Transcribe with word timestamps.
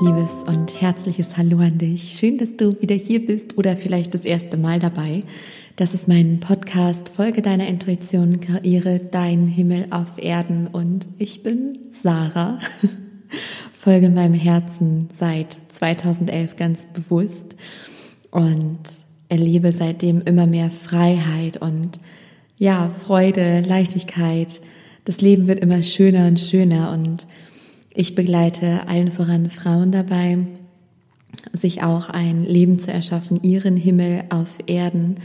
liebes 0.00 0.44
und 0.46 0.80
herzliches 0.80 1.36
Hallo 1.36 1.58
an 1.58 1.76
dich. 1.76 2.14
Schön, 2.18 2.38
dass 2.38 2.56
du 2.56 2.80
wieder 2.80 2.94
hier 2.94 3.26
bist 3.26 3.58
oder 3.58 3.76
vielleicht 3.76 4.14
das 4.14 4.24
erste 4.24 4.56
Mal 4.56 4.78
dabei. 4.78 5.24
Das 5.76 5.92
ist 5.92 6.08
mein 6.08 6.40
Podcast 6.40 7.10
Folge 7.10 7.42
deiner 7.42 7.66
Intuition, 7.66 8.40
kreiere 8.40 8.98
deinen 8.98 9.46
Himmel 9.46 9.88
auf 9.90 10.16
Erden 10.16 10.68
und 10.68 11.06
ich 11.18 11.42
bin 11.42 11.78
Sarah. 12.02 12.60
Folge 13.74 14.08
meinem 14.08 14.32
Herzen 14.32 15.08
seit 15.12 15.58
2011 15.68 16.56
ganz 16.56 16.86
bewusst 16.94 17.56
und 18.30 18.80
erlebe 19.28 19.70
seitdem 19.70 20.22
immer 20.22 20.46
mehr 20.46 20.70
Freiheit 20.70 21.58
und 21.58 22.00
ja, 22.56 22.88
Freude, 22.88 23.60
Leichtigkeit. 23.60 24.62
Das 25.04 25.20
Leben 25.20 25.46
wird 25.46 25.60
immer 25.60 25.82
schöner 25.82 26.26
und 26.26 26.40
schöner 26.40 26.90
und 26.92 27.26
ich 27.92 28.14
begleite 28.14 28.86
allen 28.88 29.10
voran 29.10 29.50
Frauen 29.50 29.92
dabei, 29.92 30.38
sich 31.52 31.82
auch 31.82 32.08
ein 32.08 32.44
Leben 32.44 32.78
zu 32.78 32.92
erschaffen, 32.92 33.42
ihren 33.42 33.76
Himmel 33.76 34.24
auf 34.30 34.58
Erden, 34.66 35.16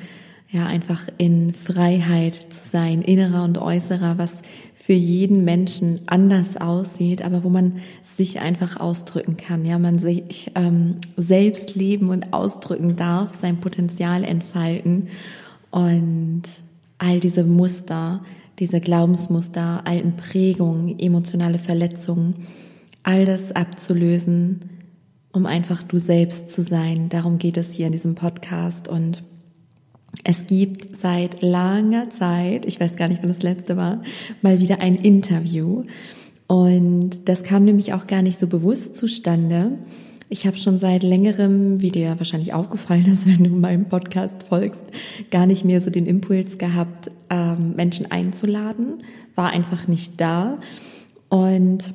ja, 0.49 0.65
einfach 0.65 1.09
in 1.17 1.53
Freiheit 1.53 2.35
zu 2.35 2.69
sein, 2.69 3.01
innerer 3.01 3.43
und 3.43 3.57
äußerer, 3.57 4.17
was 4.17 4.41
für 4.73 4.93
jeden 4.93 5.43
Menschen 5.43 6.01
anders 6.05 6.57
aussieht, 6.57 7.23
aber 7.23 7.43
wo 7.43 7.49
man 7.49 7.77
sich 8.03 8.39
einfach 8.39 8.79
ausdrücken 8.79 9.35
kann, 9.35 9.65
ja, 9.65 9.79
man 9.79 9.99
sich 9.99 10.51
ähm, 10.55 10.95
selbst 11.17 11.75
leben 11.75 12.09
und 12.09 12.33
ausdrücken 12.33 12.95
darf, 12.95 13.35
sein 13.35 13.57
Potenzial 13.57 14.23
entfalten. 14.23 15.07
Und 15.71 16.43
all 16.99 17.19
diese 17.19 17.43
Muster, 17.43 18.21
diese 18.59 18.79
Glaubensmuster, 18.79 19.85
alten 19.85 20.15
Prägungen, 20.15 20.97
emotionale 20.99 21.59
Verletzungen, 21.59 22.45
all 23.03 23.25
das 23.25 23.51
abzulösen, 23.51 24.61
um 25.31 25.45
einfach 25.45 25.83
du 25.83 25.97
selbst 25.99 26.49
zu 26.49 26.61
sein. 26.61 27.09
Darum 27.09 27.37
geht 27.37 27.57
es 27.57 27.73
hier 27.73 27.87
in 27.87 27.91
diesem 27.91 28.15
Podcast 28.15 28.87
und 28.87 29.23
es 30.23 30.47
gibt 30.47 30.97
seit 30.97 31.41
langer 31.41 32.09
Zeit, 32.09 32.65
ich 32.65 32.79
weiß 32.79 32.95
gar 32.95 33.09
nicht, 33.09 33.21
wann 33.21 33.29
das 33.29 33.43
letzte 33.43 33.75
war, 33.75 34.01
mal 34.41 34.61
wieder 34.61 34.79
ein 34.79 34.95
Interview. 34.95 35.83
Und 36.47 37.27
das 37.27 37.43
kam 37.43 37.65
nämlich 37.65 37.93
auch 37.93 38.07
gar 38.07 38.21
nicht 38.21 38.39
so 38.39 38.47
bewusst 38.47 38.95
zustande. 38.97 39.77
Ich 40.27 40.47
habe 40.47 40.57
schon 40.57 40.79
seit 40.79 41.03
längerem, 41.03 41.81
wie 41.81 41.91
dir 41.91 42.15
wahrscheinlich 42.17 42.53
aufgefallen 42.53 43.05
ist, 43.05 43.27
wenn 43.27 43.43
du 43.43 43.51
meinem 43.51 43.85
Podcast 43.85 44.43
folgst, 44.43 44.85
gar 45.31 45.45
nicht 45.45 45.65
mehr 45.65 45.81
so 45.81 45.89
den 45.89 46.05
Impuls 46.05 46.57
gehabt, 46.57 47.11
ähm, 47.29 47.75
Menschen 47.75 48.11
einzuladen. 48.11 49.03
War 49.35 49.49
einfach 49.49 49.87
nicht 49.87 50.19
da. 50.19 50.57
Und 51.29 51.93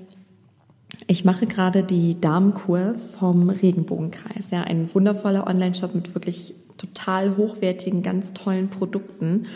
ich 1.06 1.25
mache 1.25 1.47
gerade 1.47 1.83
die 1.83 2.20
Damenkur 2.20 2.95
vom 2.95 3.50
Regenbogenkreis. 3.50 4.50
Ja, 4.50 4.62
ein 4.62 4.92
wundervoller 4.94 5.47
Online-Shop 5.47 5.94
mit 5.94 6.15
wirklich 6.15 6.55
total 6.77 7.37
hochwertigen, 7.37 8.03
ganz 8.03 8.33
tollen 8.33 8.69
Produkten. 8.69 9.47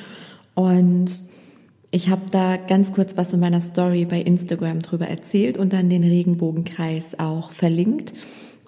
Und 0.55 1.11
ich 1.91 2.09
habe 2.09 2.23
da 2.31 2.57
ganz 2.57 2.93
kurz 2.93 3.17
was 3.17 3.33
in 3.33 3.41
meiner 3.41 3.61
Story 3.61 4.05
bei 4.05 4.21
Instagram 4.21 4.81
drüber 4.81 5.07
erzählt 5.07 5.59
und 5.59 5.73
dann 5.73 5.89
den 5.91 6.03
Regenbogenkreis 6.03 7.19
auch 7.21 7.53
verlinkt. 7.53 8.15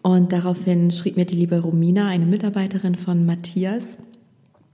Und 0.07 0.31
daraufhin 0.31 0.93
schrieb 0.93 1.17
mir 1.17 1.25
die 1.25 1.35
liebe 1.35 1.59
Romina, 1.59 2.07
eine 2.07 2.27
Mitarbeiterin 2.27 2.95
von 2.95 3.27
Matthias, 3.27 3.99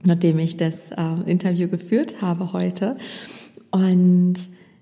nachdem 0.03 0.37
ich 0.37 0.57
das 0.57 0.91
äh, 0.91 1.23
Interview 1.25 1.67
geführt 1.67 2.21
habe 2.21 2.53
heute. 2.53 2.97
Und 3.71 4.35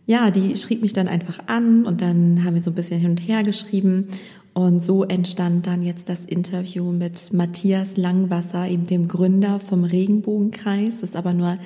ja, 0.08 0.30
die 0.30 0.58
schrieb 0.58 0.82
mich 0.82 0.92
dann 0.92 1.08
einfach 1.08 1.40
an 1.48 1.86
und 1.86 2.02
dann 2.02 2.44
haben 2.44 2.56
wir 2.56 2.62
so 2.62 2.72
ein 2.72 2.76
bisschen 2.76 3.00
hin 3.00 3.12
und 3.12 3.26
her 3.26 3.44
geschrieben. 3.44 4.10
Und 4.52 4.84
so 4.84 5.06
entstand 5.06 5.68
dann 5.68 5.84
jetzt 5.84 6.10
das 6.10 6.26
Interview 6.26 6.92
mit 6.92 7.32
Matthias 7.32 7.96
Langwasser, 7.96 8.68
eben 8.68 8.88
dem 8.88 9.08
Gründer 9.08 9.62
vom 9.62 9.86
Regenbogenkreis. 9.86 11.00
Das 11.00 11.12
ist 11.12 11.16
aber 11.16 11.32
nur 11.32 11.60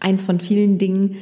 eins 0.00 0.24
von 0.24 0.40
vielen 0.40 0.78
Dingen, 0.78 1.16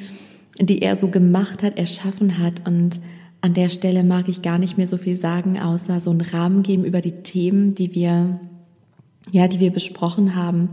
die 0.60 0.80
er 0.80 0.94
so 0.94 1.08
gemacht 1.08 1.64
hat, 1.64 1.76
erschaffen 1.76 2.38
hat. 2.38 2.68
Und 2.68 3.00
an 3.42 3.54
der 3.54 3.68
Stelle 3.68 4.04
mag 4.04 4.28
ich 4.28 4.42
gar 4.42 4.58
nicht 4.58 4.76
mehr 4.76 4.86
so 4.86 4.96
viel 4.96 5.16
sagen, 5.16 5.58
außer 5.58 6.00
so 6.00 6.10
einen 6.10 6.20
Rahmen 6.20 6.62
geben 6.62 6.84
über 6.84 7.00
die 7.00 7.22
Themen, 7.22 7.74
die 7.74 7.94
wir, 7.94 8.40
ja, 9.30 9.48
die 9.48 9.60
wir 9.60 9.72
besprochen 9.72 10.34
haben. 10.34 10.68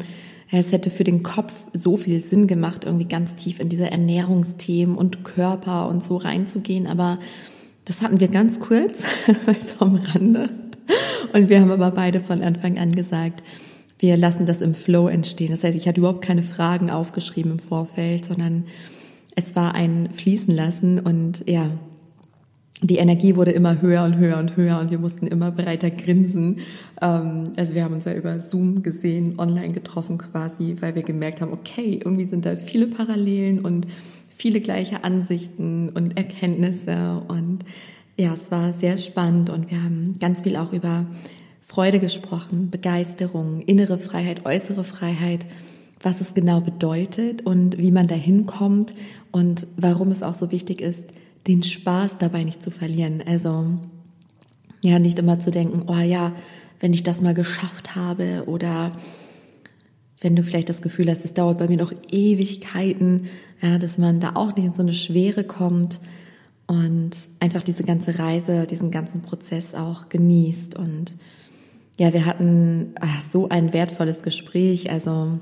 Es 0.51 0.71
hätte 0.71 0.89
für 0.89 1.03
den 1.03 1.23
Kopf 1.23 1.53
so 1.73 1.97
viel 1.97 2.19
Sinn 2.21 2.47
gemacht, 2.47 2.85
irgendwie 2.85 3.07
ganz 3.07 3.35
tief 3.35 3.59
in 3.59 3.69
diese 3.69 3.91
Ernährungsthemen 3.91 4.97
und 4.97 5.23
Körper 5.23 5.87
und 5.89 6.03
so 6.03 6.17
reinzugehen. 6.17 6.87
Aber 6.87 7.19
das 7.85 8.01
hatten 8.01 8.19
wir 8.19 8.27
ganz 8.27 8.59
kurz, 8.59 9.03
so 9.59 9.85
am 9.85 9.95
Rande. 9.95 10.49
Und 11.33 11.49
wir 11.49 11.59
haben 11.59 11.71
aber 11.71 11.91
beide 11.91 12.19
von 12.19 12.41
Anfang 12.41 12.77
an 12.77 12.93
gesagt, 12.93 13.43
wir 13.99 14.15
lassen 14.15 14.45
das 14.45 14.61
im 14.61 14.75
Flow 14.75 15.07
entstehen. 15.07 15.51
Das 15.51 15.63
heißt, 15.63 15.77
ich 15.77 15.87
hatte 15.87 15.99
überhaupt 15.99 16.23
keine 16.23 16.43
Fragen 16.43 16.89
aufgeschrieben 16.89 17.53
im 17.53 17.59
Vorfeld, 17.59 18.25
sondern 18.25 18.65
es 19.35 19.55
war 19.55 19.75
ein 19.75 20.09
Fließen 20.11 20.53
lassen 20.53 20.99
und 20.99 21.43
ja, 21.47 21.69
die 22.81 22.97
Energie 22.97 23.35
wurde 23.35 23.51
immer 23.51 23.81
höher 23.81 24.03
und 24.03 24.17
höher 24.17 24.37
und 24.37 24.55
höher 24.55 24.79
und 24.79 24.91
wir 24.91 24.99
mussten 24.99 25.25
immer 25.25 25.51
breiter 25.51 25.89
grinsen. 25.89 26.59
Ähm, 27.01 27.45
also 27.57 27.73
wir 27.73 27.83
haben 27.83 27.95
uns 27.95 28.05
ja 28.05 28.13
über 28.13 28.41
Zoom 28.41 28.83
gesehen, 28.83 29.39
online 29.39 29.73
getroffen 29.73 30.19
quasi, 30.19 30.75
weil 30.79 30.93
wir 30.93 31.03
gemerkt 31.03 31.41
haben, 31.41 31.53
okay, 31.53 31.99
irgendwie 32.03 32.25
sind 32.25 32.45
da 32.45 32.55
viele 32.55 32.87
Parallelen 32.87 33.59
und 33.59 33.87
viele 34.29 34.61
gleiche 34.61 35.03
Ansichten 35.03 35.89
und 35.89 36.17
Erkenntnisse 36.17 37.23
und 37.27 37.59
ja, 38.15 38.33
es 38.33 38.51
war 38.51 38.73
sehr 38.73 38.97
spannend 38.97 39.49
und 39.49 39.71
wir 39.71 39.81
haben 39.81 40.17
ganz 40.19 40.41
viel 40.41 40.55
auch 40.55 40.73
über 40.73 41.05
Freude 41.61 41.99
gesprochen, 41.99 42.69
Begeisterung, 42.69 43.61
innere 43.61 43.97
Freiheit, 43.97 44.45
äußere 44.45 44.83
Freiheit, 44.83 45.45
was 46.01 46.21
es 46.21 46.33
genau 46.33 46.61
bedeutet 46.61 47.45
und 47.45 47.77
wie 47.79 47.91
man 47.91 48.07
dahin 48.07 48.45
kommt 48.45 48.93
und 49.31 49.67
warum 49.77 50.09
es 50.09 50.23
auch 50.23 50.35
so 50.35 50.51
wichtig 50.51 50.81
ist, 50.81 51.05
den 51.47 51.63
Spaß 51.63 52.17
dabei 52.17 52.43
nicht 52.43 52.61
zu 52.61 52.71
verlieren. 52.71 53.23
Also 53.25 53.65
ja, 54.81 54.99
nicht 54.99 55.19
immer 55.19 55.39
zu 55.39 55.51
denken, 55.51 55.83
oh 55.87 55.99
ja, 55.99 56.33
wenn 56.79 56.93
ich 56.93 57.03
das 57.03 57.21
mal 57.21 57.33
geschafft 57.33 57.95
habe 57.95 58.43
oder 58.45 58.91
wenn 60.19 60.35
du 60.35 60.43
vielleicht 60.43 60.69
das 60.69 60.81
Gefühl 60.81 61.09
hast, 61.09 61.25
es 61.25 61.33
dauert 61.33 61.57
bei 61.57 61.67
mir 61.67 61.77
noch 61.77 61.93
Ewigkeiten, 62.09 63.27
ja, 63.61 63.77
dass 63.77 63.97
man 63.97 64.19
da 64.19 64.31
auch 64.35 64.55
nicht 64.55 64.65
in 64.65 64.75
so 64.75 64.83
eine 64.83 64.93
Schwere 64.93 65.43
kommt 65.43 65.99
und 66.67 67.11
einfach 67.39 67.61
diese 67.61 67.83
ganze 67.83 68.19
Reise, 68.19 68.67
diesen 68.67 68.91
ganzen 68.91 69.21
Prozess 69.21 69.73
auch 69.73 70.09
genießt. 70.09 70.75
Und 70.75 71.15
ja, 71.97 72.13
wir 72.13 72.25
hatten 72.25 72.93
ach, 72.99 73.21
so 73.31 73.49
ein 73.49 73.73
wertvolles 73.73 74.21
Gespräch, 74.21 74.91
also 74.91 75.39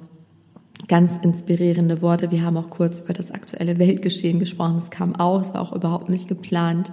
ganz 0.87 1.17
inspirierende 1.23 2.01
Worte. 2.01 2.31
Wir 2.31 2.43
haben 2.43 2.57
auch 2.57 2.69
kurz 2.69 3.01
über 3.01 3.13
das 3.13 3.31
aktuelle 3.31 3.79
Weltgeschehen 3.79 4.39
gesprochen. 4.39 4.77
Es 4.77 4.89
kam 4.89 5.15
auch, 5.15 5.41
es 5.41 5.53
war 5.53 5.61
auch 5.61 5.73
überhaupt 5.73 6.09
nicht 6.09 6.27
geplant 6.27 6.91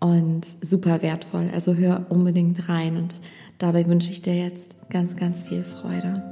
und 0.00 0.46
super 0.60 1.02
wertvoll. 1.02 1.50
Also 1.52 1.74
hör 1.74 2.06
unbedingt 2.08 2.68
rein 2.68 2.96
und 2.96 3.16
dabei 3.58 3.86
wünsche 3.86 4.10
ich 4.10 4.22
dir 4.22 4.36
jetzt 4.36 4.76
ganz, 4.90 5.16
ganz 5.16 5.44
viel 5.44 5.64
Freude. 5.64 6.22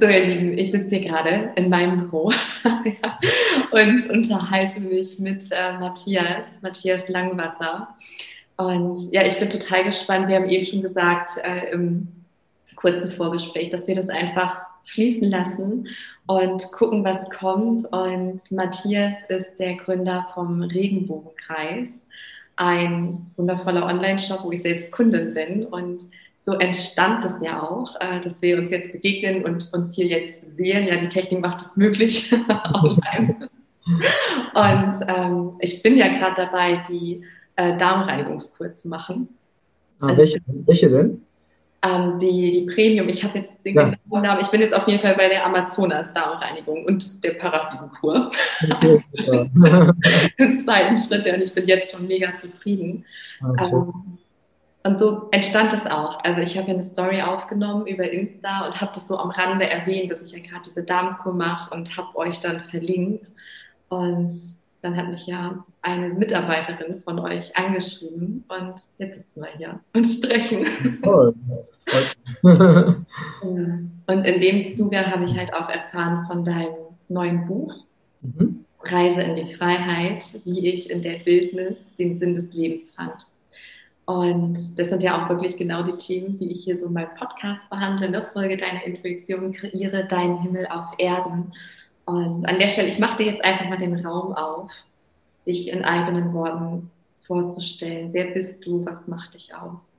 So, 0.00 0.08
ihr 0.08 0.24
Lieben, 0.26 0.58
ich 0.58 0.72
sitze 0.72 0.96
hier 0.96 1.08
gerade 1.08 1.52
in 1.54 1.68
meinem 1.68 2.00
Büro 2.00 2.32
und 3.70 4.10
unterhalte 4.10 4.80
mich 4.80 5.20
mit 5.20 5.44
äh, 5.52 5.78
Matthias, 5.78 6.60
Matthias 6.60 7.08
Langwasser. 7.08 7.88
Und 8.56 9.12
ja, 9.12 9.24
ich 9.24 9.38
bin 9.38 9.48
total 9.48 9.84
gespannt. 9.84 10.28
Wir 10.28 10.36
haben 10.36 10.48
eben 10.48 10.64
schon 10.64 10.82
gesagt, 10.82 11.38
äh, 11.44 11.72
im 11.72 12.08
kurzen 12.82 13.10
Vorgespräch, 13.12 13.70
dass 13.70 13.86
wir 13.86 13.94
das 13.94 14.08
einfach 14.08 14.60
fließen 14.84 15.30
lassen 15.30 15.88
und 16.26 16.70
gucken, 16.72 17.04
was 17.04 17.30
kommt. 17.30 17.86
Und 17.92 18.40
Matthias 18.50 19.14
ist 19.28 19.56
der 19.58 19.76
Gründer 19.76 20.26
vom 20.34 20.62
Regenbogenkreis, 20.62 22.04
ein 22.56 23.30
wundervoller 23.36 23.86
Online-Shop, 23.86 24.40
wo 24.42 24.52
ich 24.52 24.62
selbst 24.62 24.92
Kundin 24.92 25.32
bin. 25.32 25.64
Und 25.64 26.02
so 26.42 26.54
entstand 26.54 27.24
es 27.24 27.34
ja 27.40 27.62
auch, 27.62 27.94
äh, 28.00 28.20
dass 28.20 28.42
wir 28.42 28.58
uns 28.58 28.72
jetzt 28.72 28.92
begegnen 28.92 29.44
und 29.44 29.72
uns 29.72 29.94
hier 29.94 30.06
jetzt 30.06 30.56
sehen. 30.56 30.88
Ja, 30.88 30.96
die 30.96 31.08
Technik 31.08 31.40
macht 31.40 31.62
es 31.62 31.76
möglich 31.76 32.32
online. 32.74 33.48
Und 34.54 34.94
ähm, 35.08 35.52
ich 35.60 35.82
bin 35.82 35.96
ja 35.96 36.08
gerade 36.08 36.34
dabei, 36.36 36.82
die 36.88 37.22
äh, 37.56 37.76
Darmreinigungskur 37.78 38.74
zu 38.74 38.88
machen. 38.88 39.28
Ah, 40.00 40.16
welche, 40.16 40.40
welche 40.66 40.88
denn? 40.88 41.22
Ähm, 41.82 42.18
die, 42.18 42.50
die 42.50 42.66
Premium, 42.66 43.08
ich 43.08 43.24
habe 43.24 43.40
jetzt 43.40 43.52
den 43.64 43.74
ja. 43.74 43.84
genauen 43.84 44.22
Namen, 44.22 44.40
ich 44.40 44.48
bin 44.48 44.60
jetzt 44.60 44.74
auf 44.74 44.86
jeden 44.86 45.00
Fall 45.00 45.14
bei 45.16 45.28
der 45.28 45.44
Amazonas 45.44 46.12
Darmreinigung 46.14 46.84
und 46.84 47.24
der 47.24 47.32
Paraffinkur. 47.32 48.30
Okay, 48.70 49.02
Im 50.36 50.64
zweiten 50.64 50.96
Schritt, 50.96 51.26
und 51.26 51.42
ich 51.42 51.54
bin 51.54 51.66
jetzt 51.66 51.92
schon 51.92 52.06
mega 52.06 52.36
zufrieden. 52.36 53.04
Also. 53.58 53.76
Ähm, 53.76 54.18
und 54.84 54.98
so 54.98 55.28
entstand 55.30 55.72
es 55.72 55.86
auch. 55.86 56.22
Also 56.24 56.40
ich 56.40 56.58
habe 56.58 56.68
ja 56.68 56.74
eine 56.74 56.82
Story 56.82 57.22
aufgenommen 57.22 57.86
über 57.86 58.10
Insta 58.10 58.66
und 58.66 58.80
habe 58.80 58.92
das 58.94 59.06
so 59.06 59.16
am 59.16 59.30
Rande 59.30 59.68
erwähnt, 59.68 60.10
dass 60.10 60.22
ich 60.22 60.32
ja 60.32 60.40
gerade 60.40 60.62
diese 60.66 60.82
Darmkur 60.82 61.32
mache 61.32 61.72
und 61.72 61.96
habe 61.96 62.16
euch 62.16 62.40
dann 62.40 62.60
verlinkt. 62.60 63.30
Und 63.88 64.32
dann 64.80 64.96
hat 64.96 65.08
mich 65.08 65.26
ja 65.28 65.64
eine 65.82 66.08
Mitarbeiterin 66.08 67.00
von 67.00 67.20
euch 67.20 67.56
angeschrieben 67.56 68.44
und 68.48 68.74
jetzt 68.98 69.18
sitzen 69.18 69.40
wir 69.40 69.56
hier 69.56 69.80
und 69.94 70.04
sprechen. 70.04 70.66
Toll. 71.02 71.34
und 72.42 74.24
in 74.24 74.40
dem 74.40 74.66
Zuge 74.66 75.06
habe 75.06 75.24
ich 75.24 75.36
halt 75.36 75.52
auch 75.54 75.68
erfahren 75.68 76.26
von 76.26 76.44
deinem 76.44 76.74
neuen 77.08 77.46
Buch, 77.46 77.74
mhm. 78.20 78.64
Reise 78.84 79.20
in 79.20 79.36
die 79.36 79.54
Freiheit, 79.54 80.24
wie 80.44 80.68
ich 80.68 80.90
in 80.90 81.02
der 81.02 81.24
Wildnis 81.24 81.78
den 81.98 82.18
Sinn 82.18 82.34
des 82.34 82.52
Lebens 82.52 82.92
fand. 82.92 83.26
Und 84.04 84.78
das 84.78 84.90
sind 84.90 85.02
ja 85.02 85.22
auch 85.22 85.28
wirklich 85.28 85.56
genau 85.56 85.82
die 85.84 85.96
Themen, 85.96 86.36
die 86.36 86.50
ich 86.50 86.64
hier 86.64 86.76
so 86.76 86.86
in 86.86 86.92
meinem 86.92 87.14
Podcast 87.16 87.68
behandle. 87.70 88.10
Ne? 88.10 88.26
Folge 88.32 88.56
deiner 88.56 88.84
Intuition, 88.84 89.52
kreiere 89.52 90.04
deinen 90.04 90.42
Himmel 90.42 90.66
auf 90.66 90.92
Erden. 90.98 91.52
Und 92.04 92.44
an 92.46 92.58
der 92.58 92.68
Stelle, 92.68 92.88
ich 92.88 92.98
mache 92.98 93.18
dir 93.18 93.32
jetzt 93.32 93.44
einfach 93.44 93.68
mal 93.68 93.78
den 93.78 94.04
Raum 94.04 94.34
auf, 94.34 94.72
dich 95.46 95.68
in 95.68 95.84
eigenen 95.84 96.32
Worten 96.34 96.90
vorzustellen. 97.26 98.12
Wer 98.12 98.26
bist 98.26 98.66
du? 98.66 98.84
Was 98.84 99.06
macht 99.06 99.34
dich 99.34 99.54
aus? 99.54 99.96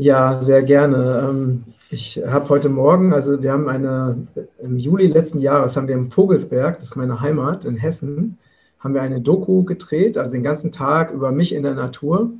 Ja, 0.00 0.40
sehr 0.40 0.62
gerne. 0.62 1.26
Ähm, 1.28 1.64
ich 1.90 2.22
habe 2.24 2.48
heute 2.50 2.68
Morgen, 2.68 3.12
also 3.12 3.42
wir 3.42 3.50
haben 3.50 3.68
eine, 3.68 4.28
im 4.62 4.78
Juli 4.78 5.08
letzten 5.08 5.40
Jahres 5.40 5.76
haben 5.76 5.88
wir 5.88 5.96
im 5.96 6.12
Vogelsberg, 6.12 6.76
das 6.76 6.90
ist 6.90 6.96
meine 6.96 7.20
Heimat 7.20 7.64
in 7.64 7.76
Hessen, 7.76 8.38
haben 8.78 8.94
wir 8.94 9.02
eine 9.02 9.20
Doku 9.20 9.64
gedreht, 9.64 10.16
also 10.16 10.34
den 10.34 10.44
ganzen 10.44 10.70
Tag 10.70 11.10
über 11.10 11.32
mich 11.32 11.52
in 11.52 11.64
der 11.64 11.74
Natur. 11.74 12.30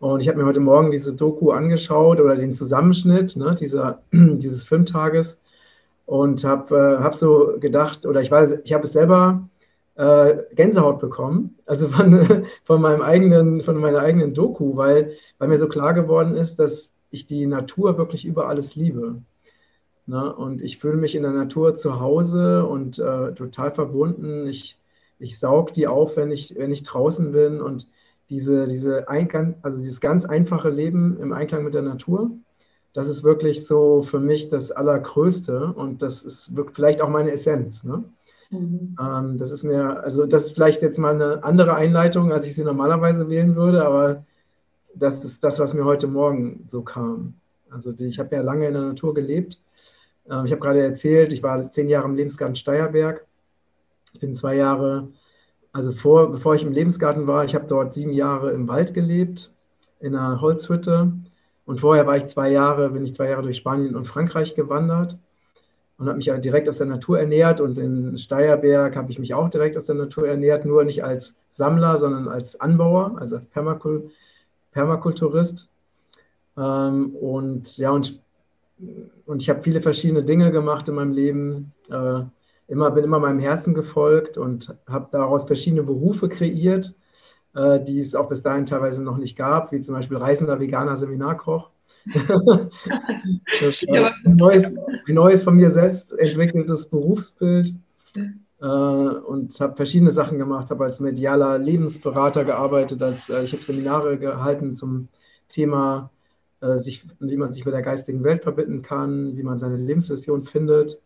Und 0.00 0.20
ich 0.20 0.26
habe 0.28 0.38
mir 0.38 0.46
heute 0.46 0.58
Morgen 0.58 0.90
diese 0.90 1.14
Doku 1.14 1.52
angeschaut 1.52 2.20
oder 2.20 2.34
den 2.34 2.54
Zusammenschnitt 2.54 3.36
ne, 3.36 3.54
dieser, 3.54 4.00
dieses 4.12 4.64
Filmtages 4.64 5.38
und 6.06 6.42
habe 6.42 6.98
äh, 6.98 7.04
hab 7.04 7.14
so 7.14 7.54
gedacht, 7.60 8.04
oder 8.04 8.20
ich 8.20 8.32
weiß, 8.32 8.58
ich 8.64 8.72
habe 8.72 8.82
es 8.82 8.92
selber 8.92 9.48
äh, 9.94 10.38
Gänsehaut 10.56 10.98
bekommen, 10.98 11.56
also 11.66 11.86
von, 11.86 12.46
von, 12.64 12.80
meinem 12.80 13.02
eigenen, 13.02 13.62
von 13.62 13.76
meiner 13.76 14.00
eigenen 14.00 14.34
Doku, 14.34 14.76
weil, 14.76 15.12
weil 15.38 15.46
mir 15.46 15.56
so 15.56 15.68
klar 15.68 15.94
geworden 15.94 16.34
ist, 16.34 16.58
dass 16.58 16.90
ich 17.10 17.26
die 17.26 17.46
Natur 17.46 17.98
wirklich 17.98 18.24
über 18.24 18.48
alles 18.48 18.76
liebe. 18.76 19.22
Ne? 20.06 20.34
Und 20.34 20.62
ich 20.62 20.78
fühle 20.78 20.96
mich 20.96 21.14
in 21.14 21.22
der 21.22 21.32
Natur 21.32 21.74
zu 21.74 22.00
Hause 22.00 22.64
und 22.66 22.98
äh, 22.98 23.34
total 23.34 23.72
verbunden. 23.72 24.46
Ich, 24.46 24.78
ich 25.18 25.38
saug 25.38 25.72
die 25.72 25.86
auf, 25.86 26.16
wenn 26.16 26.30
ich, 26.30 26.54
wenn 26.56 26.72
ich 26.72 26.82
draußen 26.82 27.32
bin 27.32 27.60
und 27.60 27.88
diese, 28.30 28.66
diese 28.66 29.08
Einklang, 29.08 29.56
also 29.62 29.78
dieses 29.78 30.00
ganz 30.00 30.24
einfache 30.24 30.70
Leben 30.70 31.18
im 31.20 31.32
Einklang 31.32 31.64
mit 31.64 31.74
der 31.74 31.82
Natur, 31.82 32.30
das 32.92 33.08
ist 33.08 33.24
wirklich 33.24 33.66
so 33.66 34.02
für 34.02 34.20
mich 34.20 34.48
das 34.48 34.72
Allergrößte 34.72 35.72
und 35.74 36.02
das 36.02 36.22
ist 36.22 36.52
vielleicht 36.72 37.02
auch 37.02 37.10
meine 37.10 37.30
Essenz. 37.32 37.84
Ne? 37.84 38.04
Mhm. 38.50 38.96
Ähm, 39.00 39.38
das 39.38 39.50
ist 39.50 39.64
mir, 39.64 40.02
also 40.02 40.26
das 40.26 40.46
ist 40.46 40.54
vielleicht 40.54 40.82
jetzt 40.82 40.98
mal 40.98 41.14
eine 41.14 41.44
andere 41.44 41.74
Einleitung, 41.74 42.32
als 42.32 42.46
ich 42.46 42.54
sie 42.54 42.64
normalerweise 42.64 43.28
wählen 43.28 43.54
würde, 43.56 43.84
aber 43.84 44.24
das 44.98 45.24
ist 45.24 45.44
das, 45.44 45.58
was 45.58 45.74
mir 45.74 45.84
heute 45.84 46.06
Morgen 46.06 46.64
so 46.66 46.82
kam. 46.82 47.34
Also 47.70 47.92
die, 47.92 48.06
ich 48.06 48.18
habe 48.18 48.34
ja 48.34 48.42
lange 48.42 48.66
in 48.66 48.74
der 48.74 48.82
Natur 48.82 49.14
gelebt. 49.14 49.60
Äh, 50.28 50.44
ich 50.44 50.52
habe 50.52 50.60
gerade 50.60 50.82
erzählt, 50.82 51.32
ich 51.32 51.42
war 51.42 51.70
zehn 51.70 51.88
Jahre 51.88 52.06
im 52.06 52.16
Lebensgarten 52.16 52.56
Steierberg. 52.56 53.24
Ich 54.12 54.20
bin 54.20 54.34
zwei 54.34 54.56
Jahre, 54.56 55.08
also 55.72 55.92
vor, 55.92 56.30
bevor 56.32 56.54
ich 56.54 56.62
im 56.62 56.72
Lebensgarten 56.72 57.26
war, 57.26 57.44
ich 57.44 57.54
habe 57.54 57.66
dort 57.66 57.92
sieben 57.92 58.12
Jahre 58.12 58.52
im 58.52 58.68
Wald 58.68 58.94
gelebt, 58.94 59.50
in 60.00 60.14
einer 60.14 60.40
Holzhütte. 60.40 61.12
Und 61.66 61.80
vorher 61.80 62.06
war 62.06 62.16
ich 62.16 62.26
zwei 62.26 62.50
Jahre, 62.50 62.90
bin 62.90 63.04
ich 63.04 63.14
zwei 63.14 63.28
Jahre 63.28 63.42
durch 63.42 63.58
Spanien 63.58 63.96
und 63.96 64.06
Frankreich 64.06 64.54
gewandert 64.54 65.18
und 65.98 66.06
habe 66.06 66.16
mich 66.16 66.30
direkt 66.40 66.68
aus 66.68 66.78
der 66.78 66.86
Natur 66.86 67.18
ernährt. 67.18 67.60
Und 67.60 67.78
in 67.78 68.16
Steierberg 68.16 68.96
habe 68.96 69.10
ich 69.10 69.18
mich 69.18 69.34
auch 69.34 69.50
direkt 69.50 69.76
aus 69.76 69.86
der 69.86 69.96
Natur 69.96 70.28
ernährt, 70.28 70.64
nur 70.64 70.84
nicht 70.84 71.04
als 71.04 71.34
Sammler, 71.50 71.98
sondern 71.98 72.28
als 72.28 72.60
Anbauer, 72.60 73.16
also 73.18 73.36
als 73.36 73.48
Permakul 73.48 74.10
Permakulturist. 74.76 75.68
Ähm, 76.56 77.16
und 77.16 77.78
ja, 77.78 77.90
und, 77.90 78.20
und 79.24 79.42
ich 79.42 79.48
habe 79.48 79.62
viele 79.62 79.80
verschiedene 79.80 80.22
Dinge 80.22 80.52
gemacht 80.52 80.88
in 80.88 80.94
meinem 80.94 81.12
Leben. 81.12 81.72
Äh, 81.90 82.20
immer, 82.68 82.90
bin 82.90 83.04
immer 83.04 83.18
meinem 83.18 83.38
Herzen 83.38 83.74
gefolgt 83.74 84.36
und 84.38 84.74
habe 84.86 85.08
daraus 85.10 85.44
verschiedene 85.44 85.82
Berufe 85.82 86.28
kreiert 86.28 86.94
äh, 87.56 87.82
die 87.82 87.98
es 87.98 88.14
auch 88.14 88.28
bis 88.28 88.42
dahin 88.42 88.66
teilweise 88.66 89.02
noch 89.02 89.16
nicht 89.16 89.36
gab, 89.36 89.72
wie 89.72 89.80
zum 89.80 89.94
Beispiel 89.94 90.18
reisender 90.18 90.60
veganer 90.60 90.96
Seminarkoch. 90.96 91.70
das, 93.60 93.82
äh, 93.82 94.10
ein, 94.24 94.36
neues, 94.36 94.64
ein 94.64 95.14
neues 95.14 95.42
von 95.42 95.56
mir 95.56 95.70
selbst 95.70 96.12
entwickeltes 96.12 96.86
Berufsbild 96.86 97.74
und 98.64 99.60
habe 99.60 99.76
verschiedene 99.76 100.10
Sachen 100.10 100.38
gemacht, 100.38 100.70
habe 100.70 100.84
als 100.84 101.00
medialer 101.00 101.58
Lebensberater 101.58 102.44
gearbeitet, 102.44 103.02
als 103.02 103.28
äh, 103.28 103.42
ich 103.44 103.52
habe 103.52 103.62
Seminare 103.62 104.18
gehalten 104.18 104.76
zum 104.76 105.08
Thema, 105.48 106.10
äh, 106.60 106.78
sich, 106.78 107.04
wie 107.20 107.36
man 107.36 107.52
sich 107.52 107.64
mit 107.64 107.74
der 107.74 107.82
geistigen 107.82 108.24
Welt 108.24 108.42
verbinden 108.42 108.82
kann, 108.82 109.36
wie 109.36 109.42
man 109.42 109.58
seine 109.58 109.76
Lebensvision 109.76 110.44
findet. 110.44 111.00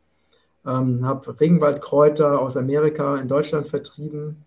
Ähm, 0.67 1.05
habe 1.07 1.41
Regenwaldkräuter 1.41 2.41
aus 2.41 2.57
Amerika 2.57 3.17
in 3.17 3.29
Deutschland 3.29 3.69
vertrieben 3.69 4.45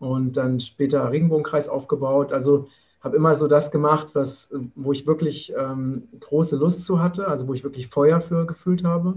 und 0.00 0.36
dann 0.36 0.60
später 0.60 1.10
Regenbogenkreis 1.12 1.68
aufgebaut. 1.68 2.32
Also 2.32 2.68
habe 3.02 3.16
immer 3.16 3.34
so 3.34 3.48
das 3.48 3.70
gemacht, 3.70 4.08
was, 4.14 4.52
wo 4.74 4.92
ich 4.92 5.06
wirklich 5.06 5.52
ähm, 5.56 6.08
große 6.20 6.56
Lust 6.56 6.84
zu 6.84 7.00
hatte, 7.00 7.28
also 7.28 7.48
wo 7.48 7.54
ich 7.54 7.64
wirklich 7.64 7.88
Feuer 7.88 8.20
für 8.20 8.46
gefühlt 8.46 8.84
habe. 8.84 9.14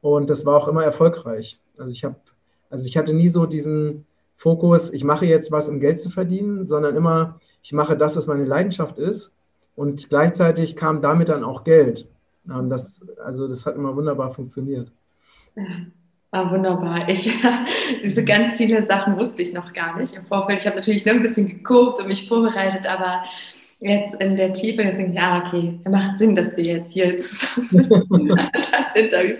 Und 0.00 0.30
das 0.30 0.44
war 0.46 0.56
auch 0.56 0.68
immer 0.68 0.84
erfolgreich. 0.84 1.60
Also 1.78 1.92
ich 1.92 2.04
habe, 2.04 2.16
also 2.70 2.86
ich 2.86 2.96
hatte 2.96 3.14
nie 3.14 3.28
so 3.28 3.46
diesen 3.46 4.06
Fokus, 4.36 4.92
ich 4.92 5.04
mache 5.04 5.26
jetzt 5.26 5.52
was, 5.52 5.68
um 5.68 5.80
Geld 5.80 6.00
zu 6.00 6.10
verdienen, 6.10 6.64
sondern 6.64 6.96
immer, 6.96 7.40
ich 7.62 7.72
mache 7.72 7.96
das, 7.96 8.16
was 8.16 8.26
meine 8.26 8.44
Leidenschaft 8.44 8.98
ist. 8.98 9.32
Und 9.76 10.08
gleichzeitig 10.08 10.76
kam 10.76 11.02
damit 11.02 11.28
dann 11.28 11.44
auch 11.44 11.64
Geld. 11.64 12.06
Ähm, 12.48 12.70
das, 12.70 13.04
also 13.24 13.48
das 13.48 13.66
hat 13.66 13.76
immer 13.76 13.96
wunderbar 13.96 14.32
funktioniert. 14.32 14.90
Ja. 15.56 15.64
Ah, 16.30 16.50
wunderbar. 16.50 17.08
Ich, 17.08 17.32
diese 18.02 18.24
ganz 18.24 18.56
viele 18.56 18.84
Sachen 18.86 19.16
wusste 19.16 19.40
ich 19.40 19.52
noch 19.52 19.72
gar 19.72 19.96
nicht 19.96 20.14
im 20.14 20.26
Vorfeld. 20.26 20.58
Ich 20.58 20.66
habe 20.66 20.74
natürlich 20.74 21.06
nur 21.06 21.14
ein 21.14 21.22
bisschen 21.22 21.46
geguckt 21.46 22.00
und 22.00 22.08
mich 22.08 22.28
vorbereitet, 22.28 22.86
aber 22.86 23.22
jetzt 23.84 24.14
in 24.14 24.34
der 24.34 24.52
Tiefe, 24.52 24.82
jetzt 24.82 24.96
denke 24.96 25.12
ich, 25.12 25.20
ah, 25.20 25.42
okay, 25.44 25.78
macht 25.88 26.18
Sinn, 26.18 26.34
dass 26.34 26.56
wir 26.56 26.64
jetzt 26.64 26.92
hier 26.92 27.18
zusammen 27.18 28.30
Interview. 28.94 29.36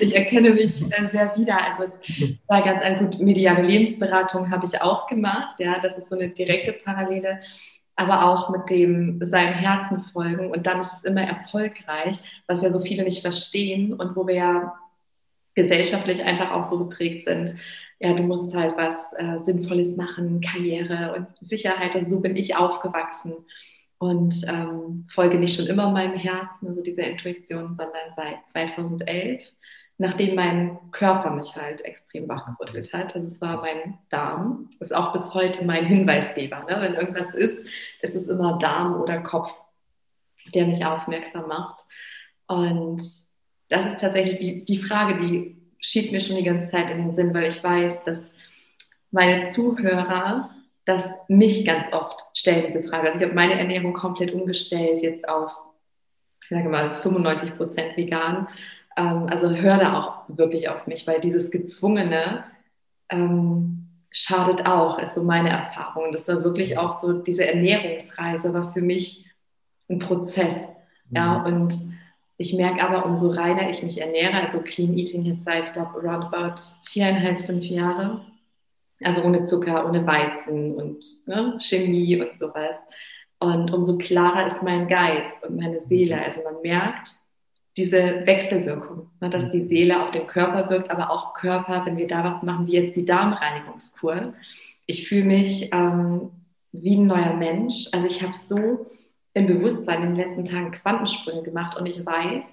Ich 0.00 0.14
erkenne 0.14 0.50
mich 0.50 0.82
äh, 0.82 1.08
sehr 1.10 1.32
wieder. 1.36 1.58
Also 1.64 1.90
da 2.48 2.60
ganz 2.60 2.82
ein 2.82 2.98
gut 2.98 3.20
mediale 3.20 3.62
Lebensberatung 3.62 4.50
habe 4.50 4.66
ich 4.66 4.80
auch 4.82 5.06
gemacht. 5.06 5.58
Ja, 5.58 5.78
das 5.80 5.96
ist 5.96 6.08
so 6.08 6.16
eine 6.16 6.28
direkte 6.28 6.72
Parallele 6.72 7.40
aber 7.98 8.26
auch 8.26 8.50
mit 8.50 8.68
dem 8.68 9.18
seinem 9.24 9.54
Herzen 9.54 10.02
folgen 10.12 10.50
und 10.50 10.66
dann 10.66 10.82
ist 10.82 10.92
es 10.98 11.04
immer 11.04 11.22
erfolgreich, 11.22 12.18
was 12.46 12.60
ja 12.60 12.70
so 12.70 12.78
viele 12.78 13.04
nicht 13.04 13.22
verstehen 13.22 13.94
und 13.94 14.14
wo 14.14 14.26
wir 14.26 14.34
ja 14.34 14.74
gesellschaftlich 15.54 16.22
einfach 16.22 16.50
auch 16.50 16.62
so 16.62 16.78
geprägt 16.78 17.26
sind. 17.26 17.54
Ja, 17.98 18.12
du 18.12 18.22
musst 18.22 18.54
halt 18.54 18.76
was 18.76 19.14
äh, 19.16 19.38
Sinnvolles 19.42 19.96
machen, 19.96 20.42
Karriere 20.42 21.14
und 21.16 21.26
Sicherheit. 21.48 21.94
Also 21.94 22.10
so 22.10 22.20
bin 22.20 22.36
ich 22.36 22.54
aufgewachsen 22.54 23.32
und 23.98 24.44
ähm, 24.46 25.06
folge 25.08 25.38
nicht 25.38 25.56
schon 25.56 25.66
immer 25.66 25.90
meinem 25.90 26.16
Herzen, 26.16 26.68
also 26.68 26.82
dieser 26.82 27.04
Intuition, 27.04 27.74
sondern 27.74 28.12
seit 28.14 28.48
2011, 28.48 29.52
nachdem 29.98 30.34
mein 30.34 30.78
Körper 30.90 31.30
mich 31.30 31.56
halt 31.56 31.80
extrem 31.82 32.28
wachgerüttelt 32.28 32.92
hat. 32.92 33.14
Also 33.14 33.26
es 33.26 33.40
war 33.40 33.62
mein 33.62 33.98
Darm, 34.10 34.68
ist 34.80 34.94
auch 34.94 35.12
bis 35.12 35.32
heute 35.32 35.64
mein 35.64 35.86
Hinweisgeber. 35.86 36.60
Ne? 36.68 36.76
Wenn 36.80 36.94
irgendwas 36.94 37.34
ist, 37.34 37.66
ist 38.02 38.14
es 38.14 38.28
immer 38.28 38.58
Darm 38.58 39.00
oder 39.00 39.20
Kopf, 39.22 39.54
der 40.54 40.66
mich 40.66 40.84
aufmerksam 40.84 41.48
macht. 41.48 41.84
Und 42.46 43.02
das 43.68 43.86
ist 43.86 44.00
tatsächlich 44.00 44.38
die, 44.38 44.64
die 44.64 44.78
Frage, 44.78 45.16
die 45.16 45.56
schießt 45.80 46.12
mir 46.12 46.20
schon 46.20 46.36
die 46.36 46.44
ganze 46.44 46.68
Zeit 46.68 46.90
in 46.90 46.98
den 46.98 47.14
Sinn, 47.14 47.32
weil 47.32 47.44
ich 47.44 47.62
weiß, 47.62 48.04
dass 48.04 48.32
meine 49.10 49.44
Zuhörer 49.44 50.50
das 50.86 51.10
mich 51.28 51.66
ganz 51.66 51.92
oft 51.92 52.20
stellen, 52.32 52.66
diese 52.68 52.88
Frage. 52.88 53.08
Also 53.08 53.18
ich 53.18 53.24
habe 53.24 53.34
meine 53.34 53.58
Ernährung 53.58 53.92
komplett 53.92 54.32
umgestellt, 54.32 55.02
jetzt 55.02 55.28
auf, 55.28 55.52
ich 56.42 56.48
sage 56.48 56.68
mal, 56.68 56.94
95 56.94 57.56
Prozent 57.56 57.96
vegan. 57.96 58.48
Ähm, 58.96 59.26
also 59.28 59.50
hör 59.50 59.76
da 59.76 59.98
auch 59.98 60.22
wirklich 60.28 60.68
auf 60.68 60.86
mich, 60.86 61.06
weil 61.06 61.20
dieses 61.20 61.50
Gezwungene 61.50 62.44
ähm, 63.10 63.88
schadet 64.10 64.64
auch, 64.64 64.98
ist 65.00 65.14
so 65.14 65.22
meine 65.22 65.50
Erfahrung. 65.50 66.12
Das 66.12 66.28
war 66.28 66.44
wirklich 66.44 66.78
auch 66.78 66.92
so, 66.92 67.12
diese 67.14 67.44
Ernährungsreise 67.44 68.54
war 68.54 68.72
für 68.72 68.80
mich 68.80 69.26
ein 69.90 69.98
Prozess. 69.98 70.56
Ja, 71.10 71.38
mhm. 71.38 71.46
und 71.46 71.74
ich 72.36 72.54
merke 72.54 72.82
aber, 72.82 73.06
umso 73.06 73.30
reiner 73.30 73.68
ich 73.68 73.82
mich 73.82 74.00
ernähre, 74.00 74.34
also 74.34 74.60
Clean 74.60 74.96
Eating 74.96 75.24
jetzt 75.24 75.44
seit, 75.44 75.64
ich 75.64 75.72
glaube, 75.72 76.00
roundabout 76.00 76.62
viereinhalb, 76.84 77.44
fünf 77.44 77.64
Jahre, 77.64 78.20
also 79.02 79.22
ohne 79.22 79.46
Zucker, 79.46 79.86
ohne 79.86 80.06
Weizen 80.06 80.74
und 80.74 81.04
ne, 81.26 81.58
Chemie 81.60 82.20
und 82.20 82.36
sowas. 82.38 82.76
Und 83.38 83.72
umso 83.72 83.98
klarer 83.98 84.46
ist 84.46 84.62
mein 84.62 84.88
Geist 84.88 85.44
und 85.46 85.56
meine 85.56 85.80
Seele. 85.86 86.22
Also 86.22 86.40
man 86.42 86.62
merkt, 86.62 87.10
diese 87.76 88.22
Wechselwirkung, 88.24 89.10
ne, 89.20 89.28
dass 89.28 89.50
die 89.50 89.66
Seele 89.66 90.02
auf 90.02 90.10
den 90.10 90.26
Körper 90.26 90.70
wirkt, 90.70 90.90
aber 90.90 91.10
auch 91.10 91.34
Körper, 91.34 91.84
wenn 91.84 91.98
wir 91.98 92.06
da 92.06 92.24
was 92.24 92.42
machen, 92.42 92.66
wie 92.66 92.72
jetzt 92.72 92.96
die 92.96 93.04
Darmreinigungskur. 93.04 94.32
Ich 94.86 95.06
fühle 95.08 95.26
mich 95.26 95.70
ähm, 95.72 96.30
wie 96.72 96.96
ein 96.96 97.06
neuer 97.06 97.34
Mensch. 97.34 97.88
Also 97.92 98.06
ich 98.06 98.22
habe 98.22 98.34
so 98.48 98.86
im 99.34 99.46
Bewusstsein 99.46 100.02
in 100.02 100.14
den 100.14 100.26
letzten 100.26 100.44
Tagen 100.46 100.72
Quantensprünge 100.72 101.42
gemacht 101.42 101.76
und 101.76 101.84
ich 101.84 102.04
weiß, 102.04 102.44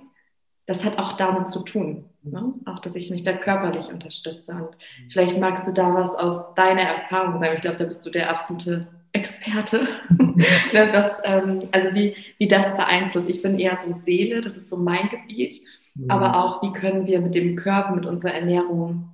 das 0.65 0.85
hat 0.85 0.97
auch 0.97 1.13
damit 1.13 1.49
zu 1.49 1.59
tun. 1.61 2.05
Ne? 2.23 2.53
Auch, 2.65 2.79
dass 2.79 2.95
ich 2.95 3.11
mich 3.11 3.23
da 3.23 3.33
körperlich 3.33 3.91
unterstütze. 3.91 4.53
Und 4.53 4.77
vielleicht 5.09 5.39
magst 5.39 5.67
du 5.67 5.73
da 5.73 5.93
was 5.93 6.15
aus 6.15 6.53
deiner 6.55 6.81
Erfahrung 6.81 7.39
sagen. 7.39 7.55
Ich 7.55 7.61
glaube, 7.61 7.77
da 7.77 7.85
bist 7.85 8.05
du 8.05 8.09
der 8.09 8.29
absolute 8.29 8.87
Experte. 9.11 9.87
das, 10.73 11.19
ähm, 11.23 11.67
also 11.71 11.89
wie, 11.93 12.15
wie 12.37 12.47
das 12.47 12.75
beeinflusst. 12.75 13.29
Ich 13.29 13.41
bin 13.41 13.59
eher 13.59 13.75
so 13.75 13.93
Seele, 14.05 14.41
das 14.41 14.55
ist 14.55 14.69
so 14.69 14.77
mein 14.77 15.09
Gebiet. 15.09 15.55
Mhm. 15.95 16.09
Aber 16.09 16.37
auch, 16.37 16.63
wie 16.63 16.71
können 16.71 17.07
wir 17.07 17.19
mit 17.19 17.35
dem 17.35 17.55
Körper, 17.55 17.93
mit 17.93 18.05
unserer 18.05 18.33
Ernährung, 18.33 19.09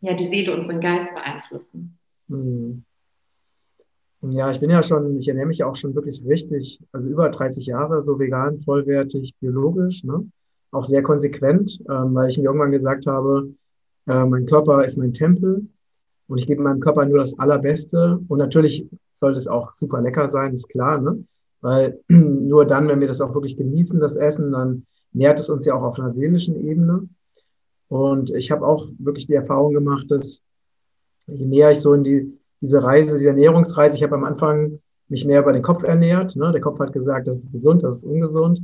ja, 0.00 0.14
die 0.14 0.28
Seele, 0.28 0.54
unseren 0.56 0.80
Geist 0.80 1.14
beeinflussen. 1.14 1.98
Mhm. 2.28 2.84
Ja, 4.22 4.50
ich 4.50 4.60
bin 4.60 4.68
ja 4.68 4.82
schon, 4.82 5.18
ich 5.18 5.28
ernähre 5.28 5.46
mich 5.46 5.58
ja 5.58 5.66
auch 5.66 5.76
schon 5.76 5.94
wirklich 5.94 6.22
richtig, 6.26 6.78
also 6.92 7.08
über 7.08 7.30
30 7.30 7.64
Jahre 7.64 8.02
so 8.02 8.18
vegan, 8.18 8.60
vollwertig, 8.60 9.34
biologisch, 9.40 10.04
ne? 10.04 10.30
Auch 10.72 10.84
sehr 10.84 11.02
konsequent, 11.02 11.80
ähm, 11.90 12.14
weil 12.14 12.28
ich 12.28 12.38
mir 12.38 12.44
irgendwann 12.44 12.70
gesagt 12.70 13.06
habe, 13.06 13.50
äh, 14.06 14.24
mein 14.24 14.46
Körper 14.46 14.84
ist 14.84 14.96
mein 14.96 15.12
Tempel 15.12 15.66
und 16.28 16.38
ich 16.38 16.46
gebe 16.46 16.62
meinem 16.62 16.80
Körper 16.80 17.04
nur 17.04 17.18
das 17.18 17.38
Allerbeste. 17.38 18.20
Und 18.28 18.38
natürlich 18.38 18.88
sollte 19.12 19.38
es 19.38 19.48
auch 19.48 19.74
super 19.74 20.00
lecker 20.00 20.28
sein, 20.28 20.54
ist 20.54 20.68
klar, 20.68 21.00
ne? 21.00 21.24
Weil 21.60 22.00
nur 22.08 22.64
dann, 22.64 22.88
wenn 22.88 23.00
wir 23.00 23.08
das 23.08 23.20
auch 23.20 23.34
wirklich 23.34 23.56
genießen, 23.56 24.00
das 24.00 24.16
Essen, 24.16 24.52
dann 24.52 24.86
nährt 25.12 25.40
es 25.40 25.50
uns 25.50 25.66
ja 25.66 25.74
auch 25.74 25.82
auf 25.82 25.98
einer 25.98 26.10
seelischen 26.10 26.56
Ebene. 26.56 27.08
Und 27.88 28.30
ich 28.30 28.50
habe 28.50 28.66
auch 28.66 28.86
wirklich 28.98 29.26
die 29.26 29.34
Erfahrung 29.34 29.74
gemacht, 29.74 30.10
dass 30.10 30.40
je 31.26 31.44
mehr 31.44 31.72
ich 31.72 31.80
so 31.80 31.92
in 31.92 32.04
die 32.04 32.40
diese 32.60 32.82
Reise, 32.82 33.16
diese 33.16 33.30
Ernährungsreise, 33.30 33.96
ich 33.96 34.02
habe 34.02 34.14
am 34.14 34.24
Anfang 34.24 34.80
mich 35.08 35.24
mehr 35.24 35.40
über 35.40 35.52
den 35.52 35.62
Kopf 35.62 35.82
ernährt. 35.82 36.36
Ne? 36.36 36.52
Der 36.52 36.60
Kopf 36.60 36.78
hat 36.78 36.92
gesagt, 36.92 37.26
das 37.26 37.38
ist 37.38 37.52
gesund, 37.52 37.82
das 37.82 37.98
ist 37.98 38.04
ungesund. 38.04 38.62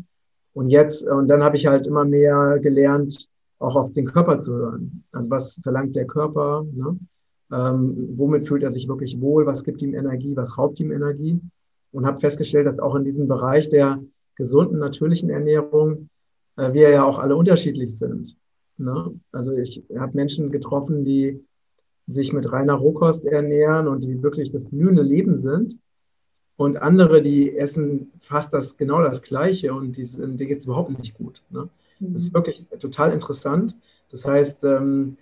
Und 0.56 0.70
jetzt, 0.70 1.06
und 1.06 1.28
dann 1.28 1.42
habe 1.42 1.56
ich 1.56 1.66
halt 1.66 1.86
immer 1.86 2.06
mehr 2.06 2.58
gelernt, 2.60 3.28
auch 3.58 3.76
auf 3.76 3.92
den 3.92 4.06
Körper 4.06 4.38
zu 4.38 4.54
hören. 4.54 5.04
Also 5.12 5.28
was 5.28 5.60
verlangt 5.62 5.94
der 5.94 6.06
Körper? 6.06 6.64
Ne? 6.72 6.98
Ähm, 7.52 8.14
womit 8.16 8.48
fühlt 8.48 8.62
er 8.62 8.72
sich 8.72 8.88
wirklich 8.88 9.20
wohl? 9.20 9.44
Was 9.44 9.64
gibt 9.64 9.82
ihm 9.82 9.92
Energie? 9.92 10.34
Was 10.34 10.56
raubt 10.56 10.80
ihm 10.80 10.92
Energie? 10.92 11.38
Und 11.92 12.06
habe 12.06 12.20
festgestellt, 12.20 12.66
dass 12.66 12.80
auch 12.80 12.94
in 12.94 13.04
diesem 13.04 13.28
Bereich 13.28 13.68
der 13.68 14.02
gesunden, 14.34 14.78
natürlichen 14.78 15.28
Ernährung 15.28 16.08
äh, 16.56 16.72
wir 16.72 16.88
ja 16.88 17.04
auch 17.04 17.18
alle 17.18 17.36
unterschiedlich 17.36 17.98
sind. 17.98 18.34
Ne? 18.78 19.12
Also 19.32 19.52
ich 19.52 19.84
habe 19.98 20.16
Menschen 20.16 20.50
getroffen, 20.50 21.04
die 21.04 21.44
sich 22.06 22.32
mit 22.32 22.50
reiner 22.50 22.76
Rohkost 22.76 23.26
ernähren 23.26 23.88
und 23.88 24.04
die 24.04 24.22
wirklich 24.22 24.52
das 24.52 24.64
blühende 24.64 25.02
Leben 25.02 25.36
sind. 25.36 25.76
Und 26.56 26.78
andere, 26.78 27.20
die 27.20 27.56
essen 27.56 28.12
fast 28.20 28.52
das 28.52 28.76
genau 28.76 29.02
das 29.02 29.22
Gleiche 29.22 29.74
und 29.74 29.96
die, 29.96 30.06
denen 30.06 30.38
geht 30.38 30.58
es 30.58 30.64
überhaupt 30.64 30.98
nicht 30.98 31.16
gut. 31.16 31.42
Ne? 31.50 31.68
Das 32.00 32.22
ist 32.22 32.32
mhm. 32.32 32.38
wirklich 32.38 32.66
total 32.78 33.12
interessant. 33.12 33.76
Das 34.10 34.24
heißt, 34.24 34.64
ähm, 34.64 35.18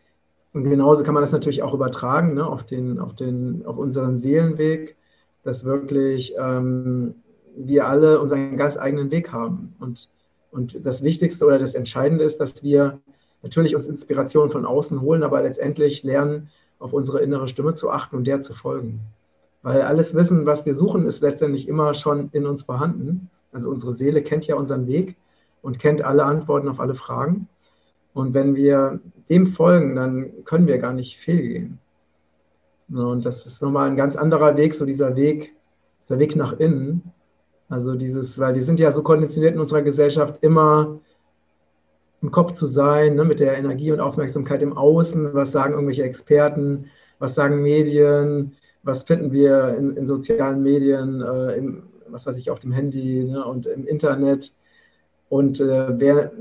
und 0.53 0.71
genauso 0.71 1.03
kann 1.03 1.15
man 1.15 1.23
das 1.23 1.33
natürlich 1.33 1.63
auch 1.63 1.75
übertragen 1.75 2.35
ne, 2.35 2.47
auf, 2.47 2.65
den, 2.65 3.01
auf, 3.01 3.15
den, 3.15 3.67
auf 3.67 3.77
unseren 3.77 4.19
Seelenweg, 4.19 4.97
dass 5.43 5.65
wirklich 5.65 6.35
ähm, 6.39 7.17
wir 7.57 7.89
alle 7.89 8.21
unseren 8.21 8.57
ganz 8.57 8.77
eigenen 8.77 9.11
Weg 9.11 9.33
haben. 9.33 9.75
Und, 9.81 10.09
und 10.53 10.87
das 10.87 11.03
Wichtigste 11.03 11.45
oder 11.45 11.59
das 11.59 11.75
Entscheidende 11.75 12.23
ist, 12.23 12.39
dass 12.39 12.63
wir 12.63 13.01
natürlich 13.43 13.75
uns 13.75 13.89
Inspiration 13.89 14.51
von 14.51 14.65
außen 14.65 15.01
holen, 15.01 15.25
aber 15.25 15.43
letztendlich 15.43 16.05
lernen, 16.05 16.51
auf 16.79 16.93
unsere 16.93 17.21
innere 17.21 17.49
Stimme 17.49 17.75
zu 17.75 17.91
achten 17.91 18.17
und 18.17 18.27
der 18.27 18.41
zu 18.41 18.55
folgen. 18.55 19.01
Weil 19.65 19.81
alles 19.81 20.15
Wissen, 20.15 20.45
was 20.45 20.67
wir 20.67 20.75
suchen, 20.75 21.07
ist 21.07 21.23
letztendlich 21.23 21.69
immer 21.69 21.95
schon 21.95 22.29
in 22.33 22.45
uns 22.47 22.65
vorhanden. 22.65 23.31
Also 23.51 23.71
unsere 23.71 23.95
Seele 23.95 24.23
kennt 24.23 24.47
ja 24.47 24.57
unseren 24.57 24.87
Weg 24.87 25.17
und 25.63 25.79
kennt 25.79 26.05
alle 26.05 26.27
Antworten 26.27 26.69
auf 26.69 26.81
alle 26.81 26.95
Fragen. 26.95 27.49
Und 28.13 28.35
wenn 28.35 28.57
wir 28.57 29.01
dem 29.31 29.47
folgen, 29.47 29.97
dann 29.97 30.45
können 30.45 30.67
wir 30.67 30.77
gar 30.77 30.93
nicht 30.93 31.17
fehlgehen. 31.17 31.79
Und 32.93 33.25
das 33.25 33.47
ist 33.47 33.63
nochmal 33.63 33.89
ein 33.89 33.97
ganz 33.97 34.17
anderer 34.17 34.55
Weg, 34.59 34.75
so 34.75 34.85
dieser 34.85 35.17
Weg, 35.17 35.55
dieser 36.03 36.19
Weg 36.19 36.37
nach 36.37 36.53
innen. 36.61 37.15
Also 37.71 37.95
dieses, 37.95 38.39
weil 38.39 38.55
wir 38.55 38.63
sind 38.63 38.79
ja 38.79 38.93
so 38.93 39.03
konditioniert 39.03 39.55
in 39.55 39.61
unserer 39.61 39.81
Gesellschaft, 39.81 40.43
immer 40.43 41.01
im 42.21 42.31
Kopf 42.31 42.53
zu 42.53 42.67
sein, 42.67 43.15
ne, 43.15 43.25
mit 43.25 43.41
der 43.41 43.57
Energie 43.57 43.93
und 43.93 44.01
Aufmerksamkeit 44.01 44.63
im 44.63 44.77
Außen. 44.77 45.33
Was 45.33 45.53
sagen 45.53 45.73
irgendwelche 45.73 46.05
Experten? 46.05 46.91
Was 47.19 47.35
sagen 47.35 47.63
Medien? 47.63 48.57
Was 48.85 49.03
finden 49.03 49.33
wir 49.33 49.77
in, 49.77 49.97
in 49.97 50.07
sozialen 50.07 50.63
Medien, 50.63 51.21
äh, 51.21 51.57
im, 51.57 51.83
was 52.09 52.27
weiß 52.27 52.37
ich, 52.39 52.51
auf 52.51 52.61
dem 52.61 52.73
Handy 52.73 53.25
ne, 53.25 53.45
und 53.45 53.67
im 53.67 53.87
Internet? 53.87 54.53
Und 55.29 55.61
äh, 55.61 55.99
wer, 55.99 56.33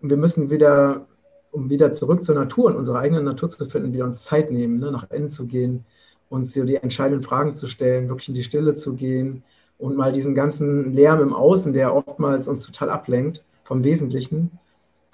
wir 0.00 0.16
müssen 0.16 0.50
wieder, 0.50 1.06
um 1.50 1.70
wieder 1.70 1.92
zurück 1.92 2.24
zur 2.24 2.34
Natur 2.34 2.66
und 2.66 2.76
unserer 2.76 3.00
eigenen 3.00 3.24
Natur 3.24 3.50
zu 3.50 3.66
finden, 3.66 3.92
wieder 3.92 4.04
uns 4.04 4.24
Zeit 4.24 4.50
nehmen, 4.52 4.78
ne, 4.78 4.92
nach 4.92 5.10
innen 5.10 5.30
zu 5.30 5.46
gehen, 5.46 5.84
uns 6.28 6.52
die 6.52 6.76
entscheidenden 6.76 7.24
Fragen 7.24 7.54
zu 7.54 7.66
stellen, 7.66 8.08
wirklich 8.08 8.28
in 8.28 8.34
die 8.34 8.44
Stille 8.44 8.74
zu 8.74 8.94
gehen 8.94 9.42
und 9.78 9.96
mal 9.96 10.12
diesen 10.12 10.34
ganzen 10.34 10.92
Lärm 10.92 11.20
im 11.20 11.32
Außen, 11.32 11.72
der 11.72 11.94
oftmals 11.94 12.48
uns 12.48 12.66
total 12.66 12.90
ablenkt 12.90 13.44
vom 13.64 13.82
Wesentlichen, 13.82 14.50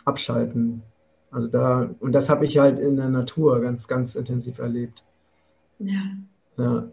abschalten. 0.04 0.83
Also 1.31 1.49
da, 1.49 1.90
und 2.00 2.12
das 2.12 2.28
habe 2.28 2.45
ich 2.45 2.59
halt 2.59 2.78
in 2.78 2.97
der 2.97 3.11
Natur 3.11 3.61
ganz, 3.61 3.88
ganz 3.88 4.14
intensiv 4.14 4.59
erlebt. 4.59 5.04
Ja. 5.78 6.00
Ja. 6.57 6.85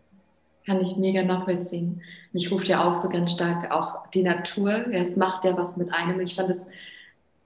Kann 0.66 0.82
ich 0.82 0.96
mega 0.96 1.24
nachvollziehen. 1.24 2.02
Mich 2.34 2.52
ruft 2.52 2.68
ja 2.68 2.84
auch 2.88 2.94
so 2.94 3.10
ganz 3.10 3.32
stark 3.32 3.72
auch 3.72 4.08
die 4.12 4.22
Natur. 4.22 4.86
Es 4.92 5.16
macht 5.16 5.44
ja 5.44 5.58
was 5.58 5.76
mit 5.76 5.92
einem. 5.92 6.20
Ich 6.20 6.36
fand 6.36 6.52
es 6.52 6.58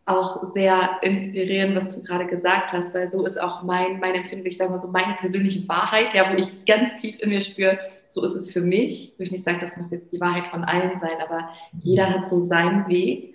auch 0.05 0.53
sehr 0.53 0.99
inspirierend, 1.01 1.75
was 1.75 1.95
du 1.95 2.03
gerade 2.03 2.27
gesagt 2.27 2.73
hast, 2.73 2.93
weil 2.93 3.09
so 3.09 3.25
ist 3.25 3.39
auch 3.39 3.63
mein, 3.63 3.99
mein 3.99 4.15
Empfinden, 4.15 4.45
ich 4.45 4.57
sage 4.57 4.69
mal 4.69 4.79
so, 4.79 4.87
meine 4.89 5.13
persönliche 5.15 5.67
Wahrheit, 5.67 6.13
ja, 6.13 6.31
wo 6.31 6.37
ich 6.37 6.65
ganz 6.65 7.01
tief 7.01 7.19
in 7.21 7.29
mir 7.29 7.41
spüre, 7.41 7.79
so 8.07 8.23
ist 8.23 8.35
es 8.35 8.51
für 8.51 8.61
mich. 8.61 9.13
Wo 9.17 9.23
ich 9.23 9.31
nicht 9.31 9.45
sage, 9.45 9.59
das 9.59 9.77
muss 9.77 9.91
jetzt 9.91 10.11
die 10.11 10.19
Wahrheit 10.19 10.47
von 10.47 10.63
allen 10.63 10.99
sein, 10.99 11.17
aber 11.23 11.49
jeder 11.79 12.09
hat 12.09 12.29
so 12.29 12.39
seinen 12.39 12.87
Weg. 12.87 13.33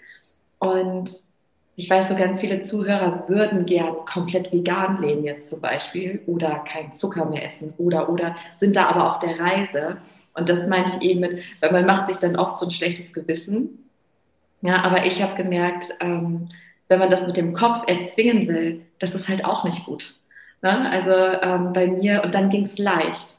Und 0.59 1.11
ich 1.81 1.89
weiß, 1.89 2.11
so 2.11 2.15
ganz 2.15 2.41
viele 2.41 2.61
Zuhörer 2.61 3.25
würden 3.27 3.65
gern 3.65 3.95
komplett 4.05 4.53
vegan 4.53 5.01
leben 5.01 5.25
jetzt 5.25 5.49
zum 5.49 5.63
Beispiel 5.63 6.21
oder 6.27 6.63
kein 6.71 6.95
Zucker 6.95 7.25
mehr 7.25 7.47
essen 7.47 7.73
oder 7.79 8.11
oder 8.11 8.37
sind 8.59 8.77
da 8.77 8.85
aber 8.85 9.09
auf 9.09 9.19
der 9.21 9.41
Reise. 9.41 9.97
Und 10.35 10.51
das 10.51 10.69
meine 10.69 10.91
ich 10.91 11.01
eben 11.01 11.21
mit, 11.21 11.43
weil 11.61 11.73
man 11.73 11.87
macht 11.87 12.09
sich 12.09 12.19
dann 12.19 12.37
oft 12.37 12.61
so 12.61 12.67
ein 12.67 12.71
schlechtes 12.71 13.15
Gewissen. 13.15 13.89
Ja, 14.61 14.83
aber 14.83 15.07
ich 15.07 15.23
habe 15.23 15.43
gemerkt, 15.43 15.87
ähm, 16.01 16.51
wenn 16.89 16.99
man 16.99 17.11
das 17.11 17.27
mit 17.27 17.39
dem 17.39 17.55
Kopf 17.55 17.89
erzwingen 17.89 18.47
will, 18.47 18.83
das 18.99 19.15
ist 19.15 19.31
halt 19.31 19.47
auch 19.47 19.65
nicht 19.65 19.87
gut. 19.87 20.19
Ne? 20.61 20.91
Also 20.91 21.13
ähm, 21.13 21.73
bei 21.73 21.87
mir, 21.87 22.23
und 22.23 22.35
dann 22.35 22.51
ging 22.51 22.65
es 22.65 22.77
leicht. 22.77 23.39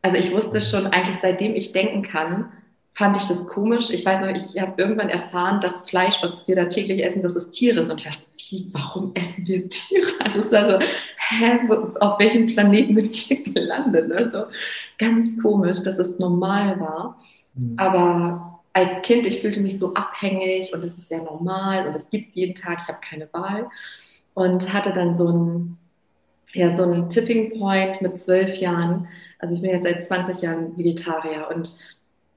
Also 0.00 0.16
ich 0.16 0.32
wusste 0.32 0.62
schon 0.62 0.86
eigentlich, 0.86 1.18
seitdem 1.20 1.54
ich 1.54 1.72
denken 1.72 2.00
kann, 2.00 2.50
fand 2.94 3.16
ich 3.16 3.26
das 3.26 3.46
komisch. 3.46 3.90
Ich 3.90 4.06
weiß 4.06 4.20
noch, 4.20 4.28
ich 4.28 4.60
habe 4.60 4.80
irgendwann 4.80 5.08
erfahren, 5.08 5.60
dass 5.60 5.88
Fleisch, 5.88 6.22
was 6.22 6.32
wir 6.46 6.54
da 6.54 6.66
täglich 6.66 7.04
essen, 7.04 7.22
dass 7.22 7.34
es 7.34 7.50
Tiere 7.50 7.84
sind. 7.84 7.92
Und 7.92 7.98
ich 7.98 8.04
dachte, 8.04 8.26
wie, 8.36 8.68
warum 8.72 9.12
essen 9.14 9.46
wir 9.46 9.68
Tiere? 9.68 10.12
Also 10.24 10.40
es 10.40 10.46
ist 10.46 10.54
also, 10.54 10.78
hä, 10.78 11.60
auf 12.00 12.18
welchem 12.18 12.46
Planeten 12.46 12.94
bin 12.94 13.04
ich 13.10 13.22
hier 13.22 13.42
gelandet? 13.42 14.10
Also 14.10 14.46
ganz 14.96 15.42
komisch, 15.42 15.82
dass 15.82 15.98
es 15.98 16.18
normal 16.18 16.80
war. 16.80 17.18
Mhm. 17.54 17.74
Aber 17.76 18.60
als 18.72 19.02
Kind, 19.02 19.26
ich 19.26 19.40
fühlte 19.40 19.60
mich 19.60 19.78
so 19.78 19.92
abhängig 19.94 20.72
und 20.72 20.84
es 20.84 20.96
ist 20.96 21.10
ja 21.10 21.18
normal 21.18 21.86
und 21.88 21.96
es 21.96 22.08
gibt 22.10 22.36
jeden 22.36 22.54
Tag, 22.54 22.78
ich 22.80 22.88
habe 22.88 22.98
keine 23.06 23.28
Wahl. 23.32 23.68
Und 24.34 24.72
hatte 24.72 24.92
dann 24.92 25.16
so 25.16 25.28
einen, 25.28 25.78
ja, 26.52 26.76
so 26.76 26.84
einen 26.84 27.08
Tipping 27.08 27.58
Point 27.58 28.02
mit 28.02 28.20
zwölf 28.20 28.56
Jahren. 28.56 29.08
Also 29.40 29.56
ich 29.56 29.62
bin 29.62 29.70
jetzt 29.70 29.84
seit 29.84 30.06
20 30.06 30.42
Jahren 30.42 30.76
Vegetarier 30.78 31.48
und 31.54 31.76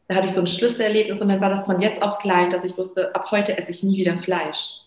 da 0.08 0.16
hatte 0.16 0.28
ich 0.28 0.34
so 0.34 0.42
ein 0.42 0.48
Schlüsselerlebnis 0.48 1.22
und 1.22 1.30
dann 1.30 1.42
war 1.42 1.50
das 1.50 1.66
von 1.66 1.82
jetzt 1.82 2.02
auf 2.02 2.20
gleich, 2.20 2.50
dass 2.50 2.64
ich 2.64 2.78
wusste, 2.78 3.14
ab 3.14 3.30
heute 3.32 3.58
esse 3.58 3.72
ich 3.72 3.84
nie 3.84 3.98
wieder 3.98 4.18
Fleisch. 4.18 4.80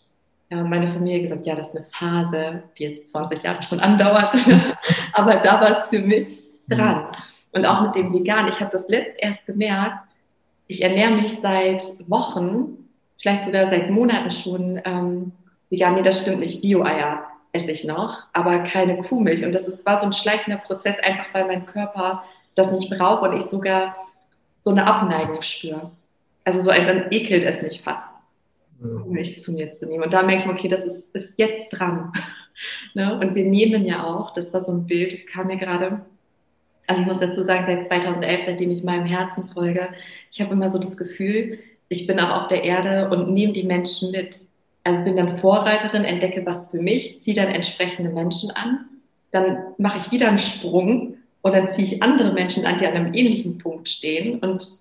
Ja, 0.50 0.60
und 0.60 0.70
meine 0.70 0.88
Familie 0.88 1.22
gesagt, 1.22 1.46
ja, 1.46 1.54
das 1.54 1.70
ist 1.70 1.76
eine 1.76 1.86
Phase, 1.86 2.62
die 2.76 2.84
jetzt 2.84 3.10
20 3.10 3.42
Jahre 3.42 3.62
schon 3.62 3.80
andauert. 3.80 4.34
Aber 5.12 5.36
da 5.36 5.60
war 5.60 5.70
es 5.70 5.90
für 5.90 6.00
mich 6.00 6.50
dran. 6.68 7.06
Und 7.52 7.66
auch 7.66 7.82
mit 7.82 7.94
dem 7.94 8.12
Vegan. 8.12 8.48
Ich 8.48 8.60
habe 8.60 8.70
das 8.72 8.88
letzt 8.88 9.16
erst 9.18 9.46
gemerkt, 9.46 10.04
ich 10.66 10.82
ernähre 10.82 11.12
mich 11.12 11.34
seit 11.40 11.82
Wochen, 12.08 12.88
vielleicht 13.18 13.44
sogar 13.44 13.68
seit 13.68 13.90
Monaten 13.90 14.30
schon 14.30 14.80
ähm, 14.84 15.32
vegan. 15.68 15.94
Nee, 15.94 16.02
das 16.02 16.22
stimmt 16.22 16.40
nicht. 16.40 16.62
Bio-Eier 16.62 17.24
esse 17.52 17.70
ich 17.70 17.84
noch, 17.84 18.24
aber 18.32 18.60
keine 18.60 19.02
Kuhmilch. 19.02 19.44
Und 19.44 19.52
das 19.52 19.62
ist, 19.62 19.84
war 19.84 20.00
so 20.00 20.06
ein 20.06 20.12
schleichender 20.12 20.58
Prozess, 20.58 20.96
einfach 21.00 21.26
weil 21.32 21.46
mein 21.46 21.66
Körper 21.66 22.24
das 22.54 22.72
nicht 22.72 22.90
braucht 22.90 23.22
und 23.22 23.36
ich 23.36 23.44
sogar 23.44 23.94
so 24.62 24.70
eine 24.70 24.86
Abneigung 24.86 25.42
spüre. 25.42 25.90
Also 26.44 26.60
so 26.60 26.70
ein, 26.70 26.86
dann 26.86 27.10
ekelt 27.10 27.44
es 27.44 27.62
mich 27.62 27.82
fast. 27.82 28.14
um 28.82 29.10
mich 29.10 29.40
zu 29.42 29.52
mir 29.52 29.72
zu 29.72 29.86
nehmen. 29.86 30.04
Und 30.04 30.12
da 30.12 30.22
merke 30.22 30.44
ich, 30.44 30.48
okay, 30.48 30.68
das 30.68 30.84
ist, 30.84 31.14
ist 31.14 31.38
jetzt 31.38 31.68
dran. 31.70 32.12
ne? 32.94 33.18
Und 33.18 33.34
wir 33.34 33.44
nehmen 33.44 33.84
ja 33.86 34.04
auch, 34.04 34.32
das 34.32 34.52
war 34.54 34.62
so 34.62 34.72
ein 34.72 34.86
Bild, 34.86 35.12
das 35.12 35.26
kam 35.26 35.48
mir 35.48 35.58
gerade, 35.58 36.00
also 36.86 37.02
ich 37.02 37.08
muss 37.08 37.20
dazu 37.20 37.42
sagen, 37.42 37.64
seit 37.66 37.86
2011, 37.86 38.42
seitdem 38.46 38.70
ich 38.70 38.82
meinem 38.82 39.06
Herzen 39.06 39.48
folge, 39.48 39.88
ich 40.30 40.40
habe 40.40 40.52
immer 40.52 40.70
so 40.70 40.78
das 40.78 40.96
Gefühl, 40.96 41.58
ich 41.88 42.06
bin 42.06 42.18
auch 42.20 42.42
auf 42.42 42.48
der 42.48 42.64
Erde 42.64 43.10
und 43.10 43.32
nehme 43.32 43.52
die 43.52 43.64
Menschen 43.64 44.12
mit. 44.12 44.46
Also 44.84 45.04
bin 45.04 45.16
dann 45.16 45.36
Vorreiterin, 45.38 46.04
entdecke 46.04 46.46
was 46.46 46.70
für 46.70 46.80
mich, 46.80 47.20
ziehe 47.20 47.36
dann 47.36 47.48
entsprechende 47.48 48.10
Menschen 48.10 48.50
an, 48.52 48.86
dann 49.30 49.58
mache 49.76 49.98
ich 49.98 50.10
wieder 50.10 50.28
einen 50.28 50.38
Sprung 50.38 51.16
und 51.42 51.52
dann 51.52 51.72
ziehe 51.72 51.86
ich 51.86 52.02
andere 52.02 52.32
Menschen 52.32 52.66
an, 52.66 52.78
die 52.78 52.86
an 52.86 52.94
einem 52.94 53.14
ähnlichen 53.14 53.58
Punkt 53.58 53.88
stehen 53.88 54.40
und 54.40 54.80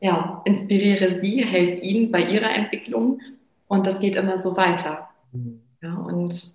ja, 0.00 0.42
inspiriere 0.44 1.20
sie, 1.20 1.44
helfe 1.44 1.82
ihnen 1.82 2.10
bei 2.10 2.22
ihrer 2.22 2.54
Entwicklung 2.54 3.20
und 3.66 3.86
das 3.86 3.98
geht 3.98 4.16
immer 4.16 4.38
so 4.38 4.56
weiter. 4.56 5.08
Mhm. 5.32 5.60
Ja, 5.82 5.94
und 5.94 6.52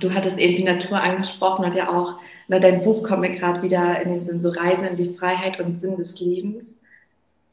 du 0.00 0.12
hattest 0.12 0.38
eben 0.38 0.56
die 0.56 0.64
Natur 0.64 1.00
angesprochen 1.00 1.64
und 1.64 1.74
ja 1.74 1.88
auch, 1.88 2.16
na, 2.48 2.58
dein 2.58 2.82
Buch 2.82 3.02
kommt 3.02 3.20
mir 3.20 3.34
gerade 3.34 3.62
wieder 3.62 4.00
in 4.00 4.10
den 4.10 4.24
Sinn, 4.24 4.42
so 4.42 4.50
Reise 4.50 4.86
in 4.86 4.96
die 4.96 5.14
Freiheit 5.14 5.60
und 5.60 5.80
Sinn 5.80 5.96
des 5.96 6.18
Lebens. 6.18 6.64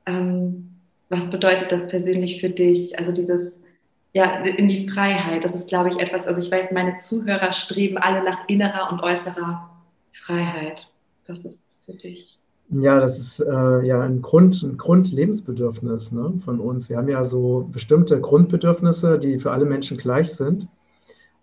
Ähm, 0.05 0.71
was 1.09 1.29
bedeutet 1.29 1.71
das 1.71 1.87
persönlich 1.87 2.41
für 2.41 2.49
dich? 2.49 2.97
Also 2.97 3.11
dieses, 3.11 3.53
ja, 4.13 4.31
in 4.43 4.67
die 4.67 4.87
Freiheit, 4.89 5.43
das 5.43 5.53
ist, 5.53 5.67
glaube 5.67 5.89
ich, 5.89 5.99
etwas, 5.99 6.25
also 6.25 6.39
ich 6.39 6.51
weiß, 6.51 6.71
meine 6.71 6.97
Zuhörer 6.97 7.51
streben 7.53 7.97
alle 7.97 8.23
nach 8.23 8.47
innerer 8.47 8.91
und 8.91 9.01
äußerer 9.01 9.69
Freiheit. 10.15 10.91
Was 11.27 11.39
ist 11.39 11.59
das 11.67 11.85
für 11.85 11.93
dich? 11.93 12.39
Ja, 12.69 12.99
das 12.99 13.19
ist 13.19 13.39
äh, 13.39 13.85
ja 13.85 14.01
ein, 14.01 14.21
Grund, 14.21 14.61
ein 14.63 14.77
Grundlebensbedürfnis 14.77 16.11
ne, 16.11 16.41
von 16.43 16.59
uns. 16.59 16.89
Wir 16.89 16.97
haben 16.97 17.07
ja 17.07 17.25
so 17.25 17.69
bestimmte 17.71 18.19
Grundbedürfnisse, 18.19 19.19
die 19.19 19.39
für 19.39 19.51
alle 19.51 19.65
Menschen 19.65 19.97
gleich 19.97 20.33
sind. 20.33 20.67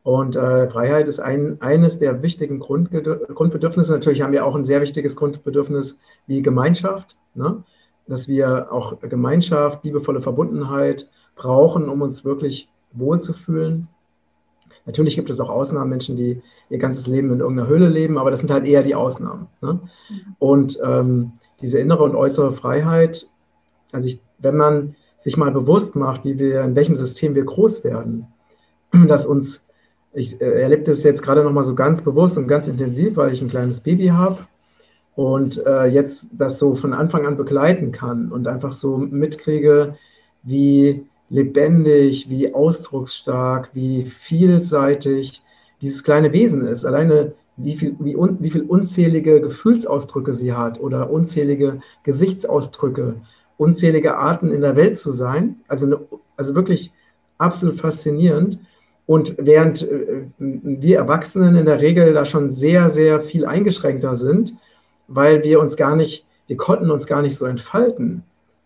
Und 0.02 0.34
äh, 0.34 0.68
Freiheit 0.68 1.06
ist 1.06 1.20
ein, 1.20 1.60
eines 1.60 2.00
der 2.00 2.22
wichtigen 2.22 2.58
Grund, 2.58 2.90
Grundbedürfnisse. 2.90 3.92
Natürlich 3.92 4.22
haben 4.22 4.32
wir 4.32 4.44
auch 4.44 4.56
ein 4.56 4.64
sehr 4.64 4.80
wichtiges 4.80 5.14
Grundbedürfnis 5.14 5.96
wie 6.26 6.42
Gemeinschaft, 6.42 7.16
ne? 7.34 7.62
dass 8.08 8.26
wir 8.26 8.72
auch 8.72 8.98
Gemeinschaft, 9.00 9.84
liebevolle 9.84 10.20
Verbundenheit 10.20 11.08
brauchen, 11.36 11.88
um 11.88 12.02
uns 12.02 12.24
wirklich 12.24 12.68
wohlzufühlen. 12.92 13.86
Natürlich 14.84 15.14
gibt 15.14 15.30
es 15.30 15.40
auch 15.40 15.48
Ausnahmen, 15.48 15.90
Menschen, 15.90 16.16
die 16.16 16.42
ihr 16.68 16.78
ganzes 16.78 17.06
Leben 17.06 17.32
in 17.32 17.40
irgendeiner 17.40 17.68
Höhle 17.68 17.88
leben, 17.88 18.18
aber 18.18 18.30
das 18.30 18.40
sind 18.40 18.50
halt 18.50 18.66
eher 18.66 18.82
die 18.82 18.94
Ausnahmen. 18.94 19.46
Ne? 19.60 19.74
Mhm. 19.74 20.36
Und 20.38 20.78
ähm, 20.84 21.32
diese 21.60 21.78
innere 21.78 22.02
und 22.02 22.16
äußere 22.16 22.52
Freiheit, 22.52 23.28
also 23.92 24.08
ich, 24.08 24.20
wenn 24.38 24.56
man 24.56 24.96
sich 25.18 25.36
mal 25.36 25.52
bewusst 25.52 25.94
macht, 25.94 26.24
wie 26.24 26.38
wir, 26.38 26.62
in 26.62 26.74
welchem 26.74 26.96
System 26.96 27.34
wir 27.34 27.44
groß 27.44 27.84
werden, 27.84 28.26
dass 29.06 29.24
uns, 29.24 29.64
ich 30.12 30.40
äh, 30.40 30.62
erlebe 30.62 30.82
das 30.82 31.04
jetzt 31.04 31.22
gerade 31.22 31.44
nochmal 31.44 31.64
so 31.64 31.74
ganz 31.74 32.02
bewusst 32.02 32.36
und 32.36 32.48
ganz 32.48 32.66
intensiv, 32.66 33.16
weil 33.16 33.32
ich 33.32 33.40
ein 33.40 33.48
kleines 33.48 33.80
Baby 33.80 34.08
habe 34.08 34.46
und 35.14 35.64
äh, 35.64 35.86
jetzt 35.86 36.26
das 36.32 36.58
so 36.58 36.74
von 36.74 36.92
Anfang 36.92 37.26
an 37.26 37.36
begleiten 37.36 37.92
kann 37.92 38.32
und 38.32 38.48
einfach 38.48 38.72
so 38.72 38.96
mitkriege, 38.96 39.96
wie 40.42 41.06
lebendig, 41.32 42.28
wie 42.28 42.54
ausdrucksstark, 42.54 43.70
wie 43.72 44.04
vielseitig 44.04 45.42
dieses 45.80 46.04
kleine 46.04 46.32
Wesen 46.34 46.66
ist. 46.66 46.84
Alleine 46.84 47.32
wie 47.56 47.76
viel, 47.76 47.96
wie, 47.98 48.14
un, 48.14 48.36
wie 48.40 48.50
viel 48.50 48.62
unzählige 48.62 49.40
Gefühlsausdrücke 49.40 50.34
sie 50.34 50.52
hat 50.52 50.78
oder 50.78 51.10
unzählige 51.10 51.80
Gesichtsausdrücke, 52.02 53.14
unzählige 53.56 54.18
Arten 54.18 54.52
in 54.52 54.60
der 54.60 54.76
Welt 54.76 54.98
zu 54.98 55.10
sein. 55.10 55.56
Also, 55.68 55.86
eine, 55.86 56.00
also 56.36 56.54
wirklich 56.54 56.92
absolut 57.38 57.80
faszinierend. 57.80 58.58
Und 59.06 59.34
während 59.38 59.90
äh, 59.90 60.26
wir 60.38 60.98
Erwachsenen 60.98 61.56
in 61.56 61.64
der 61.64 61.80
Regel 61.80 62.12
da 62.12 62.26
schon 62.26 62.50
sehr, 62.52 62.90
sehr 62.90 63.22
viel 63.22 63.46
eingeschränkter 63.46 64.16
sind, 64.16 64.54
weil 65.08 65.42
wir 65.42 65.60
uns 65.60 65.76
gar 65.76 65.96
nicht, 65.96 66.26
wir 66.46 66.58
konnten 66.58 66.90
uns 66.90 67.06
gar 67.06 67.22
nicht 67.22 67.36
so 67.36 67.46
entfalten. 67.46 68.22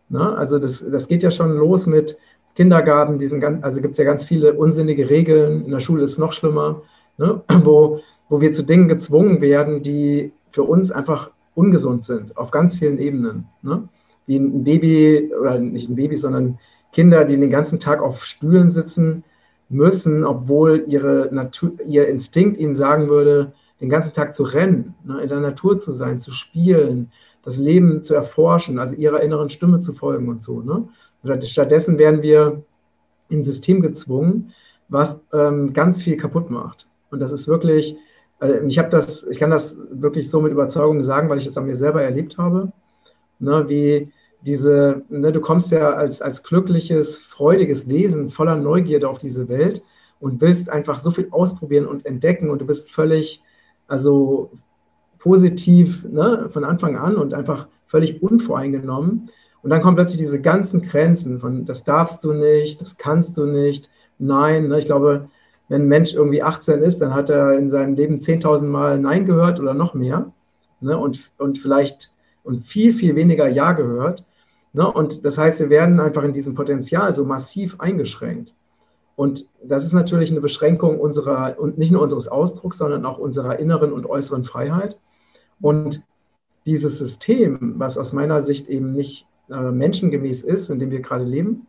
Ne? 0.09 0.37
Also 0.37 0.59
das, 0.59 0.85
das 0.91 1.07
geht 1.07 1.23
ja 1.23 1.31
schon 1.31 1.57
los 1.57 1.87
mit, 1.87 2.17
Kindergarten, 2.57 3.19
diesen 3.19 3.63
also 3.63 3.81
gibt 3.83 3.93
es 3.93 3.99
ja 3.99 4.05
ganz 4.05 4.25
viele 4.25 4.55
unsinnige 4.55 5.11
Regeln, 5.11 5.67
in 5.67 5.71
der 5.71 5.81
Schule 5.81 6.03
ist 6.03 6.13
es 6.13 6.19
noch 6.19 6.33
schlimmer, 6.33 6.83
ne? 7.19 7.43
wo, 7.65 8.01
wo 8.29 8.41
wir 8.41 8.51
zu 8.53 8.65
Dingen 8.65 8.89
gezwungen 8.89 9.41
werden, 9.41 9.83
die 9.83 10.33
für 10.51 10.63
uns 10.63 10.91
einfach 10.91 11.31
ungesund 11.55 12.05
sind, 12.05 12.37
auf 12.37 12.51
ganz 12.51 12.79
vielen 12.79 12.99
Ebenen. 12.99 13.47
Ne? 13.63 13.89
Wie 14.27 14.39
ein 14.39 14.65
Baby, 14.65 15.31
oder 15.39 15.59
nicht 15.59 15.89
ein 15.89 15.97
Baby, 15.97 16.17
sondern 16.17 16.59
Kinder, 16.93 17.25
die 17.25 17.37
den 17.37 17.51
ganzen 17.51 17.79
Tag 17.79 18.01
auf 18.01 18.25
Stühlen 18.25 18.71
sitzen 18.71 19.23
müssen, 19.69 20.25
obwohl 20.25 20.85
ihre 20.89 21.29
Natur, 21.33 21.73
ihr 21.87 22.09
Instinkt 22.09 22.59
ihnen 22.59 22.75
sagen 22.75 23.09
würde, 23.09 23.53
den 23.81 23.91
ganzen 23.91 24.15
Tag 24.15 24.35
zu 24.35 24.45
rennen, 24.45 24.95
ne? 25.05 25.21
in 25.21 25.29
der 25.29 25.41
Natur 25.41 25.77
zu 25.79 25.93
sein, 25.93 26.21
zu 26.21 26.33
spielen, 26.33 27.13
das 27.43 27.59
Leben 27.59 28.03
zu 28.03 28.15
erforschen, 28.15 28.79
also 28.79 28.97
ihrer 28.97 29.21
inneren 29.23 29.51
Stimme 29.51 29.79
zu 29.81 29.93
folgen 29.93 30.29
und 30.29 30.43
so. 30.43 30.63
Ne? 30.63 30.89
Stattdessen 31.43 31.99
werden 31.99 32.23
wir 32.23 32.63
in 33.29 33.41
ein 33.41 33.45
System 33.45 33.83
gezwungen, 33.83 34.53
was 34.89 35.21
ähm, 35.33 35.73
ganz 35.73 36.03
viel 36.03 36.17
kaputt 36.17 36.51
macht. 36.51 36.87
Und 37.11 37.21
das 37.21 37.33
ist 37.33 37.49
wirklich, 37.49 37.97
äh, 38.41 38.65
ich 38.67 38.79
habe 38.79 38.91
das, 38.91 39.25
ich 39.25 39.39
kann 39.39 39.51
das 39.51 39.77
wirklich 39.91 40.31
so 40.31 40.41
mit 40.41 40.53
Überzeugung 40.53 41.03
sagen, 41.03 41.29
weil 41.29 41.39
ich 41.39 41.45
das 41.45 41.57
an 41.57 41.67
mir 41.67 41.77
selber 41.77 42.03
erlebt 42.03 42.39
habe, 42.39 42.73
ne, 43.39 43.69
wie 43.69 44.13
diese, 44.43 45.03
ne, 45.09 45.33
du 45.33 45.41
kommst 45.41 45.73
ja 45.73 45.91
als, 45.91 46.23
als 46.23 46.43
glückliches, 46.43 47.19
freudiges 47.19 47.89
Wesen 47.89 48.31
voller 48.31 48.57
Neugierde 48.57 49.09
auf 49.09 49.19
diese 49.19 49.49
Welt 49.49 49.83
und 50.21 50.41
willst 50.41 50.71
einfach 50.71 50.99
so 50.99 51.11
viel 51.11 51.29
ausprobieren 51.31 51.87
und 51.87 52.07
entdecken 52.07 52.51
und 52.51 52.61
du 52.61 52.67
bist 52.67 52.93
völlig, 52.93 53.43
also 53.89 54.51
positiv 55.19 56.05
ne, 56.05 56.49
von 56.53 56.65
Anfang 56.65 56.97
an 56.97 57.17
und 57.17 57.35
einfach 57.35 57.67
völlig 57.87 58.23
unvoreingenommen. 58.23 59.31
Und 59.67 59.71
dann 59.71 59.83
kommen 59.83 59.97
plötzlich 59.97 60.19
diese 60.19 60.41
ganzen 60.41 60.81
Grenzen 60.81 61.41
von, 61.41 61.65
das 61.65 61.83
darfst 61.83 62.23
du 62.23 62.33
nicht, 62.33 62.81
das 62.81 62.99
kannst 62.99 63.37
du 63.37 63.47
nicht, 63.47 63.91
nein. 64.17 64.69
Ne? 64.69 64.79
Ich 64.79 64.85
glaube, 64.85 65.29
wenn 65.69 65.83
ein 65.83 65.89
Mensch 65.89 66.15
irgendwie 66.15 66.41
18 66.41 66.85
ist, 66.85 67.01
dann 67.01 67.13
hat 67.13 67.31
er 67.31 67.59
in 67.59 67.69
seinem 67.69 67.97
Leben 67.97 68.21
10.000 68.21 68.63
Mal 68.63 68.97
Nein 69.01 69.27
gehört 69.27 69.59
oder 69.59 69.75
noch 69.75 69.93
mehr. 69.93 70.31
Ne? 70.81 70.97
Und, 70.97 71.33
und 71.39 71.59
vielleicht 71.59 72.13
und 72.45 72.65
viel, 72.65 72.93
viel 72.93 73.17
weniger 73.17 73.49
Ja 73.49 73.73
gehört. 73.73 74.23
Ne? 74.73 74.89
Und 74.89 75.25
das 75.25 75.37
heißt, 75.37 75.59
wir 75.59 75.69
werden 75.69 75.99
einfach 75.99 76.23
in 76.23 76.33
diesem 76.33 76.55
Potenzial 76.55 77.13
so 77.17 77.25
massiv 77.25 77.81
eingeschränkt. 77.81 78.55
Und 79.17 79.49
das 79.65 79.85
ist 79.85 79.95
natürlich 79.95 80.31
eine 80.31 80.43
Beschränkung 80.43 81.01
unserer, 81.01 81.59
und 81.59 81.77
nicht 81.77 81.91
nur 81.91 82.03
unseres 82.03 82.29
Ausdrucks, 82.29 82.79
sondern 82.79 83.05
auch 83.05 83.19
unserer 83.19 83.59
inneren 83.59 83.93
und 83.93 84.07
äußeren 84.07 84.45
Freiheit. 84.45 84.97
Und 85.61 86.05
dieses 86.67 87.01
System, 87.01 87.75
was 87.79 87.99
aus 87.99 88.13
meiner 88.13 88.43
Sicht 88.43 88.69
eben 88.69 88.93
nicht 88.93 89.27
äh, 89.51 89.71
menschengemäß 89.71 90.43
ist, 90.43 90.71
in 90.71 90.79
dem 90.79 90.91
wir 90.91 91.01
gerade 91.01 91.25
leben. 91.25 91.67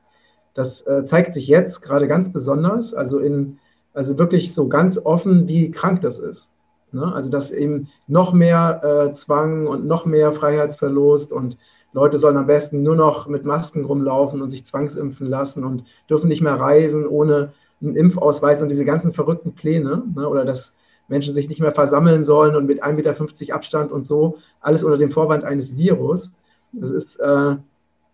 Das 0.53 0.85
äh, 0.87 1.03
zeigt 1.03 1.33
sich 1.33 1.47
jetzt 1.47 1.81
gerade 1.81 2.07
ganz 2.07 2.31
besonders, 2.33 2.93
also, 2.93 3.19
in, 3.19 3.59
also 3.93 4.17
wirklich 4.17 4.53
so 4.53 4.67
ganz 4.67 4.97
offen, 4.97 5.47
wie 5.47 5.71
krank 5.71 6.01
das 6.01 6.19
ist. 6.19 6.49
Ne? 6.91 7.13
Also 7.13 7.29
dass 7.29 7.51
eben 7.51 7.89
noch 8.07 8.33
mehr 8.33 8.81
äh, 8.83 9.13
Zwang 9.13 9.67
und 9.67 9.85
noch 9.85 10.05
mehr 10.05 10.31
Freiheitsverlust 10.33 11.31
und 11.31 11.57
Leute 11.93 12.17
sollen 12.17 12.37
am 12.37 12.47
besten 12.47 12.83
nur 12.83 12.95
noch 12.95 13.27
mit 13.27 13.45
Masken 13.45 13.85
rumlaufen 13.85 14.41
und 14.41 14.51
sich 14.51 14.65
zwangsimpfen 14.65 15.27
lassen 15.27 15.63
und 15.63 15.83
dürfen 16.09 16.27
nicht 16.27 16.41
mehr 16.41 16.59
reisen 16.59 17.07
ohne 17.07 17.53
einen 17.81 17.95
Impfausweis 17.95 18.61
und 18.61 18.69
diese 18.69 18.85
ganzen 18.85 19.13
verrückten 19.13 19.53
Pläne. 19.53 20.03
Ne? 20.15 20.27
Oder 20.27 20.45
dass 20.45 20.73
Menschen 21.07 21.33
sich 21.33 21.47
nicht 21.47 21.61
mehr 21.61 21.71
versammeln 21.71 22.25
sollen 22.25 22.55
und 22.55 22.65
mit 22.65 22.83
1,50 22.83 22.93
Meter 22.93 23.55
Abstand 23.55 23.91
und 23.91 24.05
so, 24.05 24.37
alles 24.59 24.83
unter 24.83 24.97
dem 24.97 25.11
Vorwand 25.11 25.43
eines 25.43 25.77
Virus. 25.77 26.31
Das 26.73 26.91
ist 26.91 27.17
äh, 27.17 27.55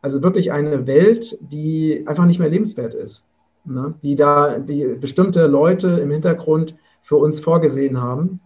also 0.02 0.22
wirklich 0.22 0.52
eine 0.52 0.86
Welt, 0.86 1.38
die 1.42 2.04
einfach 2.06 2.26
nicht 2.26 2.40
mehr 2.40 2.50
lebenswert 2.50 2.94
ist. 2.94 3.26
Ne? 3.66 3.94
Die 4.04 4.16
da 4.16 4.60
die 4.60 4.86
bestimmte 5.00 5.48
Leute 5.48 5.90
im 6.00 6.12
Hintergrund 6.12 6.76
für 7.02 7.16
uns 7.16 7.40
vorgesehen 7.40 8.02
haben. 8.02 8.40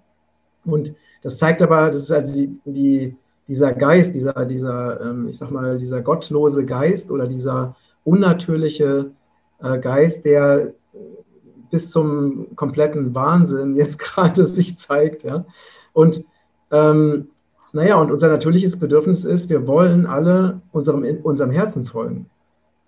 Und 0.65 0.93
das 1.21 1.37
zeigt 1.37 1.61
aber, 1.61 1.87
das 1.87 1.97
ist 1.97 2.11
also 2.11 2.33
die, 2.33 2.59
die, 2.65 3.15
dieser 3.47 3.73
Geist, 3.73 4.13
dieser, 4.13 4.45
dieser, 4.45 5.01
ähm, 5.01 5.27
ich 5.27 5.37
sag 5.37 5.51
mal, 5.51 5.77
dieser 5.77 6.01
gottlose 6.01 6.65
Geist 6.65 7.09
oder 7.09 7.27
dieser 7.27 7.75
unnatürliche 8.03 9.11
äh, 9.61 9.79
Geist, 9.79 10.25
der 10.25 10.73
bis 11.71 11.89
zum 11.89 12.55
kompletten 12.55 13.13
Wahnsinn 13.15 13.75
jetzt 13.75 13.97
gerade 13.99 14.45
sich 14.45 14.77
zeigt. 14.77 15.23
Ja? 15.23 15.45
Und 15.93 16.23
ähm, 16.71 17.29
naja, 17.73 17.99
und 17.99 18.11
unser 18.11 18.29
natürliches 18.29 18.79
Bedürfnis 18.79 19.25
ist, 19.25 19.49
wir 19.49 19.67
wollen 19.67 20.05
alle 20.05 20.61
unserem, 20.71 21.03
unserem 21.23 21.51
Herzen 21.51 21.85
folgen. 21.85 22.29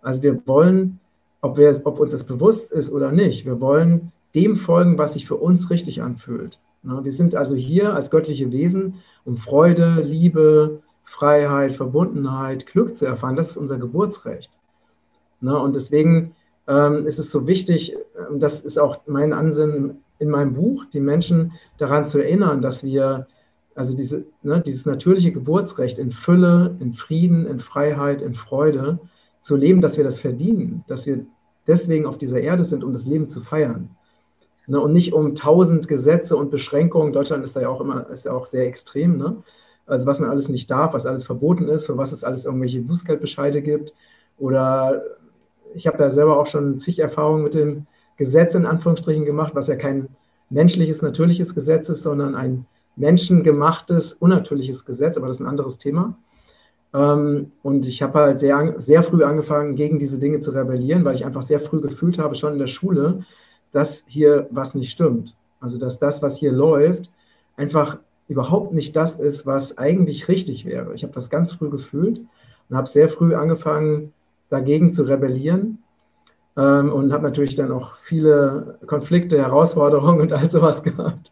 Also 0.02 0.24
wir 0.24 0.42
wollen, 0.48 1.00
ob, 1.42 1.58
wir, 1.58 1.80
ob 1.84 2.00
uns 2.00 2.12
das 2.12 2.24
bewusst 2.24 2.72
ist 2.72 2.92
oder 2.92 3.12
nicht, 3.12 3.46
wir 3.46 3.60
wollen 3.60 4.12
dem 4.36 4.56
folgen, 4.56 4.98
was 4.98 5.14
sich 5.14 5.28
für 5.28 5.36
uns 5.36 5.70
richtig 5.70 6.02
anfühlt. 6.02 6.60
Wir 6.84 7.12
sind 7.12 7.36
also 7.36 7.56
hier 7.56 7.94
als 7.94 8.10
göttliche 8.10 8.52
Wesen, 8.52 8.96
um 9.26 9.36
Freude, 9.38 10.02
Liebe, 10.02 10.80
Freiheit, 11.04 11.74
Verbundenheit, 11.74 12.68
Glück 12.68 12.96
zu 12.96 13.06
erfahren. 13.06 13.36
Das 13.36 13.50
ist 13.50 13.58
unser 13.58 13.78
Geburtsrecht. 13.78 14.52
Und 15.42 15.76
deswegen 15.76 16.36
ähm, 16.68 17.06
ist 17.06 17.20
es 17.20 17.32
so 17.32 17.48
wichtig, 17.48 17.98
und 18.30 18.42
das 18.42 18.62
ist 18.62 18.78
auch 18.78 19.00
mein 19.08 19.34
Ansinnen 19.34 20.04
in 20.20 20.30
meinem 20.30 20.54
Buch, 20.54 20.86
die 20.94 21.00
Menschen 21.00 21.54
daran 21.78 22.06
zu 22.08 22.20
erinnern, 22.20 22.62
dass 22.62 22.84
wir 22.84 23.28
also 23.76 23.96
diese, 23.96 24.26
ne, 24.44 24.62
dieses 24.66 24.86
natürliche 24.86 25.32
Geburtsrecht 25.32 26.00
in 26.00 26.12
Fülle, 26.12 26.76
in 26.80 26.94
Frieden, 26.94 27.48
in 27.48 27.60
Freiheit, 27.60 28.22
in 28.22 28.34
Freude 28.34 29.00
zu 29.42 29.56
leben, 29.56 29.82
dass 29.82 29.98
wir 29.98 30.04
das 30.04 30.20
verdienen, 30.20 30.84
dass 30.88 31.06
wir 31.06 31.26
deswegen 31.68 32.06
auf 32.06 32.18
dieser 32.18 32.40
Erde 32.42 32.64
sind, 32.64 32.84
um 32.84 32.94
das 32.94 33.06
Leben 33.06 33.30
zu 33.30 33.42
feiern. 33.42 33.90
Ne, 34.68 34.80
und 34.80 34.94
nicht 34.94 35.14
um 35.14 35.34
tausend 35.34 35.88
Gesetze 35.88 36.36
und 36.38 36.52
Beschränkungen. 36.52 37.12
Deutschland 37.12 37.44
ist 37.44 37.56
da 37.56 37.62
ja 37.62 37.70
auch 37.70 37.82
immer, 37.82 38.08
ist 38.10 38.26
ja 38.26 38.34
auch 38.34 38.46
sehr 38.46 38.68
extrem, 38.68 39.18
ne? 39.18 39.38
Also 39.88 40.06
was 40.06 40.20
man 40.20 40.30
alles 40.30 40.50
nicht 40.50 40.70
darf, 40.70 40.94
was 40.94 41.08
alles 41.08 41.24
verboten 41.24 41.68
ist, 41.68 41.88
für 41.88 41.98
was 41.98 42.12
es 42.12 42.24
alles 42.24 42.46
irgendwelche 42.46 42.80
Bußgeldbescheide 42.82 43.64
gibt. 43.64 43.96
Oder 44.38 45.02
ich 45.74 45.88
habe 45.88 46.04
ja 46.04 46.12
selber 46.12 46.40
auch 46.40 46.46
schon 46.46 46.80
zig 46.80 47.00
Erfahrungen 47.00 47.44
mit 47.44 47.56
dem 47.56 47.88
Gesetz 48.16 48.54
in 48.54 48.68
Anführungsstrichen 48.68 49.26
gemacht, 49.26 49.56
was 49.56 49.68
ja 49.68 49.76
kein 49.76 50.10
menschliches, 50.52 51.02
natürliches 51.02 51.56
Gesetz 51.56 51.90
ist, 51.90 52.04
sondern 52.04 52.36
ein 52.36 52.66
menschengemachtes, 53.00 54.14
unnatürliches 54.14 54.86
Gesetz, 54.86 55.18
aber 55.18 55.28
das 55.28 55.38
ist 55.38 55.42
ein 55.42 55.50
anderes 55.50 55.78
Thema. 55.78 56.16
Ähm, 56.94 57.52
und 57.64 57.88
ich 57.88 58.02
habe 58.02 58.20
halt 58.20 58.40
sehr, 58.40 58.76
sehr 58.80 59.04
früh 59.04 59.24
angefangen, 59.24 59.76
gegen 59.76 60.00
diese 60.00 60.20
Dinge 60.20 60.40
zu 60.40 60.52
rebellieren, 60.52 61.06
weil 61.06 61.16
ich 61.16 61.26
einfach 61.26 61.44
sehr 61.44 61.60
früh 61.60 61.82
gefühlt 61.82 62.20
habe, 62.20 62.36
schon 62.36 62.54
in 62.54 62.60
der 62.60 62.68
Schule, 62.68 63.26
dass 63.72 64.04
hier 64.08 64.48
was 64.52 64.76
nicht 64.76 64.92
stimmt. 64.92 65.36
Also 65.60 65.78
dass 65.78 66.00
das, 66.00 66.22
was 66.22 66.38
hier 66.38 66.52
läuft, 66.52 67.10
einfach 67.58 67.98
überhaupt 68.28 68.74
nicht 68.74 68.96
das 68.96 69.16
ist, 69.20 69.46
was 69.46 69.78
eigentlich 69.78 70.28
richtig 70.28 70.66
wäre. 70.66 70.94
Ich 70.94 71.04
habe 71.04 71.14
das 71.14 71.30
ganz 71.30 71.52
früh 71.54 71.70
gefühlt 71.70 72.22
und 72.70 72.78
habe 72.78 72.88
sehr 72.88 73.10
früh 73.10 73.36
angefangen, 73.36 74.14
dagegen 74.50 74.92
zu 74.94 75.04
rebellieren 75.04 75.80
ähm, 76.58 76.92
und 76.92 77.14
habe 77.14 77.24
natürlich 77.24 77.56
dann 77.56 77.72
auch 77.72 77.98
viele 78.04 78.80
Konflikte, 78.86 79.38
Herausforderungen 79.38 80.22
und 80.22 80.34
all 80.34 80.50
sowas 80.50 80.84
gehabt. 80.84 81.32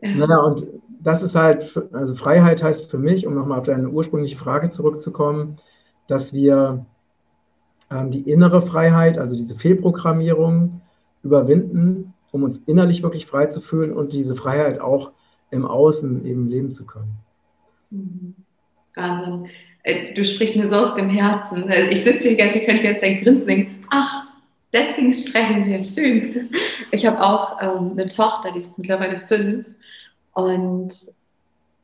Naja, 0.00 0.38
und 0.38 0.66
das 1.00 1.22
ist 1.22 1.34
halt, 1.34 1.80
also 1.92 2.14
Freiheit 2.14 2.62
heißt 2.62 2.90
für 2.90 2.98
mich, 2.98 3.26
um 3.26 3.34
nochmal 3.34 3.60
auf 3.60 3.66
deine 3.66 3.88
ursprüngliche 3.88 4.36
Frage 4.36 4.70
zurückzukommen, 4.70 5.56
dass 6.06 6.32
wir 6.32 6.86
ähm, 7.90 8.10
die 8.10 8.28
innere 8.30 8.62
Freiheit, 8.62 9.18
also 9.18 9.36
diese 9.36 9.56
Fehlprogrammierung 9.56 10.80
überwinden, 11.22 12.14
um 12.30 12.42
uns 12.42 12.58
innerlich 12.58 13.02
wirklich 13.02 13.26
frei 13.26 13.46
zu 13.46 13.60
fühlen 13.60 13.92
und 13.92 14.12
diese 14.12 14.36
Freiheit 14.36 14.80
auch 14.80 15.12
im 15.50 15.64
Außen 15.64 16.24
eben 16.26 16.48
leben 16.48 16.72
zu 16.72 16.84
können. 16.84 17.18
Mhm. 17.90 18.34
Wahnsinn. 18.94 19.48
Äh, 19.82 20.12
du 20.14 20.24
sprichst 20.24 20.56
mir 20.56 20.66
so 20.66 20.76
aus 20.76 20.94
dem 20.94 21.08
Herzen. 21.08 21.70
Ich 21.90 22.04
sitze 22.04 22.28
hier 22.28 22.36
ganz, 22.36 22.54
ich 22.54 22.66
könnte 22.66 22.82
jetzt 22.82 23.02
ein 23.02 23.16
Grinsen 23.16 23.46
denken, 23.46 23.86
ach, 23.90 24.27
deswegen 24.72 25.14
sprechen 25.14 25.64
wir, 25.64 25.82
schön. 25.82 26.50
Ich 26.90 27.06
habe 27.06 27.20
auch 27.22 27.60
ähm, 27.62 27.92
eine 27.92 28.08
Tochter, 28.08 28.52
die 28.52 28.60
ist 28.60 28.78
mittlerweile 28.78 29.20
fünf 29.20 29.66
und 30.32 30.94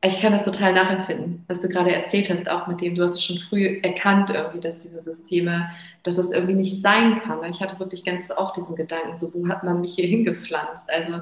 ich 0.07 0.21
kann 0.21 0.33
das 0.33 0.45
total 0.45 0.75
nachempfinden, 0.75 1.45
was 1.49 1.61
du 1.61 1.69
gerade 1.69 1.95
erzählt 1.95 2.29
hast, 2.29 2.49
auch 2.51 2.67
mit 2.67 2.81
dem, 2.83 2.95
du 2.95 3.03
hast 3.03 3.15
es 3.15 3.25
schon 3.25 3.39
früh 3.39 3.81
erkannt 3.83 4.31
irgendwie, 4.31 4.61
dass 4.61 4.79
diese 4.81 5.03
Systeme, 5.03 5.71
dass 6.03 6.19
es 6.19 6.31
irgendwie 6.31 6.55
nicht 6.55 6.83
sein 6.83 7.21
kann. 7.23 7.43
Ich 7.51 7.63
hatte 7.63 7.79
wirklich 7.79 8.05
ganz 8.05 8.31
oft 8.31 8.57
diesen 8.57 8.77
Gedanken, 8.77 9.17
so, 9.17 9.33
wo 9.33 9.49
hat 9.49 9.65
man 9.65 9.81
mich 9.81 9.95
hier 9.95 10.07
hingepflanzt? 10.07 10.83
Also, 10.89 11.21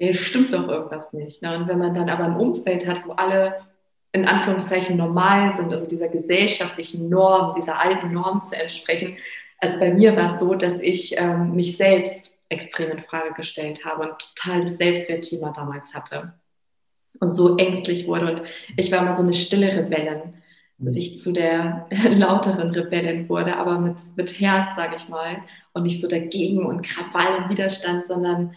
ja, 0.00 0.12
stimmt 0.12 0.52
doch 0.52 0.66
irgendwas 0.66 1.12
nicht. 1.12 1.42
Ne? 1.42 1.56
Und 1.56 1.68
wenn 1.68 1.78
man 1.78 1.94
dann 1.94 2.08
aber 2.08 2.24
ein 2.24 2.36
Umfeld 2.36 2.88
hat, 2.88 3.06
wo 3.06 3.12
alle 3.12 3.54
in 4.12 4.24
Anführungszeichen 4.24 4.96
normal 4.96 5.54
sind, 5.54 5.72
also 5.72 5.86
dieser 5.86 6.08
gesellschaftlichen 6.08 7.08
Norm, 7.08 7.54
dieser 7.54 7.78
alten 7.78 8.12
Norm 8.12 8.40
zu 8.40 8.56
entsprechen. 8.56 9.16
Also 9.58 9.78
bei 9.78 9.92
mir 9.92 10.16
war 10.16 10.34
es 10.34 10.40
so, 10.40 10.54
dass 10.54 10.80
ich 10.80 11.16
ähm, 11.18 11.54
mich 11.54 11.76
selbst 11.76 12.36
extrem 12.48 12.90
in 12.92 13.02
Frage 13.02 13.34
gestellt 13.34 13.84
habe 13.84 14.02
und 14.02 14.18
total 14.34 14.62
das 14.62 14.76
Selbstwertthema 14.76 15.52
damals 15.52 15.92
hatte 15.94 16.34
und 17.20 17.34
so 17.34 17.56
ängstlich 17.56 18.06
wurde. 18.06 18.32
Und 18.32 18.42
ich 18.76 18.90
war 18.92 19.02
immer 19.02 19.14
so 19.14 19.22
eine 19.22 19.34
stille 19.34 19.76
Rebellin, 19.76 20.34
bis 20.78 20.96
ich 20.96 21.18
zu 21.18 21.32
der 21.32 21.88
lauteren 22.10 22.70
Rebellin 22.70 23.28
wurde, 23.28 23.56
aber 23.56 23.80
mit, 23.80 23.96
mit 24.16 24.40
Herz, 24.40 24.76
sage 24.76 24.96
ich 24.96 25.08
mal, 25.08 25.42
und 25.72 25.82
nicht 25.82 26.00
so 26.00 26.08
dagegen 26.08 26.64
und 26.64 26.82
Krawall 26.82 27.42
und 27.42 27.50
Widerstand, 27.50 28.06
sondern 28.06 28.54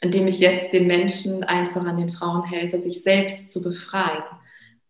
indem 0.00 0.26
ich 0.26 0.38
jetzt 0.38 0.72
den 0.72 0.86
Menschen 0.86 1.44
einfach 1.44 1.84
an 1.84 1.96
den 1.96 2.12
Frauen 2.12 2.44
helfe, 2.44 2.80
sich 2.82 3.02
selbst 3.02 3.52
zu 3.52 3.62
befreien 3.62 4.22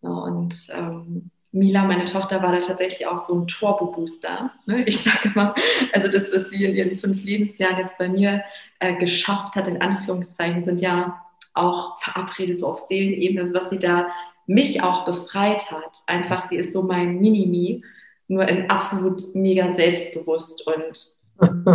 und 0.01 0.67
ähm, 0.75 1.31
Mila, 1.55 1.85
meine 1.85 2.05
Tochter, 2.05 2.43
war 2.43 2.51
da 2.51 2.59
tatsächlich 2.59 3.07
auch 3.07 3.21
so 3.21 3.35
ein 3.39 3.47
Turbo-Booster. 3.47 4.51
Ne? 4.67 4.85
Ich 4.87 4.99
sage 4.99 5.31
immer, 5.33 5.55
also 5.93 6.09
das, 6.09 6.25
was 6.35 6.51
sie 6.51 6.65
in 6.65 6.75
ihren 6.75 6.99
fünf 6.99 7.23
Lebensjahren 7.23 7.79
jetzt 7.79 7.97
bei 7.97 8.09
mir 8.09 8.43
äh, 8.81 8.97
geschafft 8.97 9.55
hat, 9.55 9.69
in 9.69 9.81
Anführungszeichen, 9.81 10.65
sind 10.65 10.81
ja 10.81 11.23
auch 11.55 12.03
verabredet 12.03 12.59
so 12.59 12.67
auf 12.67 12.81
Seelenebene, 12.81 13.41
also 13.41 13.55
was 13.55 13.71
sie 13.71 13.79
da 13.79 14.09
mich 14.47 14.83
auch 14.83 15.05
befreit 15.05 15.71
hat. 15.71 16.03
Einfach, 16.09 16.51
sie 16.51 16.57
ist 16.57 16.73
so 16.73 16.83
mein 16.83 17.21
Minimi, 17.21 17.85
nur 18.27 18.49
in 18.49 18.69
absolut 18.69 19.23
mega 19.35 19.71
selbstbewusst 19.71 20.67
und 20.67 21.17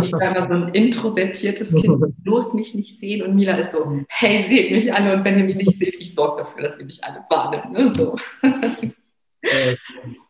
ich 0.02 0.12
war 0.12 0.36
immer 0.36 0.56
so 0.56 0.64
ein 0.64 0.74
introvertiertes 0.74 1.74
Kind, 1.74 2.24
bloß 2.24 2.54
mich 2.54 2.74
nicht 2.74 2.98
sehen. 2.98 3.22
Und 3.22 3.34
Mila 3.34 3.56
ist 3.56 3.72
so, 3.72 4.00
hey, 4.08 4.46
seht 4.48 4.72
mich 4.72 4.92
alle. 4.92 5.14
Und 5.14 5.24
wenn 5.24 5.38
ihr 5.38 5.44
mich 5.44 5.56
nicht 5.56 5.78
seht, 5.78 5.96
ich 6.00 6.14
sorge 6.14 6.44
dafür, 6.44 6.62
dass 6.62 6.78
ihr 6.78 6.86
mich 6.86 7.04
alle 7.04 7.24
wahrnimmt. 7.28 7.72
Ne? 7.72 7.92
So. 7.94 8.16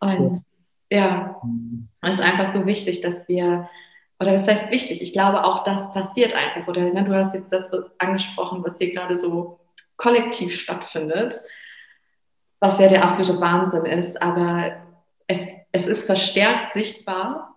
und 0.01 0.38
ja, 0.90 1.40
es 2.03 2.14
ist 2.14 2.20
einfach 2.20 2.53
so 2.55 2.66
wichtig, 2.66 3.01
dass 3.01 3.29
wir, 3.29 3.68
oder 4.18 4.35
was 4.35 4.46
heißt 4.46 4.70
wichtig? 4.70 5.03
Ich 5.03 5.12
glaube, 5.12 5.44
auch 5.44 5.64
das 5.64 5.92
passiert 5.92 6.35
einfach. 6.35 6.66
Oder 6.68 6.92
ne, 6.92 7.05
du 7.05 7.14
hast 7.14 7.35
jetzt 7.35 7.53
das 7.53 7.70
angesprochen, 7.99 8.64
was 8.64 8.79
hier 8.79 8.92
gerade 8.92 9.16
so 9.16 9.61
kollektiv 9.96 10.59
stattfindet, 10.59 11.40
was 12.59 12.79
ja 12.79 12.88
der 12.88 13.05
absolute 13.05 13.40
Wahnsinn 13.40 13.85
ist. 13.87 14.20
Aber 14.20 14.73
es, 15.27 15.46
es 15.73 15.87
ist 15.87 16.05
verstärkt 16.05 16.75
sichtbar 16.75 17.51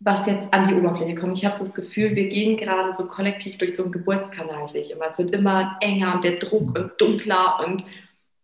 was 0.00 0.26
jetzt 0.26 0.52
an 0.52 0.68
die 0.68 0.74
Oberfläche 0.74 1.14
kommt. 1.14 1.36
Ich 1.36 1.44
habe 1.44 1.54
so 1.54 1.64
das 1.64 1.74
Gefühl, 1.74 2.14
wir 2.14 2.28
gehen 2.28 2.56
gerade 2.56 2.94
so 2.94 3.06
kollektiv 3.06 3.56
durch 3.58 3.74
so 3.74 3.84
einen 3.84 3.92
Geburtskanal, 3.92 4.68
sehe 4.68 4.82
ich 4.82 4.90
immer. 4.90 5.06
Es 5.06 5.18
wird 5.18 5.30
immer 5.30 5.76
enger 5.80 6.14
und 6.14 6.24
der 6.24 6.36
Druck 6.36 6.76
und 6.76 6.92
dunkler 6.98 7.60
und 7.66 7.84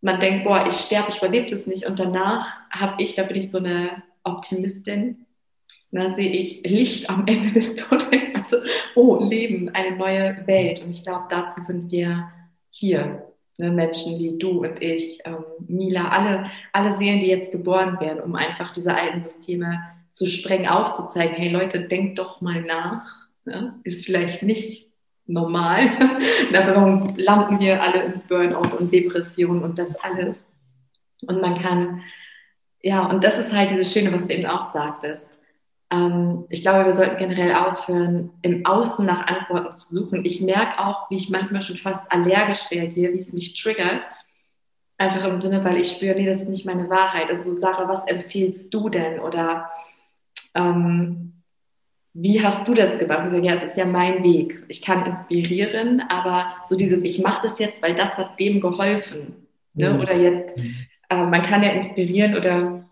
man 0.03 0.21
denkt, 0.21 0.45
boah, 0.45 0.67
ich 0.69 0.77
sterbe, 0.77 1.11
ich 1.11 1.19
überlebe 1.19 1.47
das 1.47 1.67
nicht. 1.67 1.87
Und 1.87 1.99
danach 1.99 2.61
habe 2.71 3.03
ich, 3.03 3.15
da 3.15 3.23
bin 3.23 3.37
ich 3.37 3.51
so 3.51 3.59
eine 3.59 4.03
Optimistin, 4.25 5.27
da 5.91 6.13
sehe 6.13 6.31
ich 6.31 6.63
Licht 6.65 7.09
am 7.09 7.27
Ende 7.27 7.53
des 7.53 7.75
Tunnels. 7.77 8.11
Also, 8.35 8.57
oh, 8.97 9.23
Leben, 9.23 9.69
eine 9.69 9.97
neue 9.97 10.45
Welt. 10.49 10.83
Und 10.83 10.91
ich 10.91 11.05
glaube, 11.05 11.27
dazu 11.31 11.61
sind 11.63 11.93
wir 11.93 12.29
hier. 12.71 13.33
Ne? 13.59 13.71
Menschen 13.71 14.19
wie 14.19 14.37
du 14.37 14.65
und 14.65 14.83
ich, 14.83 15.21
ähm, 15.25 15.45
Mila, 15.69 16.09
alle, 16.09 16.51
alle 16.73 16.97
Seelen, 16.97 17.21
die 17.21 17.29
jetzt 17.29 17.53
geboren 17.53 18.01
werden, 18.01 18.21
um 18.21 18.35
einfach 18.35 18.73
diese 18.73 18.95
alten 18.95 19.23
Systeme 19.23 19.81
zu 20.13 20.27
streng 20.27 20.67
aufzuzeigen, 20.67 21.37
hey 21.37 21.51
Leute, 21.51 21.87
denkt 21.87 22.19
doch 22.19 22.41
mal 22.41 22.63
nach, 22.63 23.29
ne? 23.45 23.79
ist 23.85 24.05
vielleicht 24.05 24.43
nicht 24.43 24.92
normal. 25.33 25.91
warum 26.53 27.15
landen 27.17 27.61
wir 27.61 27.83
alle 27.83 28.03
im 28.05 28.21
Burnout 28.29 28.77
und 28.77 28.93
Depression 28.93 29.63
und 29.63 29.79
das 29.79 29.95
alles? 29.97 30.39
Und 31.27 31.41
man 31.41 31.61
kann, 31.61 32.03
ja, 32.83 33.07
und 33.07 33.25
das 33.25 33.39
ist 33.39 33.53
halt 33.53 33.71
dieses 33.71 33.93
Schöne, 33.93 34.13
was 34.13 34.27
du 34.27 34.35
eben 34.35 34.47
auch 34.47 34.73
sagtest. 34.73 35.39
Ähm, 35.91 36.47
ich 36.49 36.63
glaube, 36.63 36.85
wir 36.85 36.93
sollten 36.93 37.19
generell 37.19 37.55
aufhören, 37.55 38.31
im 38.43 38.67
Außen 38.67 39.05
nach 39.05 39.27
Antworten 39.27 39.77
zu 39.77 39.95
suchen. 39.95 40.25
Ich 40.25 40.41
merke 40.41 40.79
auch, 40.79 41.11
wie 41.11 41.17
ich 41.17 41.31
manchmal 41.31 41.63
schon 41.63 41.77
fast 41.77 42.11
allergisch 42.11 42.71
reagiere, 42.71 43.13
wie 43.13 43.19
es 43.19 43.33
mich 43.33 43.61
triggert. 43.61 44.09
Einfach 44.99 45.25
im 45.25 45.41
Sinne, 45.41 45.65
weil 45.65 45.79
ich 45.79 45.91
spüre, 45.91 46.15
nee, 46.15 46.27
das 46.27 46.43
ist 46.43 46.49
nicht 46.49 46.67
meine 46.67 46.89
Wahrheit. 46.89 47.29
Also 47.29 47.59
Sarah, 47.59 47.89
was 47.89 48.07
empfiehlst 48.07 48.73
du 48.73 48.89
denn? 48.89 49.21
Oder 49.21 49.71
ähm, 50.55 51.42
wie 52.15 52.43
hast 52.43 52.69
du 52.69 52.75
das 52.75 52.99
gemacht? 52.99 53.27
Ich 53.27 53.33
sage, 53.33 53.47
ja, 53.47 53.55
es 53.55 53.63
ist 53.63 53.77
ja 53.77 53.87
mein 53.87 54.23
Weg. 54.23 54.63
Ich 54.69 54.83
kann 54.83 55.07
inspirieren, 55.07 56.03
aber 56.09 56.47
so 56.69 56.77
dieses, 56.77 57.03
ich 57.03 57.23
mache 57.23 57.43
das 57.43 57.59
jetzt, 57.59 57.83
weil 57.83 57.95
das 57.95 58.19
hat 58.19 58.39
dem 58.39 58.61
geholfen. 58.61 59.47
Ne? 59.75 59.91
Mhm. 59.91 60.01
Oder 60.01 60.17
jetzt, 60.17 60.57
äh, 61.09 61.17
man 61.17 61.43
kann 61.43 61.63
ja 61.63 61.71
inspirieren 61.71 62.37
oder 62.37 62.85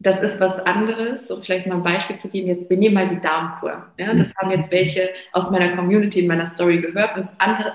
das 0.00 0.20
ist 0.20 0.40
was 0.40 0.58
anderes, 0.66 1.30
um 1.30 1.42
vielleicht 1.42 1.66
mal 1.66 1.76
ein 1.76 1.82
Beispiel 1.82 2.18
zu 2.18 2.28
geben. 2.28 2.48
Jetzt, 2.48 2.68
wir 2.68 2.76
nehmen 2.76 2.94
mal 2.94 3.08
die 3.08 3.20
Darmkur. 3.20 3.86
Ja? 3.98 4.12
Das 4.14 4.34
haben 4.36 4.50
jetzt 4.50 4.72
welche 4.72 5.10
aus 5.32 5.50
meiner 5.50 5.76
Community 5.76 6.20
in 6.20 6.26
meiner 6.26 6.46
Story 6.46 6.80
gehört 6.80 7.16
und 7.16 7.28
andere, 7.38 7.74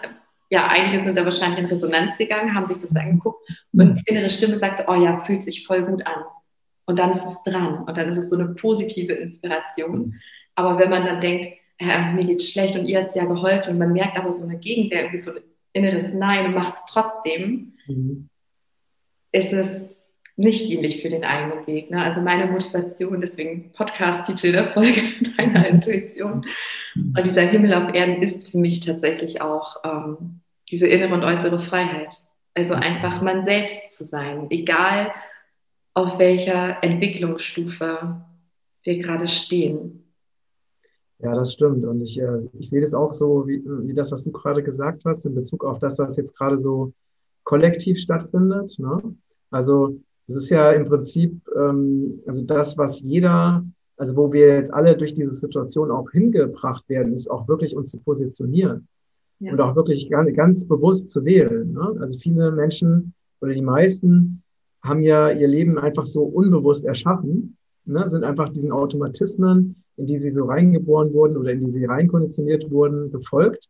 ja, 0.50 0.67
einige 0.67 1.06
sind 1.06 1.17
da 1.17 1.24
wahrscheinlich 1.24 1.60
in 1.60 1.65
Resonanz 1.67 2.17
gegangen, 2.17 2.54
haben 2.54 2.65
sich 2.65 2.78
das 2.78 2.93
angeguckt 2.95 3.48
und 3.72 3.95
die 3.95 4.04
innere 4.12 4.30
Stimme 4.30 4.60
sagte, 4.60 4.86
oh 4.88 4.95
ja, 4.95 5.19
fühlt 5.19 5.43
sich 5.43 5.65
voll 5.65 5.84
gut 5.84 6.06
an. 6.06 6.24
Und 6.86 7.00
dann 7.00 7.12
ist 7.12 7.24
es 7.24 7.41
dran 7.43 7.84
und 7.84 7.98
dann 7.98 8.10
ist 8.10 8.17
es 8.17 8.30
so 8.30 8.36
eine 8.36 8.50
positive 8.56 9.13
Inspiration. 9.13 10.19
Aber 10.60 10.78
wenn 10.78 10.89
man 10.89 11.06
dann 11.06 11.22
denkt, 11.22 11.48
äh, 11.78 12.12
mir 12.12 12.26
geht's 12.26 12.52
schlecht 12.52 12.76
und 12.76 12.86
ihr 12.86 13.00
hat 13.00 13.10
es 13.10 13.15
ja 13.15 13.24
geholfen 13.24 13.72
und 13.72 13.80
man 13.80 13.93
merkt 13.93 14.17
aber 14.17 14.34
so 14.34 14.43
eine 14.43 14.58
Gegenwehr, 14.58 15.04
irgendwie 15.04 15.17
so 15.17 15.32
ein 15.32 15.39
inneres 15.72 16.13
Nein 16.13 16.48
und 16.48 16.56
macht 16.56 16.76
es 16.76 16.82
trotzdem, 16.91 17.76
mhm. 17.88 18.28
ist 19.32 19.54
es 19.54 19.89
nicht 20.36 20.67
dienlich 20.67 21.02
für 21.02 21.08
den 21.08 21.24
eigenen 21.24 21.65
Weg. 21.65 21.91
Ne? 21.91 22.04
Also 22.04 22.19
meine 22.19 22.48
Motivation, 22.48 23.22
deswegen 23.22 23.72
Podcast-Titel 23.72 24.52
der 24.52 24.74
Folge 24.74 25.02
deiner 25.38 25.65
Intuition. 25.69 26.45
Und 26.95 27.26
dieser 27.26 27.43
Himmel 27.43 27.74
auf 27.74 27.93
Erden 27.93 28.22
ist 28.22 28.52
für 28.52 28.58
mich 28.58 28.82
tatsächlich 28.82 29.41
auch 29.41 29.78
ähm, 29.86 30.41
diese 30.69 30.88
innere 30.88 31.13
und 31.13 31.24
äußere 31.24 31.60
Freiheit. 31.60 32.13
Also 32.54 32.74
einfach 32.74 33.22
man 33.22 33.45
selbst 33.45 33.93
zu 33.93 34.04
sein, 34.04 34.48
egal 34.50 35.13
auf 35.93 36.19
welcher 36.19 36.84
Entwicklungsstufe 36.84 38.26
wir 38.84 39.02
gerade 39.02 39.30
stehen. 39.30 40.09
Ja, 41.21 41.36
das 41.36 41.53
stimmt. 41.53 41.86
Und 41.86 42.01
ich, 42.01 42.19
äh, 42.19 42.39
ich 42.58 42.69
sehe 42.69 42.82
das 42.82 42.93
auch 42.93 43.13
so, 43.13 43.45
wie, 43.47 43.62
wie 43.65 43.93
das, 43.93 44.12
was 44.12 44.23
du 44.23 44.32
gerade 44.32 44.63
gesagt 44.63 45.03
hast, 45.05 45.25
in 45.25 45.36
Bezug 45.36 45.65
auf 45.65 45.79
das, 45.79 45.99
was 45.99 46.17
jetzt 46.17 46.36
gerade 46.38 46.58
so 46.58 46.93
kollektiv 47.43 47.99
stattfindet. 47.99 48.77
Ne? 48.79 49.15
Also 49.51 49.99
es 50.27 50.36
ist 50.38 50.49
ja 50.49 50.71
im 50.71 50.86
Prinzip 50.86 51.41
ähm, 51.58 52.21
also 52.25 52.43
das, 52.43 52.77
was 52.77 53.01
jeder, 53.01 53.65
also 53.97 54.15
wo 54.15 54.32
wir 54.32 54.55
jetzt 54.55 54.73
alle 54.73 54.95
durch 54.95 55.13
diese 55.13 55.34
Situation 55.34 55.91
auch 55.91 56.10
hingebracht 56.12 56.88
werden, 56.88 57.13
ist 57.13 57.29
auch 57.29 57.47
wirklich 57.47 57.75
uns 57.75 57.91
zu 57.91 57.99
positionieren 57.99 58.88
ja. 59.39 59.51
und 59.51 59.60
auch 59.60 59.75
wirklich 59.75 60.10
ganz, 60.10 60.34
ganz 60.36 60.65
bewusst 60.65 61.10
zu 61.10 61.25
wählen. 61.25 61.73
Ne? 61.73 61.97
Also 61.99 62.17
viele 62.17 62.51
Menschen 62.51 63.13
oder 63.41 63.53
die 63.53 63.62
meisten 63.62 64.43
haben 64.82 65.01
ja 65.01 65.32
ihr 65.32 65.47
Leben 65.47 65.77
einfach 65.77 66.05
so 66.05 66.23
unbewusst 66.23 66.86
erschaffen, 66.86 67.58
ne? 67.89 68.08
sind 68.08 68.23
einfach 68.23 68.49
diesen 68.49 68.71
Automatismen, 68.71 69.84
in 69.97 70.06
die 70.06 70.17
sie 70.17 70.32
so 70.32 70.45
reingeboren 70.45 71.13
wurden 71.13 71.38
oder 71.38 71.52
in 71.52 71.65
die 71.65 71.71
sie 71.71 71.86
reinkonditioniert 71.86 72.71
wurden, 72.71 73.12
gefolgt 73.12 73.67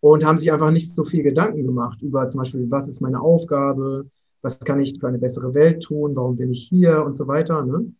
und 0.00 0.24
haben 0.24 0.36
sich 0.36 0.52
einfach 0.52 0.70
nicht 0.70 0.90
so 0.90 1.04
viel 1.04 1.22
Gedanken 1.22 1.64
gemacht 1.64 2.02
über 2.02 2.28
zum 2.28 2.40
Beispiel, 2.40 2.70
was 2.70 2.88
ist 2.88 3.00
meine 3.00 3.20
Aufgabe, 3.20 4.06
was 4.42 4.60
kann 4.60 4.80
ich 4.80 4.98
für 5.00 5.08
eine 5.08 5.18
bessere 5.18 5.54
Welt 5.54 5.82
tun, 5.82 6.14
warum 6.14 6.36
bin 6.36 6.50
ich 6.50 6.68
hier 6.68 7.02
und 7.02 7.16
so 7.16 7.26
weiter. 7.26 7.64
Ne? 7.64 7.92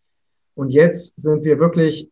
Und 0.54 0.70
jetzt 0.70 1.14
sind 1.16 1.44
wir 1.44 1.58
wirklich, 1.58 2.10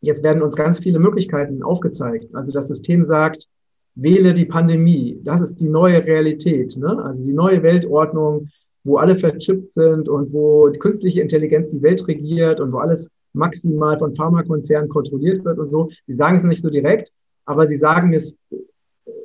jetzt 0.00 0.24
werden 0.24 0.42
uns 0.42 0.56
ganz 0.56 0.80
viele 0.80 0.98
Möglichkeiten 0.98 1.62
aufgezeigt. 1.62 2.34
Also 2.34 2.50
das 2.50 2.66
System 2.66 3.04
sagt, 3.04 3.46
wähle 3.94 4.34
die 4.34 4.44
Pandemie. 4.44 5.20
Das 5.22 5.40
ist 5.40 5.60
die 5.60 5.68
neue 5.68 6.04
Realität. 6.04 6.76
Ne? 6.76 7.02
Also 7.04 7.22
die 7.22 7.32
neue 7.32 7.62
Weltordnung, 7.62 8.48
wo 8.86 8.96
alle 8.96 9.18
verchippt 9.18 9.72
sind 9.72 10.08
und 10.08 10.32
wo 10.32 10.68
die 10.68 10.78
künstliche 10.78 11.20
Intelligenz 11.20 11.68
die 11.68 11.82
Welt 11.82 12.06
regiert 12.06 12.60
und 12.60 12.72
wo 12.72 12.78
alles 12.78 13.10
maximal 13.32 13.98
von 13.98 14.14
Pharmakonzernen 14.14 14.88
kontrolliert 14.88 15.44
wird 15.44 15.58
und 15.58 15.68
so. 15.68 15.90
Sie 16.06 16.14
sagen 16.14 16.36
es 16.36 16.44
nicht 16.44 16.62
so 16.62 16.70
direkt, 16.70 17.12
aber 17.44 17.66
sie 17.66 17.76
sagen 17.76 18.14
es 18.14 18.36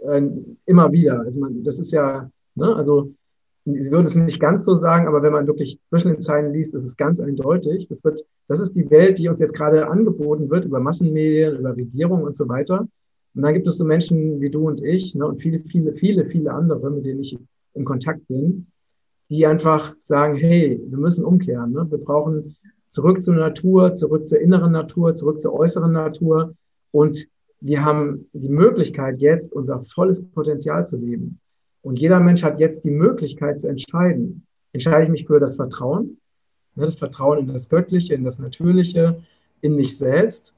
äh, 0.08 0.22
immer 0.66 0.92
wieder. 0.92 1.20
Also 1.22 1.40
man, 1.40 1.64
das 1.64 1.80
ist 1.80 1.92
ja, 1.92 2.30
ne, 2.56 2.76
also 2.76 3.12
Sie 3.64 3.92
würden 3.92 4.08
es 4.08 4.16
nicht 4.16 4.40
ganz 4.40 4.66
so 4.66 4.74
sagen, 4.74 5.08
aber 5.08 5.22
wenn 5.22 5.34
man 5.34 5.46
wirklich 5.46 5.80
zwischen 5.90 6.12
den 6.12 6.22
Zeilen 6.22 6.52
liest, 6.52 6.74
ist 6.74 6.84
es 6.84 6.98
ganz 6.98 7.20
eindeutig. 7.20 7.88
Das 7.88 8.04
wird, 8.04 8.26
das 8.48 8.60
ist 8.60 8.76
die 8.76 8.90
Welt, 8.90 9.20
die 9.20 9.30
uns 9.30 9.40
jetzt 9.40 9.54
gerade 9.54 9.88
angeboten 9.88 10.50
wird 10.50 10.66
über 10.66 10.80
Massenmedien, 10.80 11.60
über 11.60 11.78
Regierung 11.78 12.24
und 12.24 12.36
so 12.36 12.50
weiter. 12.50 12.88
Und 13.36 13.42
dann 13.44 13.54
gibt 13.54 13.68
es 13.68 13.78
so 13.78 13.86
Menschen 13.86 14.42
wie 14.42 14.50
du 14.50 14.68
und 14.68 14.84
ich 14.84 15.14
ne, 15.14 15.28
und 15.28 15.42
viele, 15.42 15.60
viele, 15.60 15.94
viele, 15.94 16.26
viele 16.26 16.52
andere, 16.52 16.90
mit 16.90 17.06
denen 17.06 17.22
ich 17.22 17.38
in 17.76 17.86
Kontakt 17.86 18.28
bin, 18.28 18.66
die 19.32 19.48
einfach 19.48 19.96
sagen, 20.02 20.36
hey, 20.36 20.84
wir 20.86 20.98
müssen 20.98 21.24
umkehren. 21.24 21.72
Ne? 21.72 21.90
Wir 21.90 22.00
brauchen 22.00 22.58
zurück 22.90 23.24
zur 23.24 23.36
Natur, 23.36 23.94
zurück 23.94 24.28
zur 24.28 24.42
inneren 24.42 24.74
Natur, 24.74 25.16
zurück 25.16 25.40
zur 25.40 25.54
äußeren 25.54 25.94
Natur. 25.94 26.54
Und 26.92 27.28
wir 27.62 27.86
haben 27.86 28.28
die 28.34 28.50
Möglichkeit, 28.50 29.20
jetzt 29.20 29.54
unser 29.54 29.86
volles 29.96 30.22
Potenzial 30.32 30.86
zu 30.86 30.98
leben. 30.98 31.40
Und 31.82 31.98
jeder 31.98 32.20
Mensch 32.20 32.44
hat 32.44 32.60
jetzt 32.60 32.84
die 32.84 32.92
Möglichkeit 32.92 33.62
zu 33.62 33.70
entscheiden. 33.70 34.46
Entscheide 34.74 35.06
ich 35.06 35.10
mich 35.10 35.28
für 35.28 35.40
das 35.40 35.56
Vertrauen, 35.56 36.18
ne, 36.76 36.84
das 36.84 36.96
Vertrauen 36.96 37.40
in 37.40 37.48
das 37.48 37.70
Göttliche, 37.70 38.14
in 38.14 38.26
das 38.26 38.38
Natürliche, 38.38 39.24
in 39.62 39.78
mich 39.78 39.98
selbst, 39.98 40.54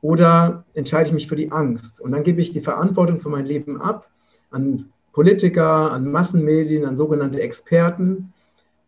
oder 0.00 0.64
entscheide 0.74 1.08
ich 1.08 1.12
mich 1.12 1.26
für 1.26 1.36
die 1.36 1.50
Angst? 1.50 2.00
Und 2.00 2.12
dann 2.12 2.22
gebe 2.22 2.40
ich 2.40 2.52
die 2.52 2.60
Verantwortung 2.60 3.18
für 3.18 3.30
mein 3.30 3.46
Leben 3.46 3.80
ab 3.80 4.08
an 4.52 4.91
Politiker, 5.12 5.92
an 5.92 6.10
Massenmedien, 6.10 6.84
an 6.84 6.96
sogenannte 6.96 7.40
Experten, 7.40 8.32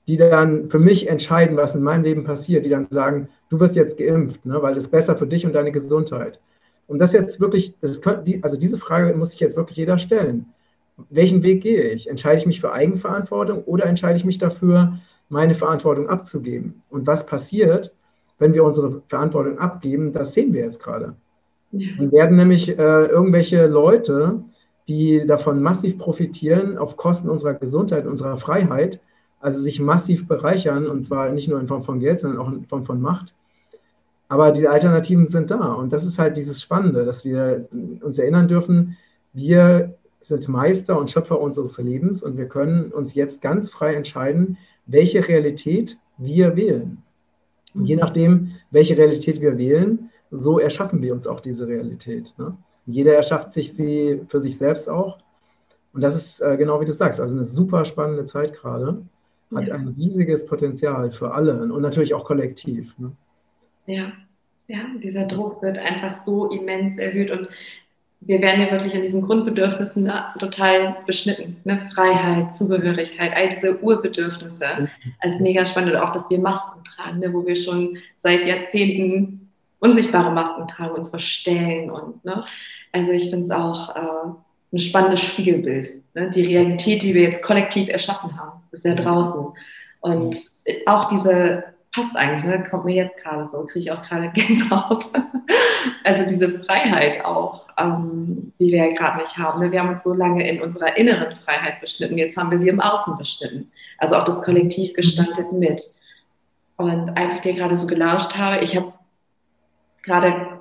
die 0.07 0.17
dann 0.17 0.71
für 0.71 0.79
mich 0.79 1.09
entscheiden, 1.09 1.57
was 1.57 1.75
in 1.75 1.83
meinem 1.83 2.05
Leben 2.05 2.25
passiert, 2.25 2.67
die 2.67 2.71
dann 2.71 2.87
sagen, 2.91 3.29
du 3.49 3.61
wirst 3.61 3.77
jetzt 3.77 3.99
geimpft, 3.99 4.45
ne, 4.45 4.63
weil 4.63 4.75
das 4.75 4.85
ist 4.85 4.91
besser 4.91 5.17
für 5.17 5.27
dich 5.27 5.47
und 5.47 5.55
deine 5.55 5.73
Gesundheit. 5.73 6.41
Und 6.87 6.99
das 6.99 7.13
jetzt 7.13 7.41
wirklich, 7.41 7.75
das 7.81 8.03
könnte, 8.03 8.39
also 8.43 8.59
diese 8.59 8.79
Frage 8.79 9.15
muss 9.17 9.31
sich 9.31 9.41
jetzt 9.41 9.57
wirklich 9.57 9.79
jeder 9.79 9.99
stellen 9.99 10.47
welchen 11.11 11.43
Weg 11.43 11.63
gehe 11.63 11.83
ich? 11.83 12.09
Entscheide 12.09 12.39
ich 12.39 12.47
mich 12.47 12.61
für 12.61 12.73
Eigenverantwortung 12.73 13.65
oder 13.65 13.87
entscheide 13.87 14.17
ich 14.17 14.25
mich 14.25 14.39
dafür, 14.39 14.99
meine 15.29 15.55
Verantwortung 15.55 16.09
abzugeben? 16.09 16.83
Und 16.91 17.07
was 17.07 17.27
passiert, 17.27 17.93
wenn 18.39 18.55
wir 18.55 18.65
unsere 18.65 19.03
Verantwortung 19.09 19.59
abgeben? 19.59 20.13
Das 20.13 20.35
sehen 20.35 20.53
wir 20.53 20.65
jetzt 20.65 20.83
gerade. 20.83 21.15
Dann 21.73 22.13
werden 22.13 22.37
nämlich 22.37 22.69
äh, 22.69 23.07
irgendwelche 23.07 23.67
Leute, 23.67 24.45
die 24.88 25.25
davon 25.27 25.62
massiv 25.62 25.99
profitieren, 25.99 26.79
auf 26.79 26.97
Kosten 26.97 27.31
unserer 27.31 27.55
Gesundheit, 27.55 28.07
unserer 28.07 28.37
Freiheit, 28.37 29.01
also 29.40 29.61
sich 29.61 29.81
massiv 29.81 30.27
bereichern, 30.27 30.87
und 30.87 31.05
zwar 31.05 31.31
nicht 31.31 31.49
nur 31.49 31.61
in 31.61 31.68
Form 31.68 31.83
von 31.83 32.01
Geld, 32.01 32.20
sondern 32.20 32.40
auch 32.40 32.51
in 32.51 32.64
Form 32.64 32.85
von 32.85 33.01
Macht. 33.01 33.35
Aber 34.29 34.53
die 34.53 34.68
Alternativen 34.68 35.27
sind 35.27 35.51
da. 35.51 35.73
Und 35.75 35.92
das 35.92 36.05
ist 36.05 36.18
halt 36.18 36.37
dieses 36.37 36.61
Spannende, 36.61 37.05
dass 37.05 37.25
wir 37.25 37.68
uns 38.01 38.18
erinnern 38.18 38.49
dürfen, 38.49 38.97
wir 39.33 39.97
sind 40.20 40.49
Meister 40.49 40.99
und 40.99 41.11
Schöpfer 41.11 41.40
unseres 41.40 41.77
Lebens 41.79 42.23
und 42.23 42.38
wir 42.38 42.49
können 42.49 42.90
uns 42.92 43.14
jetzt 43.14 43.42
ganz 43.42 43.68
frei 43.68 43.94
entscheiden, 43.94 44.57
welche 44.87 45.29
Realität 45.29 45.99
wir 46.16 46.57
wählen. 46.57 47.03
Und 47.75 47.87
je 47.87 47.97
nachdem, 47.97 48.53
welche 48.70 48.97
Realität 48.97 49.40
wir 49.40 49.59
wählen, 49.59 50.11
so 50.31 50.59
erschaffen 50.59 51.03
wir 51.03 51.12
uns 51.12 51.27
auch 51.27 51.40
diese 51.40 51.66
Realität. 51.66 52.35
Ne? 52.38 52.57
Jeder 52.87 53.14
erschafft 53.14 53.53
sich 53.53 53.73
sie 53.75 54.20
für 54.29 54.40
sich 54.40 54.57
selbst 54.57 54.88
auch. 54.88 55.18
Und 55.92 56.01
das 56.01 56.14
ist 56.14 56.40
äh, 56.40 56.57
genau 56.57 56.81
wie 56.81 56.85
du 56.85 56.92
sagst, 56.92 57.20
also 57.20 57.35
eine 57.35 57.44
super 57.44 57.85
spannende 57.85 58.25
Zeit 58.25 58.55
gerade. 58.55 59.03
Hat 59.55 59.68
ja. 59.68 59.75
ein 59.75 59.94
riesiges 59.97 60.47
Potenzial 60.47 61.12
für 61.12 61.33
alle 61.33 61.73
und 61.73 61.81
natürlich 61.81 62.14
auch 62.14 62.25
kollektiv. 62.25 62.92
Ne? 62.99 63.12
Ja, 63.87 64.12
ja, 64.66 64.81
dieser 65.03 65.27
Druck 65.27 65.62
wird 65.62 65.79
einfach 65.79 66.25
so 66.25 66.49
immens 66.49 66.99
erhöht 66.99 67.31
und 67.31 67.49
wir 68.27 68.40
werden 68.40 68.62
ja 68.62 68.70
wirklich 68.70 68.94
an 68.94 69.03
diesen 69.03 69.23
Grundbedürfnissen 69.23 70.11
total 70.38 70.97
beschnitten. 71.07 71.57
Ne? 71.64 71.88
Freiheit, 71.94 72.57
Zugehörigkeit, 72.57 73.33
all 73.37 73.51
diese 73.51 73.79
Urbedürfnisse. 73.81 74.66
Mhm. 74.79 74.88
Also 75.20 75.42
mega 75.42 75.64
spannend. 75.66 75.92
Und 75.92 75.99
auch, 75.99 76.12
dass 76.12 76.31
wir 76.31 76.38
Masken 76.38 76.83
tragen, 76.85 77.18
ne? 77.18 77.33
wo 77.33 77.47
wir 77.47 77.55
schon 77.55 77.99
seit 78.20 78.47
Jahrzehnten 78.47 79.44
unsichtbare 79.85 80.31
Masken 80.31 80.66
tragen, 80.66 80.94
uns 80.94 81.11
verstellen. 81.11 81.90
Und, 81.90 82.25
ne? 82.25 82.44
Also 82.92 83.12
ich 83.12 83.31
finde 83.31 83.47
es 83.47 83.51
auch 83.51 83.94
äh, 83.94 84.33
ein 84.73 84.79
spannendes 84.79 85.20
Spiegelbild. 85.20 85.88
Ne? 86.14 86.31
Die 86.31 86.44
Realität, 86.44 87.03
die 87.03 87.14
wir 87.14 87.23
jetzt 87.23 87.42
kollektiv 87.42 87.88
erschaffen 87.88 88.38
haben, 88.38 88.61
ist 88.73 88.85
ja 88.85 88.94
draußen. 88.94 89.47
Und 90.01 90.37
auch 90.87 91.05
diese 91.09 91.64
passt 91.94 92.16
eigentlich, 92.16 92.44
ne? 92.44 92.64
kommt 92.68 92.85
mir 92.85 93.05
jetzt 93.05 93.23
gerade 93.23 93.49
so, 93.51 93.64
kriege 93.64 93.79
ich 93.79 93.92
auch 93.92 94.03
gerade 94.03 94.29
Gänsehaut. 94.35 95.05
also 96.03 96.27
diese 96.27 96.61
Freiheit 96.64 97.25
auch, 97.25 97.66
ähm, 97.79 98.53
die 98.59 98.73
wir 98.73 98.88
ja 98.88 98.94
gerade 98.94 99.18
nicht 99.18 99.37
haben. 99.38 99.62
Ne? 99.62 99.70
Wir 99.70 99.81
haben 99.81 99.90
uns 99.90 100.03
so 100.03 100.12
lange 100.12 100.49
in 100.49 100.61
unserer 100.61 100.97
inneren 100.97 101.35
Freiheit 101.37 101.81
beschnitten, 101.81 102.18
jetzt 102.18 102.37
haben 102.37 102.51
wir 102.51 102.59
sie 102.59 102.68
im 102.68 102.81
Außen 102.81 103.16
beschnitten. 103.16 103.70
Also 103.99 104.16
auch 104.16 104.25
das 104.25 104.42
Kollektiv 104.42 104.94
gestaltet 104.94 105.53
mit. 105.53 105.83
Und 106.77 107.16
als 107.16 107.37
ich 107.37 107.40
dir 107.42 107.55
gerade 107.55 107.79
so 107.79 107.87
gelauscht 107.87 108.37
habe, 108.37 108.64
ich 108.64 108.77
habe 108.77 108.92
gerade 110.05 110.61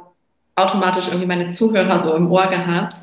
automatisch 0.55 1.07
irgendwie 1.07 1.27
meine 1.27 1.53
Zuhörer 1.53 2.03
so 2.05 2.15
im 2.15 2.31
Ohr 2.31 2.47
gehabt, 2.47 2.95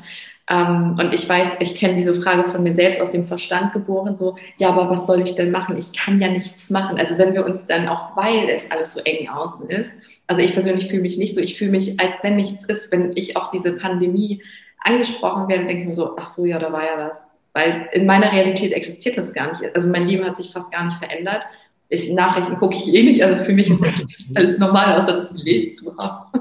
ähm, 0.51 0.97
und 0.99 1.13
ich 1.13 1.27
weiß, 1.29 1.57
ich 1.59 1.75
kenne 1.75 1.95
diese 1.95 2.13
Frage 2.13 2.49
von 2.49 2.61
mir 2.63 2.73
selbst 2.73 3.01
aus 3.01 3.11
dem 3.11 3.25
Verstand 3.25 3.71
geboren, 3.71 4.17
so, 4.17 4.35
ja, 4.57 4.69
aber 4.69 4.89
was 4.89 5.07
soll 5.07 5.21
ich 5.21 5.35
denn 5.35 5.51
machen? 5.51 5.77
Ich 5.77 5.93
kann 5.93 6.19
ja 6.19 6.27
nichts 6.27 6.69
machen. 6.69 6.97
Also 6.97 7.17
wenn 7.17 7.33
wir 7.33 7.45
uns 7.45 7.65
dann 7.67 7.87
auch, 7.87 8.17
weil 8.17 8.49
es 8.49 8.69
alles 8.69 8.93
so 8.93 8.99
eng 9.01 9.29
außen 9.29 9.69
ist, 9.69 9.91
also 10.27 10.41
ich 10.41 10.53
persönlich 10.53 10.89
fühle 10.89 11.03
mich 11.03 11.17
nicht 11.17 11.35
so, 11.35 11.41
ich 11.41 11.57
fühle 11.57 11.71
mich, 11.71 11.99
als 11.99 12.23
wenn 12.23 12.35
nichts 12.35 12.65
ist, 12.65 12.91
wenn 12.91 13.15
ich 13.15 13.37
auch 13.37 13.49
diese 13.51 13.73
Pandemie 13.73 14.41
angesprochen 14.79 15.47
werde, 15.47 15.65
denke 15.65 15.83
ich 15.83 15.87
mir 15.87 15.93
so, 15.93 16.17
ach 16.17 16.25
so, 16.25 16.45
ja, 16.45 16.59
da 16.59 16.71
war 16.71 16.83
ja 16.83 16.97
was. 16.97 17.37
Weil 17.53 17.89
in 17.91 18.05
meiner 18.05 18.31
Realität 18.31 18.71
existiert 18.71 19.17
das 19.17 19.33
gar 19.33 19.51
nicht. 19.51 19.75
Also 19.75 19.89
mein 19.89 20.07
Leben 20.07 20.25
hat 20.25 20.37
sich 20.37 20.51
fast 20.51 20.71
gar 20.71 20.85
nicht 20.85 20.97
verändert. 20.97 21.43
Ich, 21.91 22.11
Nachrichten 22.11 22.57
gucke 22.57 22.75
ich 22.75 22.93
eh 22.93 23.03
nicht, 23.03 23.23
also 23.23 23.43
für 23.43 23.53
mich 23.53 23.69
ist 23.69 23.83
alles 24.35 24.57
normal, 24.57 24.99
außer 24.99 25.29
das 25.29 25.31
Leben 25.33 25.71
zu 25.73 25.95
haben. 25.97 26.31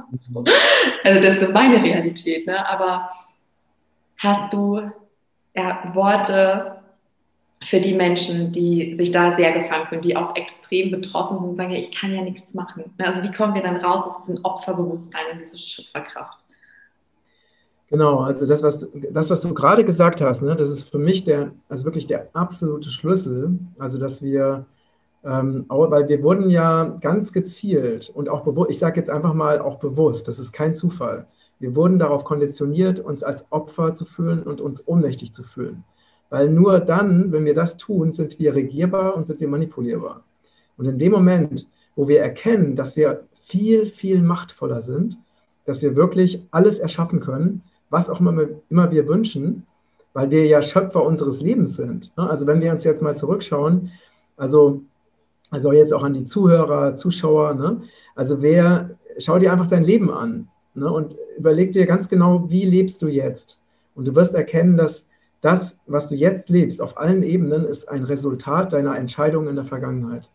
Also 1.05 1.21
das 1.21 1.37
ist 1.37 1.53
meine 1.53 1.83
Realität, 1.83 2.47
ne? 2.47 2.67
Aber 2.69 3.11
Hast 4.21 4.53
du 4.53 4.83
ja, 5.57 5.91
Worte 5.95 6.77
für 7.65 7.81
die 7.81 7.95
Menschen, 7.95 8.53
die 8.53 8.95
sich 8.97 9.11
da 9.11 9.35
sehr 9.37 9.53
gefangen 9.53 9.87
fühlen, 9.89 10.03
die 10.03 10.17
auch 10.17 10.37
extrem 10.37 10.91
betroffen 10.91 11.39
sind 11.39 11.49
und 11.49 11.57
sagen, 11.57 11.73
ja, 11.73 11.79
ich 11.79 11.91
kann 11.91 12.13
ja 12.13 12.23
nichts 12.23 12.55
machen. 12.55 12.85
Ne, 12.99 13.07
also 13.07 13.23
wie 13.23 13.33
kommen 13.33 13.55
wir 13.55 13.63
dann 13.63 13.77
raus 13.77 14.05
aus 14.05 14.27
diesem 14.27 14.45
Opferbewusstsein 14.45 15.23
in 15.33 15.39
diese 15.39 15.59
Schöpferkraft? 15.59 16.45
Genau, 17.89 18.21
also 18.21 18.47
das, 18.47 18.63
was, 18.63 18.87
das, 19.11 19.31
was 19.31 19.41
du 19.41 19.53
gerade 19.53 19.85
gesagt 19.85 20.21
hast, 20.21 20.43
ne, 20.43 20.55
das 20.55 20.69
ist 20.69 20.89
für 20.89 20.99
mich 20.99 21.25
der, 21.25 21.53
also 21.69 21.85
wirklich 21.85 22.07
der 22.07 22.29
absolute 22.35 22.91
Schlüssel. 22.91 23.59
Also, 23.79 23.99
dass 23.99 24.23
wir 24.23 24.67
Ähm, 25.23 25.67
weil 25.69 26.09
wir 26.09 26.23
wurden 26.23 26.49
ja 26.49 26.97
ganz 27.01 27.33
gezielt 27.33 28.11
und 28.15 28.29
auch 28.31 28.43
bewusst, 28.43 28.71
ich 28.71 28.79
sage 28.79 28.99
jetzt 28.99 29.11
einfach 29.11 29.35
mal 29.35 29.61
auch 29.61 29.79
bewusst, 29.79 30.29
das 30.29 30.39
ist 30.39 30.53
kein 30.53 30.75
Zufall. 30.75 31.27
Wir 31.59 31.77
wurden 31.77 31.99
darauf 31.99 32.25
konditioniert, 32.25 33.01
uns 33.01 33.23
als 33.23 33.47
Opfer 33.51 33.93
zu 33.93 34.07
fühlen 34.07 34.43
und 34.45 34.63
uns 34.63 34.87
ohnmächtig 34.89 35.35
zu 35.35 35.43
fühlen. 35.43 35.85
Weil 36.31 36.49
nur 36.49 36.81
dann, 36.81 37.33
wenn 37.33 37.45
wir 37.45 37.55
das 37.55 37.77
tun, 37.77 38.13
sind 38.13 38.39
wir 38.39 38.55
regierbar 38.55 39.15
und 39.15 39.27
sind 39.27 39.41
wir 39.41 39.49
manipulierbar. 39.49 40.23
Und 40.79 40.87
in 40.87 40.99
dem 40.99 41.13
Moment, 41.13 41.69
wo 41.97 42.09
wir 42.09 42.21
erkennen, 42.21 42.77
dass 42.77 42.97
wir 42.97 43.25
viel, 43.47 43.87
viel 43.87 44.23
machtvoller 44.23 44.81
sind, 44.81 45.19
dass 45.67 45.83
wir 45.83 45.97
wirklich 45.97 46.43
alles 46.51 46.79
erschaffen 46.79 47.21
können, 47.21 47.63
was 47.91 48.09
auch 48.09 48.21
immer, 48.21 48.47
immer 48.71 48.91
wir 48.91 49.07
wünschen, 49.07 49.67
weil 50.15 50.31
wir 50.31 50.47
ja 50.47 50.63
Schöpfer 50.63 51.05
unseres 51.05 51.43
Lebens 51.43 51.77
sind. 51.77 52.17
Ne? 52.17 52.31
Also 52.31 52.47
wenn 52.47 52.61
wir 52.61 52.73
uns 52.73 52.85
jetzt 52.85 53.03
mal 53.03 53.17
zurückschauen, 53.17 53.91
also, 54.37 54.83
also 55.51 55.73
jetzt 55.73 55.93
auch 55.93 56.03
an 56.03 56.15
die 56.15 56.25
Zuhörer, 56.25 56.95
Zuschauer, 56.95 57.55
ne? 57.55 57.83
also 58.15 58.41
wer, 58.41 58.91
schau 59.19 59.39
dir 59.39 59.53
einfach 59.53 59.67
dein 59.67 59.85
Leben 59.85 60.11
an 60.11 60.49
ne? 60.75 60.91
und 60.91 61.17
überleg 61.37 61.73
dir 61.73 61.87
ganz 61.87 62.09
genau, 62.09 62.49
wie 62.49 62.65
lebst 62.65 63.03
du 63.03 63.09
jetzt? 63.09 63.61
Und 63.95 64.07
du 64.07 64.15
wirst 64.15 64.35
erkennen, 64.35 64.77
dass 64.77 65.07
das, 65.41 65.79
was 65.87 66.09
du 66.09 66.15
jetzt 66.15 66.49
lebst, 66.49 66.81
auf 66.81 66.99
allen 66.99 67.23
Ebenen, 67.23 67.65
ist 67.65 67.89
ein 67.89 68.05
Resultat 68.05 68.73
deiner 68.73 68.97
Entscheidungen 68.97 69.49
in 69.49 69.57
der 69.57 69.65
Vergangenheit. 69.65 70.31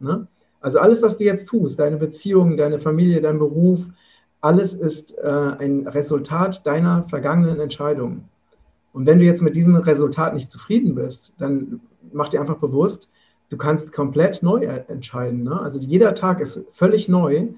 Ne? 0.00 0.26
Also 0.60 0.78
alles, 0.78 1.02
was 1.02 1.18
du 1.18 1.24
jetzt 1.24 1.46
tust, 1.46 1.78
deine 1.78 1.96
Beziehungen, 1.96 2.56
deine 2.56 2.80
Familie, 2.80 3.20
dein 3.20 3.38
Beruf, 3.38 3.86
alles 4.40 4.74
ist 4.74 5.16
äh, 5.18 5.28
ein 5.58 5.86
Resultat 5.86 6.66
deiner 6.66 7.04
vergangenen 7.08 7.60
Entscheidungen. 7.60 8.28
Und 8.92 9.06
wenn 9.06 9.18
du 9.18 9.24
jetzt 9.24 9.42
mit 9.42 9.56
diesem 9.56 9.76
Resultat 9.76 10.34
nicht 10.34 10.50
zufrieden 10.50 10.94
bist, 10.94 11.34
dann 11.38 11.80
mach 12.12 12.28
dir 12.28 12.40
einfach 12.40 12.56
bewusst, 12.56 13.10
du 13.48 13.56
kannst 13.56 13.92
komplett 13.92 14.42
neu 14.42 14.64
entscheiden. 14.64 15.44
Ne? 15.44 15.60
Also 15.60 15.78
jeder 15.78 16.14
Tag 16.14 16.40
ist 16.40 16.64
völlig 16.72 17.08
neu 17.08 17.48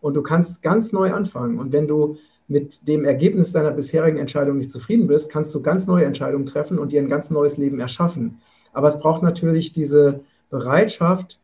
und 0.00 0.14
du 0.14 0.22
kannst 0.22 0.62
ganz 0.62 0.92
neu 0.92 1.12
anfangen. 1.12 1.58
Und 1.58 1.72
wenn 1.72 1.86
du 1.86 2.16
mit 2.46 2.86
dem 2.86 3.04
Ergebnis 3.04 3.52
deiner 3.52 3.70
bisherigen 3.70 4.18
Entscheidung 4.18 4.58
nicht 4.58 4.70
zufrieden 4.70 5.06
bist, 5.06 5.30
kannst 5.30 5.54
du 5.54 5.62
ganz 5.62 5.86
neue 5.86 6.04
Entscheidungen 6.04 6.46
treffen 6.46 6.78
und 6.78 6.92
dir 6.92 7.00
ein 7.00 7.08
ganz 7.08 7.30
neues 7.30 7.56
Leben 7.56 7.80
erschaffen. 7.80 8.40
Aber 8.72 8.88
es 8.88 8.98
braucht 8.98 9.22
natürlich 9.22 9.72
diese 9.72 10.20
Bereitschaft, 10.50 11.38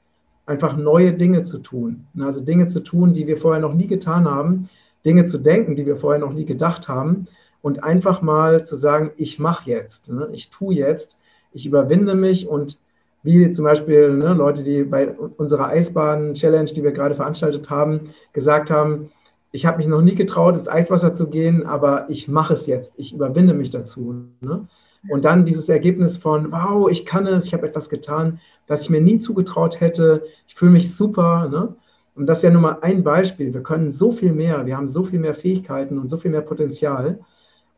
einfach 0.46 0.76
neue 0.76 1.12
Dinge 1.14 1.42
zu 1.44 1.58
tun. 1.58 2.06
Also 2.18 2.40
Dinge 2.40 2.66
zu 2.66 2.82
tun, 2.82 3.12
die 3.12 3.26
wir 3.26 3.36
vorher 3.38 3.60
noch 3.60 3.74
nie 3.74 3.86
getan 3.86 4.28
haben, 4.28 4.68
Dinge 5.04 5.24
zu 5.24 5.38
denken, 5.38 5.76
die 5.76 5.86
wir 5.86 5.96
vorher 5.96 6.20
noch 6.20 6.32
nie 6.32 6.44
gedacht 6.44 6.88
haben 6.88 7.28
und 7.62 7.82
einfach 7.84 8.20
mal 8.20 8.64
zu 8.66 8.76
sagen, 8.76 9.10
ich 9.16 9.38
mache 9.38 9.70
jetzt, 9.70 10.10
ne? 10.10 10.28
ich 10.32 10.50
tue 10.50 10.74
jetzt, 10.74 11.18
ich 11.52 11.66
überwinde 11.66 12.14
mich 12.14 12.48
und 12.48 12.78
wie 13.22 13.50
zum 13.50 13.64
Beispiel 13.64 14.14
ne, 14.14 14.34
Leute, 14.34 14.62
die 14.62 14.82
bei 14.84 15.10
unserer 15.12 15.68
Eisbahn-Challenge, 15.68 16.70
die 16.72 16.82
wir 16.82 16.92
gerade 16.92 17.14
veranstaltet 17.14 17.68
haben, 17.70 18.10
gesagt 18.32 18.70
haben, 18.70 19.10
ich 19.52 19.66
habe 19.66 19.78
mich 19.78 19.86
noch 19.86 20.00
nie 20.00 20.14
getraut, 20.14 20.56
ins 20.56 20.68
Eiswasser 20.68 21.12
zu 21.12 21.28
gehen, 21.28 21.66
aber 21.66 22.08
ich 22.08 22.28
mache 22.28 22.54
es 22.54 22.66
jetzt, 22.66 22.94
ich 22.96 23.12
überwinde 23.12 23.52
mich 23.52 23.70
dazu. 23.70 24.26
Ne? 24.40 24.68
Und 25.08 25.24
dann 25.24 25.44
dieses 25.44 25.68
Ergebnis 25.68 26.16
von, 26.16 26.52
wow, 26.52 26.90
ich 26.90 27.04
kann 27.04 27.26
es, 27.26 27.46
ich 27.46 27.54
habe 27.54 27.66
etwas 27.66 27.88
getan, 27.88 28.40
das 28.66 28.82
ich 28.82 28.90
mir 28.90 29.00
nie 29.00 29.18
zugetraut 29.18 29.80
hätte, 29.80 30.22
ich 30.46 30.54
fühle 30.54 30.72
mich 30.72 30.94
super. 30.94 31.48
Ne? 31.48 31.74
Und 32.14 32.26
das 32.26 32.38
ist 32.38 32.44
ja 32.44 32.50
nur 32.50 32.62
mal 32.62 32.78
ein 32.82 33.02
Beispiel. 33.02 33.52
Wir 33.52 33.62
können 33.62 33.92
so 33.92 34.12
viel 34.12 34.32
mehr, 34.32 34.66
wir 34.66 34.76
haben 34.76 34.88
so 34.88 35.02
viel 35.02 35.18
mehr 35.18 35.34
Fähigkeiten 35.34 35.98
und 35.98 36.08
so 36.08 36.16
viel 36.16 36.30
mehr 36.30 36.42
Potenzial. 36.42 37.18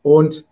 Und 0.02 0.44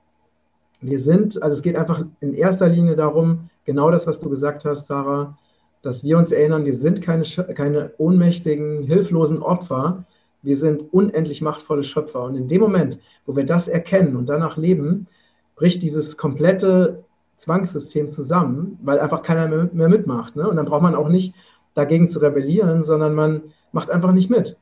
wir 0.80 1.00
sind, 1.00 1.42
also 1.42 1.54
es 1.54 1.62
geht 1.62 1.76
einfach 1.76 2.04
in 2.20 2.32
erster 2.32 2.68
Linie 2.68 2.96
darum, 2.96 3.49
genau 3.70 3.88
das, 3.92 4.04
was 4.08 4.18
du 4.18 4.28
gesagt 4.28 4.64
hast, 4.64 4.88
Sarah, 4.88 5.38
dass 5.80 6.02
wir 6.02 6.18
uns 6.18 6.32
erinnern, 6.32 6.64
wir 6.64 6.74
sind 6.74 7.02
keine, 7.02 7.22
keine 7.54 7.92
ohnmächtigen, 7.98 8.82
hilflosen 8.82 9.40
Opfer, 9.40 10.04
wir 10.42 10.56
sind 10.56 10.92
unendlich 10.92 11.40
machtvolle 11.40 11.84
Schöpfer. 11.84 12.24
Und 12.24 12.34
in 12.34 12.48
dem 12.48 12.60
Moment, 12.60 12.98
wo 13.26 13.36
wir 13.36 13.46
das 13.46 13.68
erkennen 13.68 14.16
und 14.16 14.28
danach 14.28 14.56
leben, 14.56 15.06
bricht 15.54 15.84
dieses 15.84 16.16
komplette 16.16 17.04
Zwangssystem 17.36 18.10
zusammen, 18.10 18.76
weil 18.82 18.98
einfach 18.98 19.22
keiner 19.22 19.46
mehr, 19.72 19.88
mitmacht. 19.88 20.34
Ne? 20.34 20.48
Und 20.48 20.56
dann 20.56 20.66
braucht 20.66 20.82
man 20.82 20.96
auch 20.96 21.08
nicht 21.08 21.32
dagegen 21.74 22.08
zu 22.08 22.18
rebellieren, 22.18 22.82
sondern 22.82 23.14
man 23.14 23.42
macht 23.70 23.88
einfach 23.88 24.12
nicht 24.12 24.30
mit. 24.30 24.56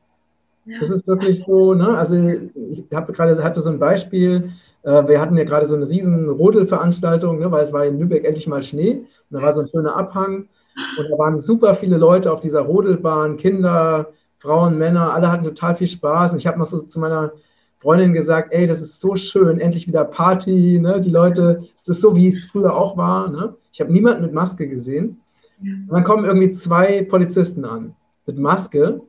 Ja. 0.65 0.79
Das 0.79 0.91
ist 0.91 1.07
wirklich 1.07 1.39
so, 1.39 1.73
ne? 1.73 1.97
also 1.97 2.15
ich 2.15 2.83
habe 2.93 3.11
gerade 3.11 3.43
hatte 3.43 3.61
so 3.61 3.71
ein 3.71 3.79
Beispiel, 3.79 4.51
wir 4.83 5.19
hatten 5.19 5.37
ja 5.37 5.43
gerade 5.43 5.65
so 5.65 5.75
eine 5.75 5.89
riesen 5.89 6.29
Rodelveranstaltung, 6.29 7.39
ne? 7.39 7.51
weil 7.51 7.63
es 7.63 7.73
war 7.73 7.85
in 7.85 7.99
Lübeck 7.99 8.23
endlich 8.23 8.47
mal 8.47 8.63
Schnee 8.63 8.91
und 8.91 9.05
da 9.29 9.41
war 9.41 9.53
so 9.53 9.61
ein 9.61 9.67
schöner 9.67 9.95
Abhang 9.95 10.47
und 10.97 11.09
da 11.09 11.17
waren 11.17 11.41
super 11.41 11.75
viele 11.75 11.97
Leute 11.97 12.31
auf 12.31 12.39
dieser 12.39 12.61
Rodelbahn, 12.61 13.37
Kinder, 13.37 14.07
Frauen, 14.39 14.77
Männer, 14.77 15.13
alle 15.13 15.31
hatten 15.31 15.43
total 15.43 15.75
viel 15.75 15.87
Spaß. 15.87 16.33
Und 16.33 16.39
ich 16.39 16.47
habe 16.47 16.57
noch 16.57 16.67
so 16.67 16.79
zu 16.79 16.99
meiner 16.99 17.33
Freundin 17.79 18.13
gesagt, 18.13 18.53
ey, 18.53 18.67
das 18.67 18.81
ist 18.81 18.99
so 18.99 19.15
schön, 19.15 19.59
endlich 19.59 19.87
wieder 19.87 20.05
Party, 20.05 20.79
ne? 20.79 20.99
Die 21.01 21.11
Leute, 21.11 21.63
es 21.75 21.87
ist 21.87 22.01
so, 22.01 22.15
wie 22.15 22.27
es 22.27 22.45
früher 22.45 22.75
auch 22.75 22.97
war. 22.97 23.29
Ne? 23.29 23.55
Ich 23.71 23.81
habe 23.81 23.91
niemanden 23.91 24.21
mit 24.21 24.33
Maske 24.33 24.67
gesehen. 24.67 25.21
Und 25.61 25.91
dann 25.91 26.03
kommen 26.05 26.23
irgendwie 26.23 26.51
zwei 26.51 27.03
Polizisten 27.03 27.65
an 27.65 27.95
mit 28.25 28.37
Maske 28.37 29.01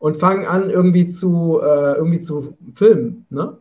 und 0.00 0.18
fangen 0.18 0.44
an, 0.46 0.70
irgendwie 0.70 1.08
zu, 1.08 1.60
äh, 1.62 1.94
irgendwie 1.94 2.18
zu 2.18 2.56
filmen. 2.74 3.26
Ne? 3.30 3.58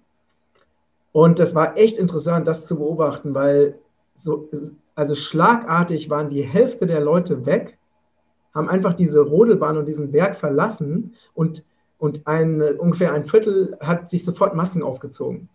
Und 1.12 1.40
das 1.40 1.56
war 1.56 1.78
echt 1.78 1.98
interessant, 1.98 2.48
das 2.48 2.68
zu 2.68 2.78
beobachten, 2.78 3.34
weil 3.34 3.80
so, 4.16 4.50
also 4.96 5.16
schlagartig 5.16 6.10
waren 6.10 6.30
die 6.30 6.44
Hälfte 6.44 6.86
der 6.86 7.02
Leute 7.02 7.46
weg 7.46 7.78
haben 8.58 8.70
einfach 8.70 8.94
diese 8.94 9.22
Rodelbahn 9.22 9.78
und 9.78 9.88
diesen 9.88 10.12
Berg 10.12 10.36
verlassen 10.36 11.14
und, 11.34 11.64
und 12.00 12.28
ein, 12.28 12.62
ungefähr 12.62 13.14
ein 13.14 13.26
Viertel 13.26 13.78
hat 13.80 14.10
sich 14.10 14.26
sofort 14.26 14.56
Masken 14.56 14.84
aufgezogen. 14.84 15.48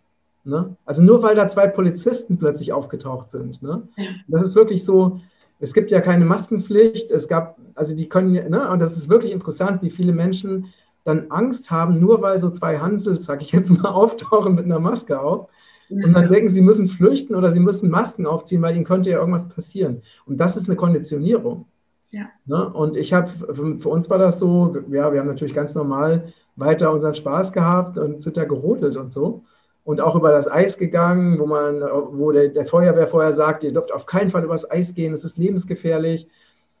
Ne? 0.45 0.75
Also 0.85 1.03
nur 1.03 1.21
weil 1.21 1.35
da 1.35 1.47
zwei 1.47 1.67
Polizisten 1.67 2.37
plötzlich 2.37 2.71
aufgetaucht 2.71 3.27
sind. 3.27 3.61
Ne? 3.61 3.87
Das 4.27 4.41
ist 4.41 4.55
wirklich 4.55 4.83
so, 4.85 5.19
es 5.59 5.73
gibt 5.73 5.91
ja 5.91 6.01
keine 6.01 6.25
Maskenpflicht, 6.25 7.11
es 7.11 7.27
gab, 7.27 7.57
also 7.75 7.95
die 7.95 8.09
können, 8.09 8.33
ne? 8.49 8.69
und 8.69 8.79
das 8.79 8.97
ist 8.97 9.09
wirklich 9.09 9.31
interessant, 9.31 9.81
wie 9.81 9.91
viele 9.91 10.13
Menschen 10.13 10.73
dann 11.03 11.29
Angst 11.29 11.69
haben, 11.69 11.99
nur 11.99 12.21
weil 12.21 12.39
so 12.39 12.49
zwei 12.49 12.79
Hansels, 12.79 13.25
sag 13.25 13.41
ich 13.41 13.51
jetzt 13.51 13.69
mal, 13.69 13.89
auftauchen 13.91 14.55
mit 14.55 14.65
einer 14.65 14.79
Maske 14.79 15.19
auf. 15.19 15.49
Und 15.89 16.13
dann 16.13 16.29
denken, 16.29 16.49
sie 16.49 16.61
müssen 16.61 16.87
flüchten 16.87 17.35
oder 17.35 17.51
sie 17.51 17.59
müssen 17.59 17.89
Masken 17.89 18.25
aufziehen, 18.25 18.61
weil 18.61 18.75
ihnen 18.75 18.85
könnte 18.85 19.11
ja 19.11 19.19
irgendwas 19.19 19.47
passieren. 19.47 20.01
Und 20.25 20.37
das 20.37 20.57
ist 20.57 20.67
eine 20.67 20.75
Konditionierung. 20.75 21.65
Ja. 22.11 22.29
Ne? 22.45 22.69
Und 22.69 22.95
ich 22.95 23.13
habe, 23.13 23.31
für, 23.53 23.79
für, 23.79 23.89
uns 23.89 24.09
war 24.09 24.17
das 24.17 24.39
so, 24.39 24.75
ja, 24.89 25.11
wir 25.11 25.19
haben 25.19 25.27
natürlich 25.27 25.53
ganz 25.53 25.75
normal 25.75 26.31
weiter 26.55 26.91
unseren 26.91 27.15
Spaß 27.15 27.51
gehabt 27.51 27.97
und 27.97 28.23
sind 28.23 28.37
da 28.37 28.45
gerodelt 28.45 28.95
und 28.97 29.11
so. 29.11 29.43
Und 29.83 29.99
auch 29.99 30.15
über 30.15 30.31
das 30.31 30.49
Eis 30.49 30.77
gegangen, 30.77 31.39
wo 31.39 31.45
man, 31.45 31.81
wo 31.81 32.31
der, 32.31 32.49
der 32.49 32.65
Feuerwehr 32.65 33.07
vorher 33.07 33.33
sagt, 33.33 33.63
ihr 33.63 33.73
dürft 33.73 33.91
auf 33.91 34.05
keinen 34.05 34.29
Fall 34.29 34.43
übers 34.43 34.69
Eis 34.69 34.93
gehen, 34.93 35.13
es 35.13 35.25
ist 35.25 35.37
lebensgefährlich. 35.37 36.29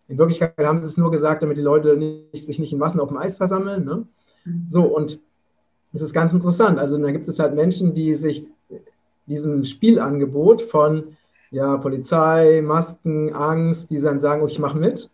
In 0.07 0.17
Wirklichkeit 0.17 0.53
haben 0.59 0.81
sie 0.81 0.89
es 0.89 0.97
nur 0.97 1.11
gesagt, 1.11 1.43
damit 1.43 1.57
die 1.57 1.61
Leute 1.61 1.95
nicht, 1.95 2.45
sich 2.45 2.59
nicht 2.59 2.73
in 2.73 2.79
Massen 2.79 2.99
auf 2.99 3.09
dem 3.09 3.17
Eis 3.17 3.37
versammeln. 3.37 3.85
Ne? 3.85 4.05
So, 4.69 4.83
und 4.83 5.19
es 5.93 6.01
ist 6.01 6.13
ganz 6.13 6.33
interessant. 6.33 6.79
Also 6.79 6.97
da 6.97 7.11
gibt 7.11 7.27
es 7.27 7.39
halt 7.39 7.55
Menschen, 7.55 7.93
die 7.93 8.15
sich 8.15 8.45
diesem 9.27 9.63
Spielangebot 9.63 10.63
von 10.63 11.15
ja, 11.51 11.77
Polizei, 11.77 12.61
Masken, 12.63 13.33
Angst, 13.33 13.91
die 13.91 14.01
dann 14.01 14.19
sagen, 14.19 14.41
oh, 14.41 14.47
ich 14.47 14.59
mache 14.59 14.77
mit. 14.77 15.09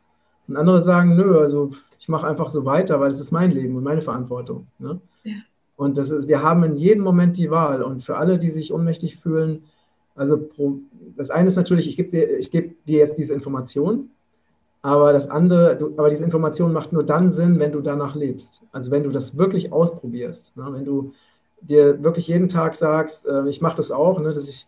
Und 0.47 0.55
andere 0.55 0.81
sagen, 0.81 1.15
nö, 1.15 1.37
also 1.37 1.71
ich 1.99 2.07
mache 2.07 2.25
einfach 2.25 2.49
so 2.49 2.65
weiter, 2.65 2.99
weil 2.99 3.11
es 3.11 3.19
ist 3.19 3.31
mein 3.31 3.51
Leben 3.51 3.75
und 3.75 3.83
meine 3.83 4.01
Verantwortung. 4.01 4.67
Ne? 4.79 4.99
Ja. 5.23 5.33
Und 5.75 5.97
das 5.97 6.11
ist, 6.11 6.27
wir 6.27 6.41
haben 6.41 6.63
in 6.63 6.75
jedem 6.75 7.03
Moment 7.03 7.37
die 7.37 7.51
Wahl. 7.51 7.83
Und 7.83 8.03
für 8.03 8.17
alle, 8.17 8.39
die 8.39 8.49
sich 8.49 8.73
ohnmächtig 8.73 9.17
fühlen, 9.17 9.63
also 10.15 10.37
pro, 10.37 10.79
das 11.15 11.29
eine 11.29 11.47
ist 11.47 11.55
natürlich, 11.55 11.87
ich 11.87 11.95
gebe 11.97 12.09
dir, 12.09 12.39
geb 12.49 12.85
dir 12.85 12.99
jetzt 12.99 13.17
diese 13.17 13.33
Information, 13.33 14.09
aber 14.81 15.11
das 15.11 15.29
andere, 15.29 15.75
du, 15.75 15.93
aber 15.97 16.09
diese 16.09 16.23
Information 16.23 16.71
macht 16.71 16.93
nur 16.93 17.03
dann 17.03 17.31
Sinn, 17.31 17.59
wenn 17.59 17.71
du 17.71 17.81
danach 17.81 18.15
lebst. 18.15 18.61
Also 18.71 18.91
wenn 18.91 19.03
du 19.03 19.09
das 19.09 19.37
wirklich 19.37 19.73
ausprobierst. 19.73 20.55
Ne? 20.55 20.67
Wenn 20.71 20.85
du 20.85 21.13
dir 21.61 22.01
wirklich 22.01 22.27
jeden 22.27 22.47
Tag 22.47 22.75
sagst, 22.75 23.25
äh, 23.25 23.47
ich 23.49 23.61
mache 23.61 23.77
das 23.77 23.91
auch, 23.91 24.19
ne, 24.19 24.33
dass 24.33 24.47
ich 24.47 24.67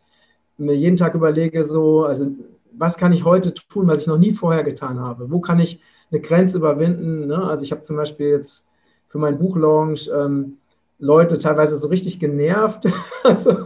mir 0.57 0.75
jeden 0.75 0.97
Tag 0.97 1.15
überlege, 1.15 1.63
so, 1.63 2.03
also 2.03 2.27
was 2.73 2.97
kann 2.97 3.13
ich 3.13 3.23
heute 3.23 3.53
tun, 3.53 3.87
was 3.87 4.01
ich 4.01 4.07
noch 4.07 4.17
nie 4.17 4.33
vorher 4.33 4.63
getan 4.63 4.99
habe? 4.99 5.31
Wo 5.31 5.39
kann 5.39 5.59
ich 5.59 5.81
eine 6.11 6.21
Grenze 6.21 6.57
überwinden? 6.57 7.27
Ne? 7.27 7.43
Also 7.43 7.63
ich 7.63 7.71
habe 7.71 7.83
zum 7.83 7.95
Beispiel 7.95 8.29
jetzt 8.29 8.65
für 9.07 9.17
meinen 9.17 9.39
Buchlaunch 9.39 10.09
ähm, 10.13 10.57
Leute 10.99 11.39
teilweise 11.39 11.77
so 11.77 11.87
richtig 11.87 12.19
genervt, 12.19 12.87
also, 13.23 13.65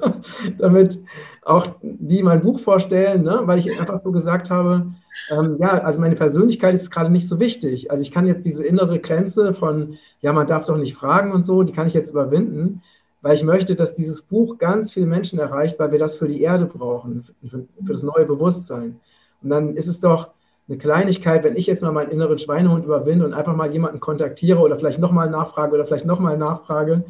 damit 0.58 1.00
auch 1.46 1.68
die 1.82 2.24
mein 2.24 2.41
Buch 2.41 2.60
vorstellen, 2.60 3.24
ne? 3.24 3.41
weil 3.46 3.60
ich 3.60 3.80
einfach 3.80 4.00
so 4.00 4.12
gesagt 4.12 4.50
habe, 4.50 4.88
ähm, 5.30 5.58
ja, 5.60 5.80
also 5.80 6.02
meine 6.02 6.16
Persönlichkeit 6.16 6.76
ist 6.76 6.91
gerade 6.91 7.12
nicht 7.12 7.28
so 7.28 7.39
wichtig. 7.39 7.91
Also 7.91 8.02
ich 8.02 8.12
kann 8.12 8.28
jetzt 8.28 8.46
diese 8.46 8.66
innere 8.66 9.00
Grenze 9.00 9.54
von, 9.54 9.98
ja, 10.22 10.34
man 10.34 10.48
darf 10.48 10.66
doch 10.66 10.78
nicht 10.78 10.96
fragen 10.96 11.32
und 11.32 11.46
so, 11.46 11.64
die 11.64 11.72
kann 11.72 11.88
ich 11.88 11.93
jetzt 11.93 12.10
überwinden 12.10 12.82
weil 13.26 13.34
ich 13.34 13.43
möchte, 13.43 13.74
dass 13.74 13.96
dieses 13.96 14.22
Buch 14.22 14.60
ganz 14.60 14.91
viele 14.91 15.08
Menschen 15.08 15.39
erreicht, 15.39 15.80
weil 15.80 15.91
wir 15.91 15.98
das 15.98 16.16
für 16.16 16.28
die 16.28 16.43
Erde 16.43 16.68
brauchen, 16.68 17.26
für, 17.50 17.66
für 17.84 17.91
das 17.91 18.04
neue 18.04 18.24
Bewusstsein. 18.24 19.00
Und 19.41 19.50
dann 19.50 19.76
ist 19.76 19.88
es 19.88 20.00
doch 20.00 20.30
eine 20.68 20.78
Kleinigkeit, 20.78 21.43
wenn 21.43 21.56
ich 21.58 21.66
jetzt 21.66 21.82
mal 21.82 21.91
meinen 21.91 22.12
inneren 22.12 22.38
Schweinehund 22.38 22.86
überwinde 22.86 23.26
und 23.26 23.34
einfach 23.34 23.56
mal 23.56 23.74
jemanden 23.74 24.00
kontaktiere 24.00 24.60
oder 24.60 24.78
vielleicht 24.78 25.00
nochmal 25.00 25.28
nachfrage 25.28 25.74
oder 25.74 25.88
vielleicht 25.88 26.06
nochmal 26.06 26.38
nachfrage. 26.38 27.04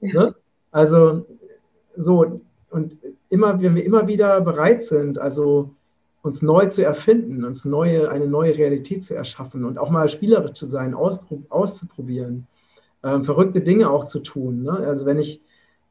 Ne? 0.00 0.34
Also 0.70 1.26
so, 1.98 2.40
und 2.70 2.96
immer, 3.30 3.60
wenn 3.60 3.74
wir 3.74 3.84
immer 3.84 4.06
wieder 4.06 4.40
bereit 4.40 4.82
sind, 4.84 5.18
also 5.18 5.74
uns 6.22 6.42
neu 6.42 6.66
zu 6.66 6.84
erfinden, 6.84 7.44
uns 7.44 7.64
neue, 7.64 8.10
eine 8.10 8.26
neue 8.26 8.56
Realität 8.56 9.04
zu 9.04 9.14
erschaffen 9.14 9.64
und 9.64 9.78
auch 9.78 9.90
mal 9.90 10.08
spielerisch 10.08 10.52
zu 10.52 10.66
sein, 10.66 10.94
auszuprobieren, 10.94 12.46
ähm, 13.02 13.24
verrückte 13.24 13.60
Dinge 13.60 13.90
auch 13.90 14.04
zu 14.04 14.20
tun. 14.20 14.62
Ne? 14.62 14.72
Also 14.72 15.06
wenn 15.06 15.18
ich, 15.18 15.40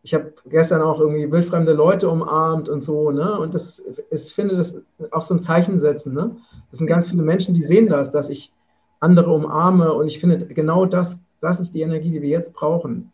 ich 0.04 0.14
habe 0.14 0.34
gestern 0.46 0.82
auch 0.82 1.00
irgendwie 1.00 1.32
wildfremde 1.32 1.74
Leute 1.74 2.10
umarmt 2.10 2.70
und 2.70 2.84
so, 2.84 3.12
ne? 3.12 3.38
Und 3.40 3.54
das, 3.54 3.84
ich 4.10 4.34
finde 4.34 4.56
das 4.56 4.80
auch 5.12 5.22
so 5.22 5.34
ein 5.34 5.42
Zeichen 5.42 5.80
setzen, 5.80 6.14
ne? 6.14 6.38
Das 6.70 6.78
sind 6.78 6.88
ganz 6.88 7.10
viele 7.10 7.24
Menschen, 7.24 7.54
die 7.54 7.64
sehen 7.64 7.90
das, 7.90 8.12
dass 8.12 8.30
ich 8.30 8.54
andere 9.00 9.32
umarme 9.32 9.94
und 9.94 10.08
ich 10.08 10.20
finde 10.20 10.46
genau 10.46 10.86
das, 10.86 11.20
das 11.42 11.60
ist 11.60 11.74
die 11.74 11.82
Energie, 11.82 12.12
die 12.12 12.22
wir 12.22 12.30
jetzt 12.30 12.54
brauchen. 12.54 13.12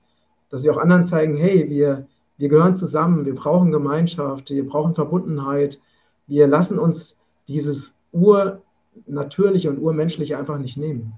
Dass 0.50 0.64
wir 0.64 0.72
auch 0.72 0.78
anderen 0.78 1.06
zeigen, 1.06 1.36
hey, 1.36 1.68
wir, 1.70 2.06
wir 2.44 2.50
gehören 2.50 2.76
zusammen, 2.76 3.26
wir 3.26 3.36
brauchen 3.36 3.72
Gemeinschaft, 3.72 4.50
wir 4.50 4.68
brauchen 4.68 4.96
Verbundenheit, 4.96 5.80
wir 6.28 6.46
lassen 6.46 6.78
uns 6.78 7.16
dieses 7.48 7.96
Urnatürliche 8.12 9.70
und 9.70 9.80
Urmenschliche 9.80 10.38
einfach 10.38 10.58
nicht 10.58 10.76
nehmen 10.76 11.14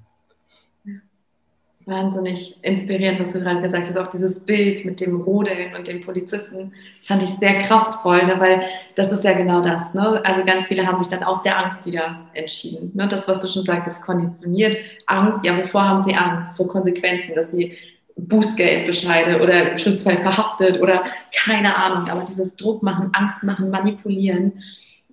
wahnsinnig 1.85 2.57
inspirierend, 2.63 3.19
was 3.19 3.31
du 3.31 3.39
gerade 3.39 3.61
gesagt 3.61 3.87
hast. 3.87 3.97
Auch 3.97 4.07
dieses 4.07 4.39
Bild 4.39 4.85
mit 4.85 4.99
dem 4.99 5.21
Rodeln 5.21 5.75
und 5.75 5.87
den 5.87 6.01
Polizisten 6.01 6.73
fand 7.03 7.21
ich 7.21 7.29
sehr 7.29 7.59
kraftvoll, 7.59 8.25
ne? 8.25 8.35
weil 8.39 8.63
das 8.95 9.11
ist 9.11 9.23
ja 9.23 9.33
genau 9.33 9.61
das. 9.61 9.93
Ne? 9.93 10.21
Also 10.25 10.43
ganz 10.43 10.67
viele 10.67 10.85
haben 10.85 10.97
sich 10.97 11.07
dann 11.07 11.23
aus 11.23 11.41
der 11.43 11.63
Angst 11.63 11.85
wieder 11.85 12.27
entschieden. 12.33 12.91
Ne? 12.95 13.07
Das, 13.07 13.27
was 13.27 13.39
du 13.39 13.47
schon 13.47 13.65
sagtest, 13.65 14.01
konditioniert. 14.01 14.77
Angst, 15.05 15.39
ja, 15.43 15.57
wovor 15.57 15.87
haben 15.87 16.01
sie 16.03 16.15
Angst? 16.15 16.57
Vor 16.57 16.67
Konsequenzen, 16.67 17.35
dass 17.35 17.51
sie 17.51 17.77
Bußgeldbescheide 18.17 19.41
oder 19.41 19.71
im 19.71 19.77
Schlussfall 19.77 20.21
verhaftet 20.21 20.81
oder 20.81 21.03
keine 21.33 21.75
Ahnung. 21.75 22.09
Aber 22.09 22.23
dieses 22.23 22.55
Druck 22.55 22.81
machen, 22.83 23.09
Angst 23.13 23.43
machen, 23.43 23.69
manipulieren. 23.69 24.63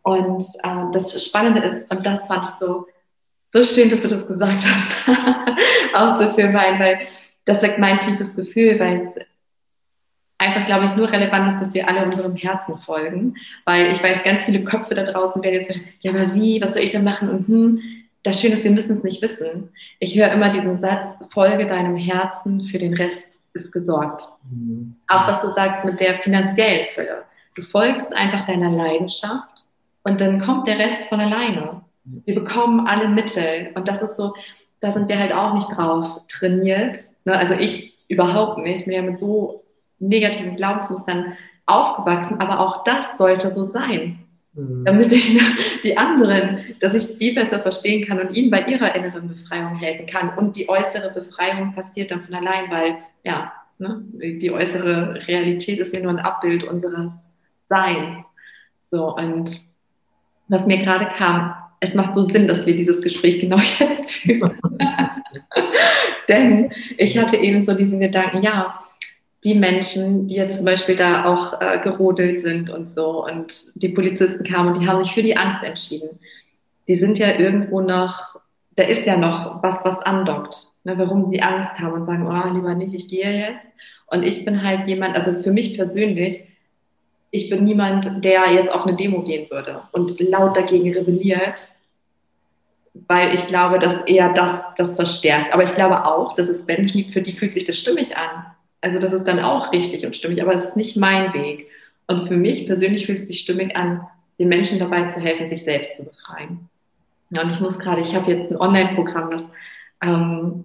Und 0.02 0.44
äh, 0.62 0.90
das 0.92 1.24
Spannende 1.24 1.60
ist, 1.60 1.90
und 1.90 2.04
das 2.04 2.26
fand 2.26 2.44
ich 2.44 2.50
so 2.52 2.86
so 3.52 3.62
schön, 3.64 3.90
dass 3.90 4.00
du 4.00 4.08
das 4.08 4.26
gesagt 4.26 4.64
hast. 4.64 5.08
Auch 5.94 6.20
so 6.20 6.34
für 6.34 6.48
mein, 6.48 6.78
weil 6.78 7.00
das 7.44 7.60
sagt 7.60 7.78
mein 7.78 8.00
tiefes 8.00 8.34
Gefühl, 8.34 8.78
weil 8.80 9.06
es 9.06 9.16
einfach, 10.38 10.64
glaube 10.64 10.86
ich, 10.86 10.96
nur 10.96 11.10
relevant 11.10 11.52
ist, 11.52 11.66
dass 11.66 11.74
wir 11.74 11.86
alle 11.88 12.04
unserem 12.04 12.34
Herzen 12.34 12.78
folgen. 12.78 13.36
Weil 13.64 13.92
ich 13.92 14.02
weiß, 14.02 14.22
ganz 14.22 14.44
viele 14.44 14.64
Köpfe 14.64 14.94
da 14.94 15.02
draußen 15.04 15.42
werden 15.42 15.54
jetzt, 15.54 15.78
ja, 16.00 16.12
aber 16.12 16.34
wie, 16.34 16.60
was 16.62 16.74
soll 16.74 16.82
ich 16.82 16.90
denn 16.90 17.04
machen? 17.04 17.28
Und 17.28 17.46
hm, 17.46 17.82
das 18.22 18.40
Schöne 18.40 18.56
ist, 18.56 18.64
wir 18.64 18.70
müssen 18.70 18.96
es 18.96 19.02
nicht 19.02 19.22
wissen. 19.22 19.70
Ich 19.98 20.16
höre 20.16 20.32
immer 20.32 20.50
diesen 20.50 20.80
Satz, 20.80 21.10
folge 21.32 21.66
deinem 21.66 21.96
Herzen, 21.96 22.62
für 22.62 22.78
den 22.78 22.94
Rest 22.94 23.24
ist 23.54 23.72
gesorgt. 23.72 24.22
Mhm. 24.50 24.96
Auch 25.08 25.26
was 25.26 25.42
du 25.42 25.50
sagst 25.50 25.84
mit 25.84 26.00
der 26.00 26.20
finanziellen 26.20 26.86
Fülle. 26.94 27.24
Du 27.54 27.62
folgst 27.62 28.12
einfach 28.14 28.46
deiner 28.46 28.70
Leidenschaft 28.70 29.64
und 30.04 30.20
dann 30.20 30.40
kommt 30.40 30.68
der 30.68 30.78
Rest 30.78 31.04
von 31.08 31.20
alleine. 31.20 31.82
Wir 32.04 32.34
bekommen 32.34 32.86
alle 32.86 33.08
Mittel. 33.08 33.70
Und 33.74 33.88
das 33.88 34.02
ist 34.02 34.16
so, 34.16 34.34
da 34.80 34.90
sind 34.90 35.08
wir 35.08 35.18
halt 35.18 35.32
auch 35.32 35.54
nicht 35.54 35.68
drauf 35.76 36.22
trainiert. 36.28 36.98
Ne? 37.24 37.36
Also 37.36 37.54
ich 37.54 37.94
überhaupt 38.08 38.58
nicht. 38.58 38.80
Ich 38.80 38.84
bin 38.84 38.94
ja 38.94 39.02
mit 39.02 39.20
so 39.20 39.64
negativen 39.98 40.56
Glaubensmustern 40.56 41.36
aufgewachsen, 41.66 42.40
aber 42.40 42.60
auch 42.60 42.84
das 42.84 43.16
sollte 43.16 43.50
so 43.50 43.64
sein. 43.64 44.21
Mhm. 44.54 44.84
Damit 44.84 45.12
ich 45.12 45.38
die 45.82 45.96
anderen, 45.96 46.58
dass 46.80 46.94
ich 46.94 47.18
die 47.18 47.32
besser 47.32 47.60
verstehen 47.60 48.06
kann 48.06 48.20
und 48.20 48.34
ihnen 48.34 48.50
bei 48.50 48.62
ihrer 48.64 48.94
inneren 48.94 49.28
Befreiung 49.28 49.76
helfen 49.76 50.06
kann. 50.06 50.36
Und 50.36 50.56
die 50.56 50.68
äußere 50.68 51.10
Befreiung 51.10 51.74
passiert 51.74 52.10
dann 52.10 52.22
von 52.22 52.34
allein, 52.34 52.70
weil 52.70 52.96
ja, 53.24 53.52
ne, 53.78 54.02
die 54.12 54.50
äußere 54.50 55.26
Realität 55.26 55.78
ist 55.78 55.94
ja 55.96 56.02
nur 56.02 56.12
ein 56.12 56.18
Abbild 56.18 56.64
unseres 56.64 57.12
Seins. 57.62 58.16
So, 58.82 59.14
und 59.16 59.60
was 60.48 60.66
mir 60.66 60.78
gerade 60.78 61.06
kam, 61.06 61.54
es 61.80 61.94
macht 61.94 62.14
so 62.14 62.22
Sinn, 62.22 62.46
dass 62.46 62.66
wir 62.66 62.76
dieses 62.76 63.00
Gespräch 63.00 63.40
genau 63.40 63.56
jetzt 63.78 64.12
führen. 64.12 64.58
Denn 66.28 66.72
ich 66.98 67.18
hatte 67.18 67.36
eben 67.36 67.64
so 67.64 67.74
diesen 67.74 68.00
Gedanken, 68.00 68.42
ja, 68.42 68.74
die 69.44 69.54
Menschen, 69.54 70.28
die 70.28 70.36
jetzt 70.36 70.56
zum 70.56 70.66
Beispiel 70.66 70.94
da 70.94 71.24
auch 71.24 71.60
äh, 71.60 71.78
gerodelt 71.82 72.42
sind 72.42 72.70
und 72.70 72.94
so 72.94 73.24
und 73.26 73.72
die 73.74 73.88
Polizisten 73.88 74.44
kamen 74.44 74.72
und 74.72 74.80
die 74.80 74.86
haben 74.86 75.02
sich 75.02 75.12
für 75.12 75.22
die 75.22 75.36
Angst 75.36 75.64
entschieden. 75.64 76.20
Die 76.86 76.94
sind 76.94 77.18
ja 77.18 77.38
irgendwo 77.38 77.80
noch, 77.80 78.36
da 78.76 78.84
ist 78.84 79.04
ja 79.04 79.16
noch 79.16 79.62
was, 79.62 79.84
was 79.84 79.98
andockt, 80.00 80.72
ne, 80.84 80.96
warum 80.96 81.30
sie 81.30 81.42
Angst 81.42 81.78
haben 81.78 81.92
und 81.92 82.06
sagen, 82.06 82.26
oh, 82.26 82.54
lieber 82.54 82.74
nicht, 82.74 82.94
ich 82.94 83.08
gehe 83.08 83.30
jetzt. 83.30 83.66
Und 84.06 84.22
ich 84.22 84.44
bin 84.44 84.62
halt 84.62 84.86
jemand, 84.86 85.16
also 85.16 85.32
für 85.42 85.50
mich 85.50 85.76
persönlich, 85.76 86.44
ich 87.30 87.48
bin 87.48 87.64
niemand, 87.64 88.24
der 88.24 88.52
jetzt 88.52 88.70
auf 88.70 88.86
eine 88.86 88.94
Demo 88.94 89.22
gehen 89.22 89.50
würde 89.50 89.82
und 89.92 90.20
laut 90.20 90.56
dagegen 90.56 90.92
rebelliert, 90.92 91.76
weil 93.08 93.32
ich 93.32 93.46
glaube, 93.46 93.78
dass 93.78 94.02
eher 94.02 94.32
das 94.34 94.62
das 94.76 94.96
verstärkt. 94.96 95.52
Aber 95.52 95.62
ich 95.62 95.74
glaube 95.74 96.04
auch, 96.04 96.34
dass 96.34 96.46
es 96.46 96.66
Menschen 96.66 96.98
gibt, 96.98 97.12
für 97.12 97.22
die 97.22 97.32
fühlt 97.32 97.54
sich 97.54 97.64
das 97.64 97.78
stimmig 97.78 98.16
an. 98.16 98.52
Also 98.82 98.98
das 98.98 99.12
ist 99.12 99.24
dann 99.24 99.40
auch 99.40 99.72
richtig 99.72 100.04
und 100.04 100.14
stimmig, 100.14 100.42
aber 100.42 100.54
es 100.54 100.64
ist 100.64 100.76
nicht 100.76 100.96
mein 100.96 101.32
Weg. 101.32 101.68
Und 102.06 102.28
für 102.28 102.36
mich 102.36 102.66
persönlich 102.66 103.06
fühlt 103.06 103.18
es 103.18 103.28
sich 103.28 103.40
stimmig 103.40 103.74
an, 103.76 104.06
den 104.38 104.48
Menschen 104.48 104.78
dabei 104.78 105.06
zu 105.06 105.20
helfen, 105.20 105.48
sich 105.48 105.64
selbst 105.64 105.96
zu 105.96 106.04
befreien. 106.04 106.68
Ja, 107.30 107.42
und 107.42 107.50
ich 107.50 107.60
muss 107.60 107.78
gerade, 107.78 108.02
ich 108.02 108.14
habe 108.14 108.30
jetzt 108.30 108.50
ein 108.50 108.60
Online-Programm, 108.60 109.30
das 109.30 109.44
ähm, 110.02 110.64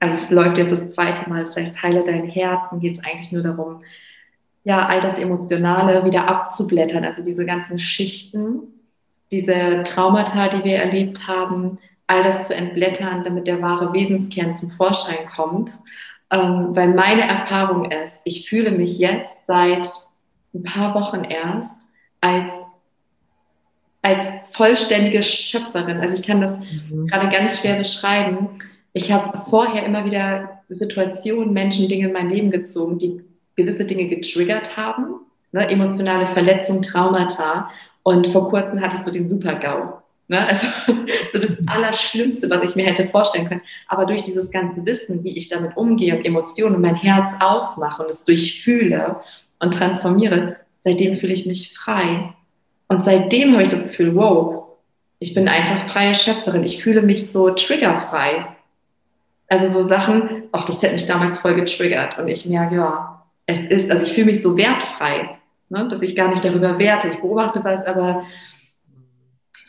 also 0.00 0.16
es 0.16 0.30
läuft 0.30 0.58
jetzt 0.58 0.72
das 0.72 0.90
zweite 0.90 1.30
Mal, 1.30 1.42
das 1.42 1.56
heißt, 1.56 1.80
heile 1.82 2.04
dein 2.04 2.28
Herz 2.28 2.70
und 2.72 2.80
geht 2.80 2.98
es 2.98 3.04
eigentlich 3.04 3.32
nur 3.32 3.42
darum, 3.42 3.82
ja, 4.64 4.86
all 4.86 5.00
das 5.00 5.18
Emotionale 5.18 6.04
wieder 6.04 6.28
abzublättern, 6.28 7.04
also 7.04 7.22
diese 7.22 7.44
ganzen 7.44 7.78
Schichten, 7.78 8.62
diese 9.30 9.82
Traumata, 9.84 10.48
die 10.48 10.64
wir 10.64 10.78
erlebt 10.78 11.26
haben, 11.26 11.78
all 12.06 12.22
das 12.22 12.48
zu 12.48 12.54
entblättern, 12.54 13.24
damit 13.24 13.46
der 13.46 13.62
wahre 13.62 13.92
Wesenskern 13.92 14.54
zum 14.54 14.70
Vorschein 14.72 15.26
kommt. 15.34 15.78
Ähm, 16.32 16.74
weil 16.74 16.94
meine 16.94 17.28
Erfahrung 17.28 17.90
ist, 17.90 18.18
ich 18.24 18.48
fühle 18.48 18.70
mich 18.70 18.98
jetzt 18.98 19.36
seit 19.46 19.86
ein 20.54 20.62
paar 20.62 20.94
Wochen 20.94 21.24
erst 21.24 21.76
als, 22.22 22.50
als 24.00 24.32
vollständige 24.52 25.22
Schöpferin. 25.22 26.00
Also 26.00 26.14
ich 26.14 26.22
kann 26.22 26.40
das 26.40 26.58
mhm. 26.58 27.06
gerade 27.06 27.28
ganz 27.28 27.60
schwer 27.60 27.76
beschreiben. 27.76 28.48
Ich 28.94 29.12
habe 29.12 29.42
vorher 29.50 29.84
immer 29.84 30.06
wieder 30.06 30.62
Situationen, 30.70 31.52
Menschen, 31.52 31.88
Dinge 31.88 32.06
in 32.08 32.12
mein 32.14 32.30
Leben 32.30 32.50
gezogen, 32.50 32.98
die 32.98 33.22
gewisse 33.54 33.84
Dinge 33.84 34.08
getriggert 34.08 34.76
haben, 34.76 35.20
ne, 35.52 35.68
emotionale 35.68 36.26
Verletzungen, 36.26 36.80
Traumata. 36.80 37.70
Und 38.02 38.26
vor 38.28 38.48
kurzem 38.48 38.80
hatte 38.80 38.96
ich 38.96 39.02
so 39.02 39.10
den 39.10 39.28
Super-GAU. 39.28 40.01
Ne? 40.32 40.46
Also 40.46 40.66
so 41.30 41.38
das 41.38 41.62
Allerschlimmste, 41.68 42.48
was 42.48 42.62
ich 42.62 42.74
mir 42.74 42.86
hätte 42.86 43.06
vorstellen 43.06 43.46
können. 43.46 43.60
Aber 43.86 44.06
durch 44.06 44.22
dieses 44.22 44.50
ganze 44.50 44.84
Wissen, 44.86 45.22
wie 45.24 45.36
ich 45.36 45.48
damit 45.48 45.76
umgehe 45.76 46.16
und 46.16 46.24
Emotionen 46.24 46.76
und 46.76 46.80
mein 46.80 46.94
Herz 46.94 47.32
aufmache 47.38 48.02
und 48.02 48.10
es 48.10 48.24
durchfühle 48.24 49.20
und 49.60 49.74
transformiere, 49.74 50.56
seitdem 50.80 51.16
fühle 51.16 51.34
ich 51.34 51.44
mich 51.44 51.76
frei. 51.76 52.32
Und 52.88 53.04
seitdem 53.04 53.52
habe 53.52 53.62
ich 53.62 53.68
das 53.68 53.82
Gefühl, 53.82 54.16
wow, 54.16 54.68
ich 55.18 55.34
bin 55.34 55.48
einfach 55.48 55.86
freie 55.86 56.14
Schöpferin. 56.14 56.64
Ich 56.64 56.82
fühle 56.82 57.02
mich 57.02 57.30
so 57.30 57.50
triggerfrei. 57.50 58.46
Also 59.48 59.68
so 59.68 59.86
Sachen, 59.86 60.44
auch 60.52 60.64
das 60.64 60.82
hätte 60.82 60.94
mich 60.94 61.06
damals 61.06 61.38
voll 61.38 61.54
getriggert. 61.54 62.18
Und 62.18 62.28
ich 62.28 62.46
merke, 62.46 62.76
ja, 62.76 63.22
es 63.44 63.66
ist, 63.66 63.90
also 63.90 64.02
ich 64.04 64.14
fühle 64.14 64.26
mich 64.26 64.40
so 64.40 64.56
wertfrei, 64.56 65.36
ne, 65.68 65.86
dass 65.88 66.00
ich 66.00 66.16
gar 66.16 66.28
nicht 66.28 66.42
darüber 66.42 66.78
werte. 66.78 67.08
Ich 67.08 67.20
beobachte 67.20 67.62
was, 67.62 67.84
aber 67.84 68.24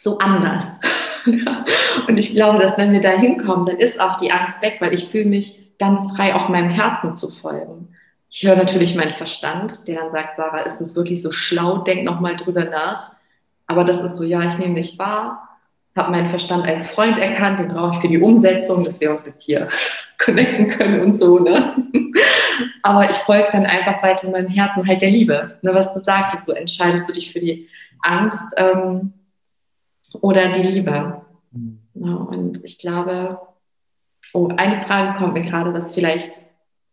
so 0.03 0.17
anders. 0.17 0.67
und 2.07 2.17
ich 2.17 2.33
glaube, 2.35 2.59
dass 2.59 2.77
wenn 2.77 2.91
wir 2.91 2.99
da 2.99 3.11
hinkommen, 3.11 3.65
dann 3.65 3.77
ist 3.77 3.99
auch 3.99 4.17
die 4.17 4.31
Angst 4.31 4.61
weg, 4.61 4.77
weil 4.79 4.93
ich 4.93 5.09
fühle 5.09 5.25
mich 5.25 5.77
ganz 5.79 6.15
frei, 6.15 6.35
auch 6.35 6.49
meinem 6.49 6.69
Herzen 6.69 7.15
zu 7.15 7.29
folgen. 7.29 7.89
Ich 8.29 8.43
höre 8.43 8.55
natürlich 8.55 8.95
meinen 8.95 9.13
Verstand, 9.13 9.87
der 9.87 9.95
dann 10.01 10.11
sagt, 10.11 10.35
Sarah, 10.35 10.61
ist 10.61 10.79
das 10.79 10.95
wirklich 10.95 11.21
so 11.21 11.31
schlau? 11.31 11.79
Denk 11.79 12.03
nochmal 12.03 12.35
drüber 12.35 12.65
nach. 12.65 13.11
Aber 13.67 13.83
das 13.83 14.01
ist 14.01 14.17
so, 14.17 14.23
ja, 14.23 14.41
ich 14.43 14.57
nehme 14.57 14.75
dich 14.75 14.99
wahr, 14.99 15.49
habe 15.95 16.11
meinen 16.11 16.27
Verstand 16.27 16.65
als 16.65 16.87
Freund 16.87 17.17
erkannt, 17.17 17.59
den 17.59 17.67
brauche 17.69 17.95
ich 17.95 18.01
für 18.01 18.07
die 18.07 18.19
Umsetzung, 18.19 18.83
dass 18.83 18.99
wir 18.99 19.11
uns 19.11 19.25
jetzt 19.25 19.43
hier 19.43 19.69
connecten 20.17 20.69
können 20.69 21.01
und 21.01 21.21
so, 21.21 21.39
ne? 21.39 21.75
Aber 22.81 23.09
ich 23.09 23.15
folge 23.17 23.47
dann 23.51 23.65
einfach 23.65 24.03
weiter 24.03 24.25
in 24.25 24.31
meinem 24.31 24.49
Herzen 24.49 24.85
halt 24.87 25.01
der 25.01 25.11
Liebe. 25.11 25.57
Ne, 25.61 25.73
was 25.73 25.93
du 25.93 25.99
sagtest, 25.99 26.45
so 26.45 26.53
entscheidest 26.53 27.07
du 27.07 27.13
dich 27.13 27.31
für 27.31 27.39
die 27.39 27.67
Angst 28.01 28.43
ähm, 28.57 29.13
oder 30.21 30.51
die 30.51 30.61
Liebe. 30.63 31.21
Mhm. 31.51 31.79
Ja, 31.95 32.13
und 32.15 32.63
ich 32.63 32.79
glaube, 32.79 33.39
oh, 34.33 34.49
eine 34.55 34.81
Frage 34.81 35.17
kommt 35.17 35.33
mir 35.33 35.43
gerade, 35.43 35.73
was 35.73 35.93
vielleicht 35.93 36.41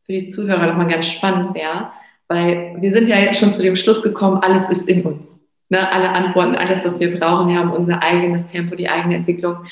für 0.02 0.12
die 0.12 0.26
Zuhörer 0.26 0.66
nochmal 0.66 0.88
ganz 0.88 1.06
spannend 1.06 1.54
wäre, 1.54 1.90
weil 2.28 2.76
wir 2.80 2.92
sind 2.92 3.08
ja 3.08 3.18
jetzt 3.18 3.38
schon 3.40 3.54
zu 3.54 3.62
dem 3.62 3.76
Schluss 3.76 4.02
gekommen, 4.02 4.42
alles 4.42 4.68
ist 4.68 4.88
in 4.88 5.02
uns. 5.02 5.40
ne, 5.70 5.90
alle 5.90 6.10
Antworten, 6.10 6.56
alles, 6.56 6.84
was 6.84 7.00
wir 7.00 7.18
brauchen. 7.18 7.48
Wir 7.48 7.58
haben 7.58 7.72
unser 7.72 8.02
eigenes 8.02 8.46
Tempo, 8.48 8.74
die 8.74 8.88
eigene 8.88 9.16
Entwicklung. 9.16 9.66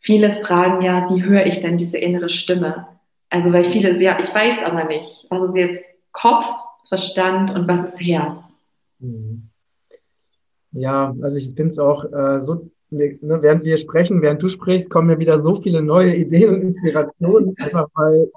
Viele 0.00 0.32
fragen 0.32 0.82
ja, 0.82 1.08
wie 1.10 1.22
höre 1.22 1.46
ich 1.46 1.60
denn 1.60 1.76
diese 1.76 1.98
innere 1.98 2.28
Stimme? 2.28 2.86
Also, 3.28 3.52
weil 3.52 3.64
viele, 3.64 3.96
ja, 4.02 4.18
ich 4.18 4.34
weiß 4.34 4.64
aber 4.64 4.84
nicht, 4.84 5.26
was 5.30 5.50
ist 5.50 5.56
jetzt 5.56 5.84
Kopf, 6.12 6.46
Verstand 6.88 7.54
und 7.54 7.68
was 7.68 7.90
ist 7.90 8.00
Herz? 8.00 8.38
Mhm. 8.98 9.49
Ja, 10.72 11.14
also 11.20 11.36
ich 11.36 11.54
finde 11.54 11.70
es 11.70 11.78
auch 11.78 12.04
äh, 12.12 12.40
so, 12.40 12.70
ne, 12.90 13.18
während 13.20 13.64
wir 13.64 13.76
sprechen, 13.76 14.22
während 14.22 14.42
du 14.42 14.48
sprichst, 14.48 14.90
kommen 14.90 15.08
mir 15.08 15.18
wieder 15.18 15.38
so 15.38 15.60
viele 15.60 15.82
neue 15.82 16.14
Ideen 16.14 16.54
und 16.54 16.62
Inspirationen, 16.62 17.56
einfach 17.58 17.88
weil, 17.94 18.30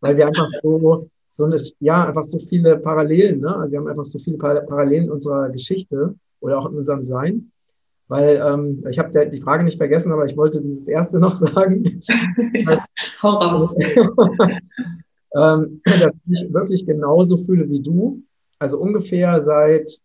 weil 0.00 0.16
wir 0.16 0.26
einfach 0.26 0.48
so, 0.62 1.08
so 1.32 1.44
eine, 1.44 1.56
ja, 1.80 2.06
einfach 2.06 2.24
so 2.24 2.38
viele 2.38 2.78
Parallelen, 2.78 3.40
ne? 3.40 3.54
Also 3.54 3.72
wir 3.72 3.78
haben 3.78 3.88
einfach 3.88 4.04
so 4.04 4.18
viele 4.18 4.38
Parallelen 4.38 5.04
in 5.04 5.10
unserer 5.10 5.50
Geschichte 5.50 6.14
oder 6.40 6.58
auch 6.58 6.70
in 6.70 6.76
unserem 6.76 7.02
Sein. 7.02 7.50
Weil 8.08 8.42
ähm, 8.42 8.84
ich 8.90 8.98
habe 8.98 9.28
die 9.30 9.40
Frage 9.40 9.64
nicht 9.64 9.76
vergessen, 9.76 10.12
aber 10.12 10.24
ich 10.24 10.36
wollte 10.36 10.62
dieses 10.62 10.88
erste 10.88 11.18
noch 11.18 11.36
sagen. 11.36 12.00
Hau 13.22 13.30
raus. 13.30 13.74
ähm, 15.34 15.82
dass 15.84 16.12
ich 16.26 16.52
wirklich 16.52 16.86
genauso 16.86 17.36
fühle 17.44 17.68
wie 17.68 17.82
du. 17.82 18.22
Also 18.58 18.78
ungefähr 18.78 19.40
seit 19.40 20.00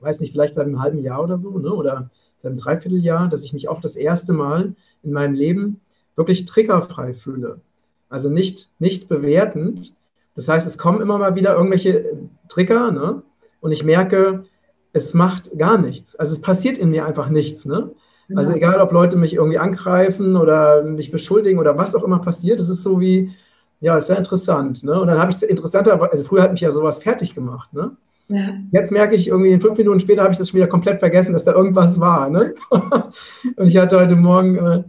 weiß 0.00 0.20
nicht, 0.20 0.32
vielleicht 0.32 0.54
seit 0.54 0.66
einem 0.66 0.80
halben 0.80 0.98
Jahr 0.98 1.22
oder 1.22 1.38
so, 1.38 1.58
ne? 1.58 1.72
oder 1.72 2.10
seit 2.36 2.50
einem 2.50 2.58
Dreivierteljahr, 2.58 3.28
dass 3.28 3.44
ich 3.44 3.52
mich 3.52 3.68
auch 3.68 3.80
das 3.80 3.96
erste 3.96 4.32
Mal 4.32 4.74
in 5.02 5.12
meinem 5.12 5.34
Leben 5.34 5.80
wirklich 6.16 6.44
triggerfrei 6.44 7.14
fühle. 7.14 7.60
Also 8.08 8.30
nicht, 8.30 8.70
nicht 8.78 9.08
bewertend. 9.08 9.94
Das 10.34 10.48
heißt, 10.48 10.66
es 10.66 10.78
kommen 10.78 11.00
immer 11.00 11.18
mal 11.18 11.34
wieder 11.34 11.54
irgendwelche 11.54 12.18
Trigger 12.48 12.90
ne? 12.90 13.22
und 13.60 13.72
ich 13.72 13.84
merke, 13.84 14.44
es 14.92 15.14
macht 15.14 15.56
gar 15.58 15.78
nichts. 15.78 16.16
Also 16.16 16.32
es 16.32 16.40
passiert 16.40 16.78
in 16.78 16.90
mir 16.90 17.04
einfach 17.06 17.28
nichts. 17.28 17.64
Ne? 17.64 17.90
Also 18.34 18.52
egal, 18.54 18.80
ob 18.80 18.92
Leute 18.92 19.16
mich 19.16 19.34
irgendwie 19.34 19.58
angreifen 19.58 20.36
oder 20.36 20.82
mich 20.82 21.10
beschuldigen 21.10 21.60
oder 21.60 21.78
was 21.78 21.94
auch 21.94 22.02
immer 22.02 22.18
passiert, 22.18 22.60
es 22.60 22.68
ist 22.68 22.82
so 22.82 23.00
wie, 23.00 23.32
ja, 23.80 23.96
ist 23.96 24.08
sehr 24.08 24.18
interessant. 24.18 24.82
Ne? 24.82 25.00
Und 25.00 25.08
dann 25.08 25.18
habe 25.18 25.30
ich 25.30 25.42
interessanter, 25.42 26.00
also 26.10 26.24
früher 26.24 26.42
hat 26.42 26.52
mich 26.52 26.62
ja 26.62 26.72
sowas 26.72 26.98
fertig 26.98 27.34
gemacht. 27.34 27.72
Ne? 27.72 27.96
Ja. 28.28 28.54
Jetzt 28.72 28.90
merke 28.90 29.14
ich 29.14 29.28
irgendwie, 29.28 29.58
fünf 29.60 29.78
Minuten 29.78 30.00
später 30.00 30.22
habe 30.22 30.32
ich 30.32 30.38
das 30.38 30.48
schon 30.48 30.58
wieder 30.58 30.66
komplett 30.66 30.98
vergessen, 30.98 31.32
dass 31.32 31.44
da 31.44 31.52
irgendwas 31.52 32.00
war. 32.00 32.28
Ne? 32.28 32.54
und 32.70 33.66
ich 33.66 33.76
hatte 33.76 33.98
heute 33.98 34.16
Morgen, 34.16 34.56
äh, 34.56 34.82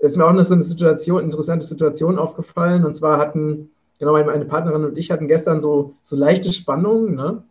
ist 0.00 0.16
mir 0.16 0.24
auch 0.24 0.30
eine, 0.30 0.42
so 0.42 0.54
eine 0.54 0.64
Situation, 0.64 1.22
interessante 1.22 1.64
Situation 1.64 2.18
aufgefallen. 2.18 2.84
Und 2.84 2.94
zwar 2.94 3.18
hatten, 3.18 3.70
genau, 4.00 4.12
meine 4.12 4.44
Partnerin 4.44 4.84
und 4.84 4.98
ich 4.98 5.12
hatten 5.12 5.28
gestern 5.28 5.60
so, 5.60 5.94
so 6.02 6.16
leichte 6.16 6.52
Spannungen. 6.52 7.14
Ne? 7.14 7.44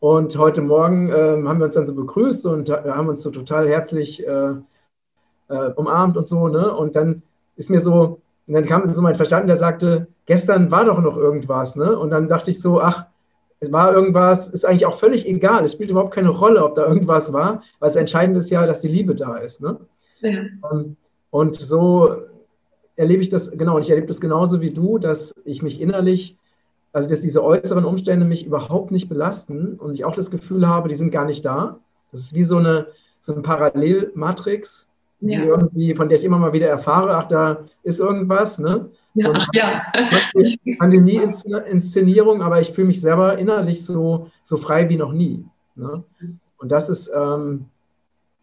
Und 0.00 0.38
heute 0.38 0.62
Morgen 0.62 1.10
äh, 1.10 1.42
haben 1.44 1.58
wir 1.58 1.66
uns 1.66 1.74
dann 1.74 1.86
so 1.86 1.94
begrüßt 1.94 2.46
und 2.46 2.70
haben 2.70 3.08
uns 3.08 3.22
so 3.22 3.30
total 3.30 3.68
herzlich 3.68 4.26
äh, 4.26 4.52
äh, 5.48 5.70
umarmt 5.76 6.16
und 6.16 6.26
so. 6.26 6.48
Ne? 6.48 6.74
Und 6.74 6.96
dann 6.96 7.22
ist 7.56 7.68
mir 7.68 7.80
so, 7.80 8.20
und 8.46 8.54
dann 8.54 8.64
kam 8.64 8.86
so 8.86 9.02
mein 9.02 9.16
Verstand, 9.16 9.46
der 9.46 9.56
sagte, 9.56 10.06
gestern 10.24 10.70
war 10.70 10.86
doch 10.86 11.00
noch 11.02 11.18
irgendwas. 11.18 11.76
Ne? 11.76 11.98
Und 11.98 12.08
dann 12.08 12.26
dachte 12.26 12.50
ich 12.50 12.62
so, 12.62 12.80
ach, 12.80 13.04
es 13.60 13.72
war 13.72 13.92
irgendwas, 13.92 14.48
ist 14.50 14.64
eigentlich 14.64 14.86
auch 14.86 14.98
völlig 14.98 15.26
egal. 15.26 15.64
Es 15.64 15.72
spielt 15.72 15.90
überhaupt 15.90 16.14
keine 16.14 16.28
Rolle, 16.28 16.64
ob 16.64 16.76
da 16.76 16.86
irgendwas 16.86 17.32
war, 17.32 17.62
weil 17.80 17.88
das 17.88 17.96
Entscheidende 17.96 18.40
ist 18.40 18.50
ja, 18.50 18.66
dass 18.66 18.80
die 18.80 18.88
Liebe 18.88 19.14
da 19.14 19.36
ist. 19.36 19.60
Ne? 19.60 19.78
Ja. 20.20 20.44
Ähm, 20.72 20.96
und 21.30 21.56
so 21.56 22.16
erlebe 22.96 23.22
ich 23.22 23.28
das, 23.28 23.50
genau, 23.50 23.76
und 23.76 23.82
ich 23.82 23.90
erlebe 23.90 24.06
das 24.06 24.20
genauso 24.20 24.60
wie 24.60 24.70
du, 24.70 24.98
dass 24.98 25.34
ich 25.44 25.62
mich 25.62 25.80
innerlich, 25.80 26.36
also 26.92 27.08
dass 27.08 27.20
diese 27.20 27.44
äußeren 27.44 27.84
Umstände 27.84 28.26
mich 28.26 28.46
überhaupt 28.46 28.90
nicht 28.90 29.08
belasten 29.08 29.74
und 29.74 29.94
ich 29.94 30.04
auch 30.04 30.14
das 30.14 30.30
Gefühl 30.30 30.66
habe, 30.66 30.88
die 30.88 30.96
sind 30.96 31.10
gar 31.10 31.24
nicht 31.24 31.44
da. 31.44 31.78
Das 32.12 32.22
ist 32.22 32.34
wie 32.34 32.44
so 32.44 32.56
eine, 32.56 32.86
so 33.20 33.32
eine 33.32 33.42
Parallelmatrix, 33.42 34.86
ja. 35.20 35.42
irgendwie, 35.42 35.94
von 35.94 36.08
der 36.08 36.18
ich 36.18 36.24
immer 36.24 36.38
mal 36.38 36.52
wieder 36.52 36.68
erfahre, 36.68 37.16
ach, 37.16 37.28
da 37.28 37.64
ist 37.82 38.00
irgendwas, 38.00 38.58
ne? 38.58 38.90
Ja, 39.18 39.34
so 39.34 40.40
ja. 40.64 40.76
Pandemie-Inszenierung, 40.78 42.42
aber 42.42 42.60
ich 42.60 42.72
fühle 42.72 42.88
mich 42.88 43.00
selber 43.00 43.38
innerlich 43.38 43.84
so, 43.84 44.30
so 44.44 44.56
frei 44.56 44.88
wie 44.88 44.96
noch 44.96 45.12
nie. 45.12 45.44
Ne? 45.74 46.04
Und 46.58 46.72
das 46.72 46.88
ist 46.88 47.10
ähm, 47.14 47.66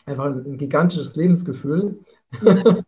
einfach 0.06 0.26
ein 0.26 0.58
gigantisches 0.58 1.16
Lebensgefühl. 1.16 2.00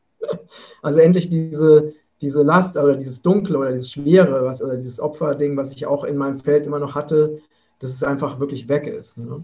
also 0.82 1.00
endlich 1.00 1.30
diese, 1.30 1.94
diese 2.22 2.42
Last 2.44 2.78
oder 2.78 2.96
dieses 2.96 3.22
Dunkle 3.22 3.58
oder 3.58 3.72
dieses 3.72 3.92
Schwere 3.92 4.46
was, 4.46 4.62
oder 4.62 4.76
dieses 4.76 5.00
Opferding, 5.00 5.58
was 5.58 5.72
ich 5.72 5.86
auch 5.86 6.04
in 6.04 6.18
meinem 6.18 6.40
Feld 6.40 6.66
immer 6.66 6.80
noch 6.80 6.96
hatte, 6.96 7.40
dass 7.80 7.92
es 7.92 8.04
einfach 8.04 8.40
wirklich 8.40 8.68
weg 8.68 8.88
ist. 8.88 9.18
Ne? 9.18 9.44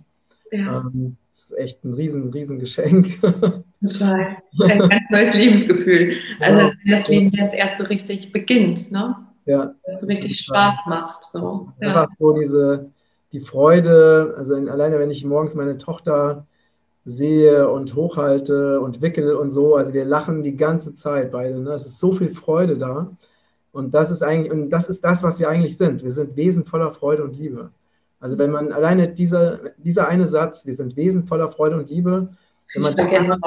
Ja. 0.52 0.82
Ähm, 0.82 1.18
das 1.44 1.52
ist 1.52 1.58
echt 1.58 1.84
ein 1.84 1.94
riesen, 1.94 2.30
riesen 2.30 2.58
Geschenk. 2.58 3.20
Total. 3.82 4.38
Ein 4.62 4.90
ganz 4.90 5.10
neues 5.10 5.34
Lebensgefühl. 5.34 6.16
Also 6.40 6.62
ja. 6.62 6.72
wenn 6.86 6.92
das 6.92 7.08
Leben 7.10 7.32
jetzt 7.32 7.54
erst 7.54 7.78
so 7.78 7.84
richtig 7.84 8.32
beginnt, 8.32 8.92
ne? 8.92 9.16
Ja. 9.46 9.76
So 9.98 10.08
richtig 10.08 10.40
Spaß 10.40 10.76
macht. 10.88 11.24
So. 11.26 11.70
Einfach 11.82 12.08
ja. 12.10 12.16
so 12.18 12.34
diese, 12.34 12.90
die 13.34 13.42
Freude, 13.42 14.36
also 14.38 14.56
in, 14.56 14.70
alleine 14.70 15.00
wenn 15.00 15.12
ich 15.12 15.26
morgens 15.26 15.54
meine 15.54 15.78
Tochter 15.78 16.48
sehe 17.04 17.70
und 17.70 17.94
hochhalte 17.94 18.80
und 18.80 19.02
wickel 19.02 19.34
und 19.36 19.52
so, 19.52 19.76
also 19.76 19.94
wir 19.94 20.06
lachen 20.06 20.44
die 20.44 20.56
ganze 20.56 20.94
Zeit 20.94 21.34
beide. 21.34 21.60
Ne? 21.60 21.72
Es 21.72 21.86
ist 21.86 22.00
so 22.00 22.14
viel 22.14 22.34
Freude 22.34 22.78
da. 22.78 23.12
Und 23.74 23.94
das 23.94 24.12
ist 24.12 24.24
eigentlich, 24.24 24.50
und 24.50 24.70
das 24.70 24.88
ist 24.88 25.04
das, 25.04 25.24
was 25.24 25.40
wir 25.40 25.50
eigentlich 25.50 25.76
sind. 25.76 26.06
Wir 26.06 26.14
sind 26.14 26.38
Wesen 26.38 26.64
voller 26.64 26.94
Freude 26.94 27.26
und 27.26 27.36
Liebe. 27.36 27.72
Also 28.24 28.38
wenn 28.38 28.52
man 28.52 28.72
alleine 28.72 29.10
dieser, 29.10 29.60
dieser 29.80 30.08
eine 30.08 30.26
Satz, 30.26 30.66
wir 30.66 30.74
sind 30.74 30.96
Wesen 30.96 31.26
voller 31.26 31.52
Freude 31.52 31.76
und 31.76 31.90
Liebe, 31.90 32.30
wenn 32.74 32.82
man 32.82 32.96
einmal, 32.98 33.38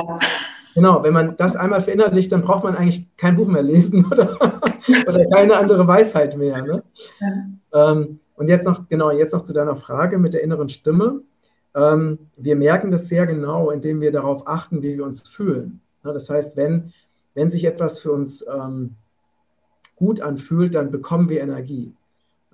genau, 0.74 1.02
wenn 1.02 1.14
man 1.14 1.34
das 1.38 1.56
einmal 1.56 1.80
verinnerlicht, 1.80 2.30
dann 2.30 2.42
braucht 2.42 2.64
man 2.64 2.76
eigentlich 2.76 3.08
kein 3.16 3.36
Buch 3.36 3.46
mehr 3.46 3.62
lesen 3.62 4.04
oder, 4.12 4.36
oder 5.08 5.26
keine 5.30 5.56
andere 5.56 5.88
Weisheit 5.88 6.36
mehr. 6.36 6.60
Ne? 6.62 6.82
Ja. 7.72 7.92
Ähm, 7.92 8.20
und 8.34 8.48
jetzt 8.48 8.66
noch, 8.66 8.86
genau, 8.86 9.10
jetzt 9.10 9.32
noch 9.32 9.44
zu 9.44 9.54
deiner 9.54 9.76
Frage 9.76 10.18
mit 10.18 10.34
der 10.34 10.42
inneren 10.42 10.68
Stimme. 10.68 11.22
Ähm, 11.74 12.18
wir 12.36 12.56
merken 12.56 12.90
das 12.90 13.08
sehr 13.08 13.24
genau, 13.26 13.70
indem 13.70 14.02
wir 14.02 14.12
darauf 14.12 14.46
achten, 14.46 14.82
wie 14.82 14.98
wir 14.98 15.06
uns 15.06 15.26
fühlen. 15.26 15.80
Ja, 16.04 16.12
das 16.12 16.28
heißt, 16.28 16.54
wenn, 16.58 16.92
wenn 17.32 17.48
sich 17.48 17.64
etwas 17.64 17.98
für 17.98 18.12
uns 18.12 18.44
ähm, 18.46 18.96
gut 19.94 20.20
anfühlt, 20.20 20.74
dann 20.74 20.90
bekommen 20.90 21.30
wir 21.30 21.40
Energie. 21.40 21.94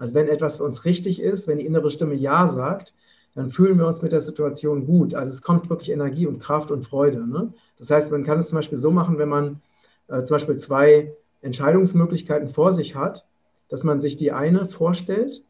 Also 0.03 0.17
wenn 0.17 0.27
etwas 0.27 0.57
für 0.57 0.65
uns 0.65 0.85
richtig 0.85 1.23
ist, 1.23 1.47
wenn 1.47 1.59
die 1.59 1.65
innere 1.65 1.89
Stimme 1.89 2.17
Ja 2.17 2.49
sagt, 2.49 2.93
dann 3.37 3.53
fühlen 3.53 3.79
wir 3.79 3.87
uns 3.87 4.03
mit 4.03 4.11
der 4.11 4.21
Situation 4.21 4.85
gut. 4.85 5.15
Also 5.15 5.31
es 5.31 5.43
kommt 5.43 5.71
wirklich 5.71 5.93
Energie 5.93 6.27
und 6.27 6.41
Kraft 6.41 6.73
und 6.73 6.85
Freude. 6.85 7.25
Ne? 7.25 7.53
Das 7.79 7.89
heißt, 7.89 8.11
man 8.11 8.25
kann 8.25 8.41
es 8.41 8.49
zum 8.49 8.57
Beispiel 8.57 8.79
so 8.79 8.91
machen, 8.91 9.19
wenn 9.19 9.29
man 9.29 9.63
äh, 10.09 10.25
zum 10.25 10.35
Beispiel 10.35 10.57
zwei 10.57 11.15
Entscheidungsmöglichkeiten 11.41 12.49
vor 12.49 12.73
sich 12.73 12.97
hat, 12.97 13.29
dass 13.69 13.85
man 13.85 14.01
sich 14.01 14.17
die 14.17 14.33
eine 14.33 14.67
vorstellt 14.67 15.45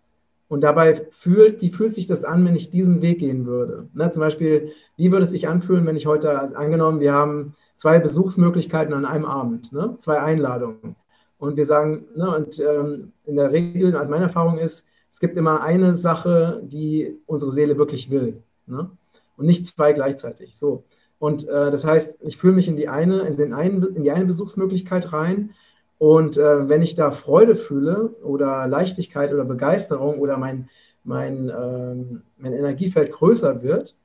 und 0.49 0.61
dabei 0.61 1.07
fühlt, 1.13 1.63
wie 1.63 1.71
fühlt 1.71 1.95
sich 1.95 2.07
das 2.07 2.23
an, 2.23 2.45
wenn 2.45 2.55
ich 2.55 2.71
diesen 2.71 3.01
Weg 3.01 3.21
gehen 3.21 3.47
würde. 3.47 3.89
Ne? 3.95 4.11
Zum 4.11 4.21
Beispiel, 4.21 4.73
wie 4.99 5.13
würde 5.13 5.25
es 5.25 5.31
sich 5.31 5.49
anfühlen, 5.49 5.87
wenn 5.87 5.97
ich 5.97 6.05
heute, 6.05 6.55
angenommen, 6.55 7.01
wir 7.01 7.15
haben 7.15 7.55
zwei 7.75 7.99
Besuchsmöglichkeiten 7.99 8.93
an 8.93 9.07
einem 9.07 9.25
Abend, 9.25 9.73
ne? 9.73 9.95
zwei 9.97 10.21
Einladungen. 10.21 10.95
Und 11.43 11.57
wir 11.57 11.67
sagen, 11.67 12.07
ne, 12.15 12.37
und 12.37 12.61
ähm, 12.61 13.11
in 13.25 13.35
der 13.35 13.51
Regel, 13.51 13.97
also 13.97 14.13
meine 14.13 14.27
Erfahrung 14.27 14.59
ist, 14.59 14.87
es 15.11 15.19
gibt 15.19 15.37
immer 15.37 15.61
eine 15.61 15.97
Sache, 15.97 16.61
die 16.63 17.19
unsere 17.27 17.51
Seele 17.51 17.77
wirklich 17.77 18.13
will. 18.13 18.45
Ne? 18.67 18.89
Und 19.37 19.47
nicht 19.47 19.67
zwei 19.67 19.93
gleichzeitig. 19.93 20.57
So. 20.57 20.85
Und 21.19 21.49
äh, 21.49 21.73
das 21.73 21.85
heißt, 21.85 22.19
ich 22.21 22.37
fühle 22.37 22.53
mich 22.53 22.69
in 22.69 22.77
die 22.77 22.87
eine, 22.89 23.23
in 23.23 23.37
den 23.37 23.55
einen, 23.55 23.83
in 23.97 24.05
die 24.05 24.13
eine 24.13 24.25
Besuchsmöglichkeit 24.25 25.13
rein. 25.13 25.51
Und 25.99 26.37
äh, 26.39 26.69
wenn 26.69 26.81
ich 26.81 26.95
da 26.95 27.11
Freude 27.11 27.57
fühle 27.57 28.11
oder 28.23 28.69
Leichtigkeit 28.69 29.33
oder 29.33 29.45
Begeisterung 29.45 30.21
oder 30.21 30.37
mein, 30.37 30.69
mein, 31.03 31.49
äh, 31.49 32.21
mein 32.37 32.53
Energiefeld 32.53 33.11
größer 33.11 33.65
wird, 33.65 33.97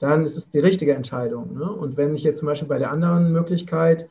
dann 0.00 0.24
ist 0.24 0.36
es 0.36 0.50
die 0.50 0.58
richtige 0.58 0.94
Entscheidung. 0.94 1.54
Ne? 1.56 1.72
Und 1.72 1.96
wenn 1.96 2.12
ich 2.16 2.24
jetzt 2.24 2.40
zum 2.40 2.46
Beispiel 2.46 2.66
bei 2.66 2.80
der 2.80 2.90
anderen 2.90 3.30
Möglichkeit 3.30 4.08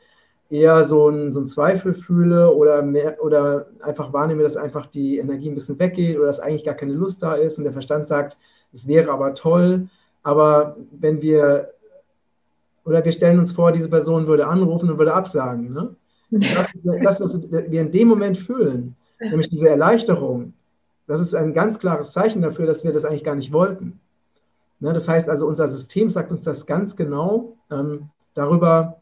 eher 0.52 0.84
so 0.84 1.08
einen 1.08 1.32
so 1.32 1.43
Zweifel 1.45 1.93
fühle 1.93 2.54
oder, 2.54 2.82
mehr, 2.82 3.24
oder 3.24 3.68
einfach 3.82 4.12
wahrnehme, 4.12 4.43
dass 4.43 4.58
einfach 4.58 4.86
die 4.86 5.18
Energie 5.18 5.49
ein 5.49 5.56
bisschen 5.56 5.80
weggeht 5.80 6.18
oder 6.18 6.28
dass 6.28 6.41
eigentlich 6.41 6.66
gar 6.66 6.76
keine 6.76 6.93
Lust 6.93 7.24
da 7.24 7.36
ist 7.36 7.58
und 7.58 7.64
der 7.64 7.74
Verstand 7.74 8.08
sagt, 8.08 8.38
es 8.74 8.88
wäre 8.88 9.12
aber 9.12 9.34
toll, 9.34 9.88
aber 10.24 10.76
wenn 10.91 11.22
wir, 11.22 11.70
oder 12.84 13.04
wir 13.04 13.12
stellen 13.12 13.39
uns 13.39 13.54
vor, 13.54 13.72
diese 13.72 13.89
Person 13.89 14.28
würde 14.28 14.47
anrufen 14.47 14.89
und 14.89 14.97
würde 14.97 15.14
absagen. 15.14 15.74
Ne? 15.74 15.95
Das, 16.32 17.20
das, 17.20 17.22
was 17.22 17.52
wir 17.52 17.82
in 17.82 17.91
dem 17.91 18.08
Moment 18.08 18.38
fühlen, 18.38 18.95
nämlich 19.20 19.49
diese 19.49 19.70
Erleichterung, 19.70 20.54
das 21.08 21.20
ist 21.20 21.34
ein 21.34 21.54
ganz 21.54 21.80
klares 21.80 22.12
Zeichen 22.12 22.41
dafür, 22.41 22.66
dass 22.66 22.84
wir 22.84 22.93
das 22.93 23.06
eigentlich 23.06 23.24
gar 23.24 23.36
nicht 23.36 23.52
wollten. 23.52 23.99
Ne? 24.80 24.93
Das 24.93 25.08
heißt 25.08 25.30
also, 25.30 25.47
unser 25.47 25.68
System 25.68 26.10
sagt 26.10 26.32
uns 26.32 26.43
das 26.43 26.66
ganz 26.66 26.95
genau 26.95 27.58
ähm, 27.70 28.10
darüber, 28.34 29.01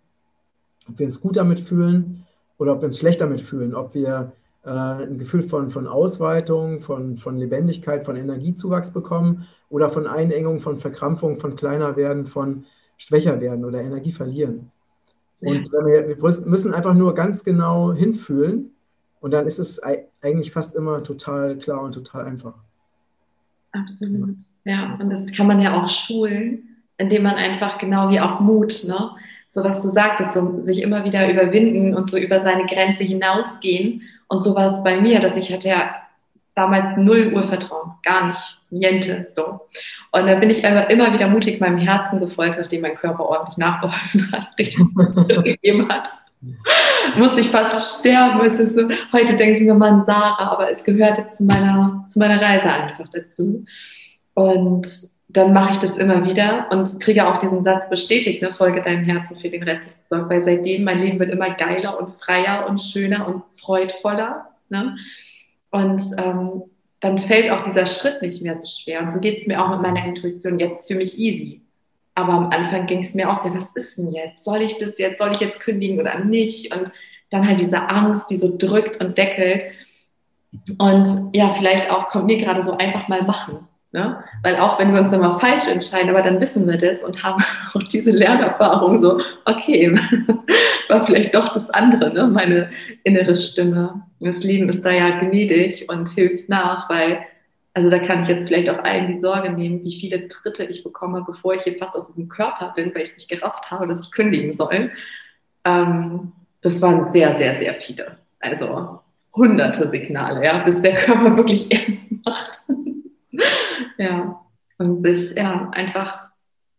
ob 0.90 1.00
wir 1.00 1.06
uns 1.06 1.22
gut 1.22 1.38
damit 1.38 1.60
fühlen 1.60 2.26
oder 2.58 2.74
ob 2.74 2.82
wir 2.82 2.88
uns 2.88 3.00
schlecht 3.00 3.22
damit 3.22 3.42
fühlen, 3.42 3.76
ob 3.76 3.94
wir 3.94 4.34
äh, 4.66 4.70
ein 4.70 5.18
Gefühl 5.18 5.44
von, 5.44 5.72
von 5.72 5.88
Ausweitung, 5.88 6.82
von, 6.82 7.18
von 7.18 7.38
Lebendigkeit, 7.38 8.06
von 8.06 8.16
Energiezuwachs 8.16 8.92
bekommen 8.92 9.48
oder 9.70 9.90
von 9.90 10.08
Einengung, 10.08 10.60
von 10.60 10.78
Verkrampfung, 10.78 11.40
von 11.40 11.56
kleiner 11.56 11.96
werden, 11.96 12.28
von 12.28 12.66
schwächer 12.98 13.40
werden 13.40 13.64
oder 13.66 13.82
Energie 13.82 14.12
verlieren. 14.12 14.72
Und 15.42 15.72
wir, 15.72 16.10
wir 16.10 16.48
müssen 16.48 16.74
einfach 16.74 16.94
nur 16.94 17.14
ganz 17.14 17.46
genau 17.46 17.94
hinfühlen 17.94 18.72
und 19.22 19.32
dann 19.32 19.48
ist 19.48 19.60
es 19.60 19.82
eigentlich 20.22 20.52
fast 20.52 20.76
immer 20.76 21.04
total 21.04 21.58
klar 21.58 21.82
und 21.82 21.94
total 21.94 22.26
einfach. 22.26 22.56
Absolut. 23.72 24.36
Ja, 24.66 24.98
und 25.00 25.10
das 25.10 25.32
kann 25.32 25.48
man 25.48 25.62
ja 25.62 25.82
auch 25.82 25.88
schulen, 25.88 26.78
indem 26.98 27.24
man 27.24 27.36
einfach 27.36 27.78
genau 27.78 28.10
wie 28.10 28.20
auch 28.20 28.42
Mut, 28.42 28.84
ne? 28.86 29.12
So 29.50 29.64
was 29.64 29.82
du 29.82 29.90
sagtest, 29.90 30.34
so 30.34 30.64
sich 30.64 30.82
immer 30.82 31.04
wieder 31.04 31.30
überwinden 31.30 31.96
und 31.96 32.10
so 32.10 32.18
über 32.18 32.40
seine 32.40 32.68
Grenze 32.68 33.04
hinausgehen. 33.04 34.04
Und 34.28 34.44
so 34.44 34.56
war 34.56 34.68
es 34.68 34.84
bei 34.84 35.02
mir, 35.02 35.20
dass 35.20 35.36
ich 35.36 35.52
hatte 35.52 35.70
ja 35.70 35.96
damals 36.54 36.98
null 36.98 37.34
Urvertrauen, 37.34 37.94
gar 38.04 38.28
nicht, 38.28 38.60
niente, 38.70 39.28
so. 39.34 39.62
Und 40.12 40.28
da 40.28 40.36
bin 40.36 40.52
ich 40.52 40.66
aber 40.66 40.92
immer 40.92 41.12
wieder 41.14 41.28
mutig 41.28 41.60
meinem 41.60 41.80
Herzen 41.80 42.20
gefolgt, 42.20 42.60
nachdem 42.60 42.82
mein 42.82 42.96
Körper 42.96 43.26
ordentlich 43.26 43.58
nachgeholfen 43.58 44.32
hat, 44.32 44.50
richtig 44.60 44.86
gegeben 45.44 45.90
hat. 45.90 46.12
Musste 47.18 47.42
ich 47.42 47.50
fast 47.50 48.00
sterben. 48.00 48.40
Es 48.46 48.60
ist 48.60 48.78
so, 48.78 48.88
heute 49.12 49.36
denke 49.36 49.56
ich 49.56 49.62
mir, 49.62 49.74
Mann, 49.74 50.06
Sarah, 50.06 50.52
aber 50.52 50.70
es 50.70 50.84
gehört 50.84 51.18
jetzt 51.18 51.38
zu 51.38 51.44
meiner, 51.44 52.06
zu 52.08 52.20
meiner 52.20 52.40
Reise 52.40 52.70
einfach 52.70 53.08
dazu. 53.10 53.66
Und 54.36 54.88
dann 55.32 55.54
mache 55.54 55.72
ich 55.72 55.78
das 55.78 55.96
immer 55.96 56.26
wieder 56.28 56.68
und 56.72 57.00
kriege 57.00 57.28
auch 57.28 57.38
diesen 57.38 57.64
Satz 57.64 57.88
bestätigt, 57.88 58.42
ne, 58.42 58.52
folge 58.52 58.82
deinem 58.82 59.06
Herzen 59.06 59.38
für 59.38 59.50
den 59.50 59.62
Rest 59.62 59.84
des 59.86 59.94
Gesorgt, 60.10 60.30
weil 60.32 60.44
seitdem 60.44 60.84
mein 60.84 61.02
Leben 61.02 61.20
wird 61.20 61.30
immer 61.30 61.52
geiler 61.52 62.00
und 62.00 62.16
freier 62.20 62.68
und 62.68 62.80
schöner 62.80 63.28
und 63.28 63.44
freudvoller. 63.60 64.50
Ne? 64.70 64.98
Und 65.70 66.02
ähm, 66.18 66.64
dann 67.00 67.20
fällt 67.20 67.52
auch 67.52 67.64
dieser 67.64 67.86
Schritt 67.86 68.24
nicht 68.24 68.42
mehr 68.42 68.58
so 68.58 68.66
schwer. 68.66 69.04
Und 69.04 69.14
so 69.14 69.20
geht 69.20 69.42
es 69.42 69.48
mir 69.48 69.64
auch 69.64 69.70
mit 69.70 69.82
meiner 69.82 70.04
Intuition 70.04 70.60
jetzt 70.60 70.88
für 70.88 70.96
mich 70.96 71.20
easy. 71.20 71.62
Aber 72.16 72.34
am 72.34 72.50
Anfang 72.50 72.88
ging 72.88 73.04
es 73.04 73.14
mir 73.14 73.32
auch 73.32 73.44
so, 73.44 73.54
was 73.54 73.70
ist 73.76 73.98
denn 73.98 74.12
jetzt? 74.12 74.44
Soll 74.44 74.64
ich 74.64 74.80
das 74.80 74.98
jetzt, 74.98 75.20
soll 75.20 75.32
ich 75.32 75.40
jetzt 75.40 75.60
kündigen 75.60 76.00
oder 76.00 76.20
nicht? 76.20 76.76
Und 76.76 76.92
dann 77.30 77.48
halt 77.48 77.60
diese 77.60 77.80
Angst, 77.88 78.26
die 78.32 78.38
so 78.38 78.58
drückt 78.58 79.00
und 79.00 79.18
deckelt. 79.18 79.64
Und 80.80 81.30
ja, 81.34 81.54
vielleicht 81.54 81.92
auch 81.92 82.10
kommt 82.10 82.26
mir 82.26 82.38
gerade 82.38 82.64
so 82.64 82.76
einfach 82.76 83.08
mal 83.08 83.22
machen. 83.22 83.68
Ne? 83.92 84.24
Weil 84.44 84.58
auch 84.58 84.78
wenn 84.78 84.94
wir 84.94 85.02
uns 85.02 85.14
immer 85.14 85.40
falsch 85.40 85.68
entscheiden, 85.68 86.12
aber 86.12 86.22
dann 86.22 86.40
wissen 86.40 86.68
wir 86.68 86.78
das 86.78 87.04
und 87.04 87.24
haben 87.24 87.44
auch 87.74 87.84
diese 87.84 88.12
Lernerfahrung 88.12 89.02
so, 89.02 89.20
okay, 89.46 89.98
war 90.90 91.06
vielleicht 91.08 91.34
doch 91.34 91.54
das 91.54 91.68
andere, 91.72 92.14
ne? 92.14 92.28
meine 92.28 92.70
innere 93.04 93.36
Stimme. 93.36 94.04
Das 94.20 94.44
Leben 94.44 94.70
ist 94.70 94.86
da 94.86 94.92
ja 94.92 95.18
gnädig 95.18 95.90
und 95.90 96.08
hilft 96.10 96.50
nach, 96.50 96.88
weil, 96.88 97.20
also 97.74 97.90
da 97.90 97.98
kann 97.98 98.22
ich 98.22 98.30
jetzt 98.30 98.48
vielleicht 98.48 98.70
auch 98.70 98.84
allen 98.84 99.14
die 99.14 99.20
Sorge 99.20 99.52
nehmen, 99.52 99.84
wie 99.84 100.00
viele 100.00 100.28
Tritte 100.28 100.66
ich 100.66 100.84
bekomme, 100.84 101.24
bevor 101.26 101.56
ich 101.56 101.64
hier 101.64 101.78
fast 101.78 101.96
aus 101.96 102.08
diesem 102.08 102.30
Körper 102.30 102.74
bin, 102.76 102.94
weil 102.94 103.02
ich 103.02 103.10
es 103.10 103.16
nicht 103.16 103.30
gerafft 103.30 103.72
habe, 103.72 103.88
dass 103.88 104.02
ich 104.02 104.12
kündigen 104.12 104.54
soll. 104.54 104.92
Ähm, 105.66 106.32
das 106.62 106.80
waren 106.84 107.12
sehr, 107.12 107.36
sehr, 107.38 107.58
sehr 107.58 107.74
viele. 107.76 108.18
Also 108.40 109.00
hunderte 109.34 109.90
Signale, 109.90 110.46
ja, 110.46 110.60
bis 110.60 110.80
der 110.82 110.94
Körper 110.94 111.36
wirklich 111.36 111.72
ernst 111.72 112.26
macht. 112.26 112.60
ja, 113.98 114.40
und 114.78 115.04
sich 115.04 115.36
ja 115.36 115.70
einfach, 115.72 116.30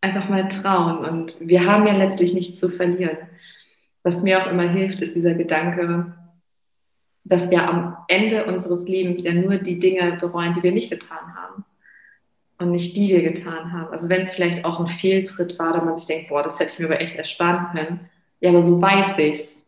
einfach 0.01 0.29
mal 0.29 0.49
trauen. 0.49 1.05
Und 1.05 1.37
wir 1.41 1.67
haben 1.67 1.87
ja 1.87 1.95
letztlich 1.95 2.35
nichts 2.35 2.59
zu 2.59 2.69
verlieren. 2.69 3.19
Was 4.03 4.23
mir 4.23 4.43
auch 4.43 4.51
immer 4.51 4.69
hilft, 4.69 5.01
ist 5.01 5.15
dieser 5.15 5.35
Gedanke, 5.35 6.15
dass 7.25 7.51
wir 7.51 7.69
am 7.69 7.97
Ende 8.09 8.47
unseres 8.47 8.89
Lebens 8.89 9.23
ja 9.23 9.35
nur 9.35 9.59
die 9.59 9.79
Dinge 9.79 10.17
bereuen, 10.21 10.55
die 10.55 10.63
wir 10.63 10.73
nicht 10.73 10.91
getan 10.91 11.35
haben. 11.37 11.65
Und 12.59 12.73
nicht 12.73 12.97
die 12.97 13.09
wir 13.09 13.23
getan 13.23 13.73
haben. 13.73 13.91
Also 13.91 14.09
wenn 14.09 14.23
es 14.23 14.33
vielleicht 14.33 14.65
auch 14.65 14.81
ein 14.81 14.89
Fehltritt 14.89 15.59
war, 15.59 15.73
da 15.73 15.85
man 15.85 15.97
sich 15.97 16.07
denkt, 16.07 16.29
boah, 16.29 16.43
das 16.43 16.59
hätte 16.59 16.73
ich 16.73 16.79
mir 16.79 16.87
aber 16.87 17.01
echt 17.01 17.17
ersparen 17.17 17.69
können. 17.73 18.01
Ja, 18.41 18.51
aber 18.51 18.63
so 18.63 18.81
weiß 18.81 19.19
ich's. 19.19 19.63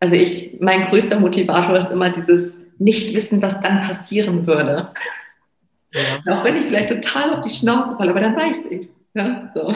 Also 0.00 0.14
ich, 0.14 0.58
mein 0.60 0.86
größter 0.86 1.18
Motivator 1.18 1.78
ist 1.78 1.90
immer 1.90 2.10
dieses 2.10 2.52
Nicht-Wissen, 2.78 3.40
was 3.42 3.60
dann 3.60 3.80
passieren 3.82 4.46
würde. 4.46 4.90
Ja. 5.96 6.38
Auch 6.38 6.44
wenn 6.44 6.56
ich 6.56 6.66
vielleicht 6.66 6.90
total 6.90 7.34
auf 7.34 7.40
die 7.40 7.50
Schnauze 7.50 7.96
falle, 7.96 8.10
aber 8.10 8.20
dann 8.20 8.36
weiß 8.36 8.58
ich 8.70 8.80
es. 8.80 8.94
Ja, 9.14 9.50
so. 9.54 9.72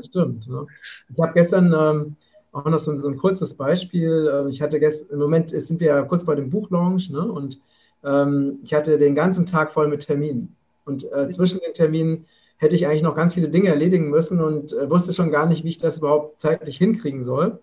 Stimmt. 0.00 0.48
Ne? 0.48 0.66
Ich 1.12 1.20
habe 1.20 1.32
gestern 1.34 1.72
ähm, 1.72 2.16
auch 2.50 2.64
noch 2.64 2.78
so, 2.78 2.98
so, 2.98 3.08
ein 3.08 3.16
kurzes 3.16 3.54
Beispiel. 3.54 4.30
Ähm, 4.32 4.48
ich 4.48 4.60
hatte 4.60 4.80
gestern, 4.80 5.10
im 5.10 5.18
Moment 5.20 5.50
sind 5.50 5.78
wir 5.78 5.88
ja 5.88 6.02
kurz 6.02 6.24
bei 6.24 6.34
dem 6.34 6.50
Buchlaunch 6.50 7.10
ne? 7.10 7.20
und 7.20 7.60
ähm, 8.04 8.58
ich 8.64 8.74
hatte 8.74 8.98
den 8.98 9.14
ganzen 9.14 9.46
Tag 9.46 9.72
voll 9.72 9.86
mit 9.86 10.06
Terminen. 10.06 10.56
Und 10.84 11.10
äh, 11.12 11.28
zwischen 11.28 11.60
den 11.60 11.72
Terminen 11.74 12.26
hätte 12.56 12.74
ich 12.74 12.86
eigentlich 12.86 13.02
noch 13.02 13.14
ganz 13.14 13.34
viele 13.34 13.48
Dinge 13.48 13.68
erledigen 13.68 14.10
müssen 14.10 14.40
und 14.40 14.72
äh, 14.72 14.90
wusste 14.90 15.12
schon 15.12 15.30
gar 15.30 15.46
nicht, 15.46 15.64
wie 15.64 15.68
ich 15.68 15.78
das 15.78 15.98
überhaupt 15.98 16.40
zeitlich 16.40 16.76
hinkriegen 16.76 17.22
soll. 17.22 17.60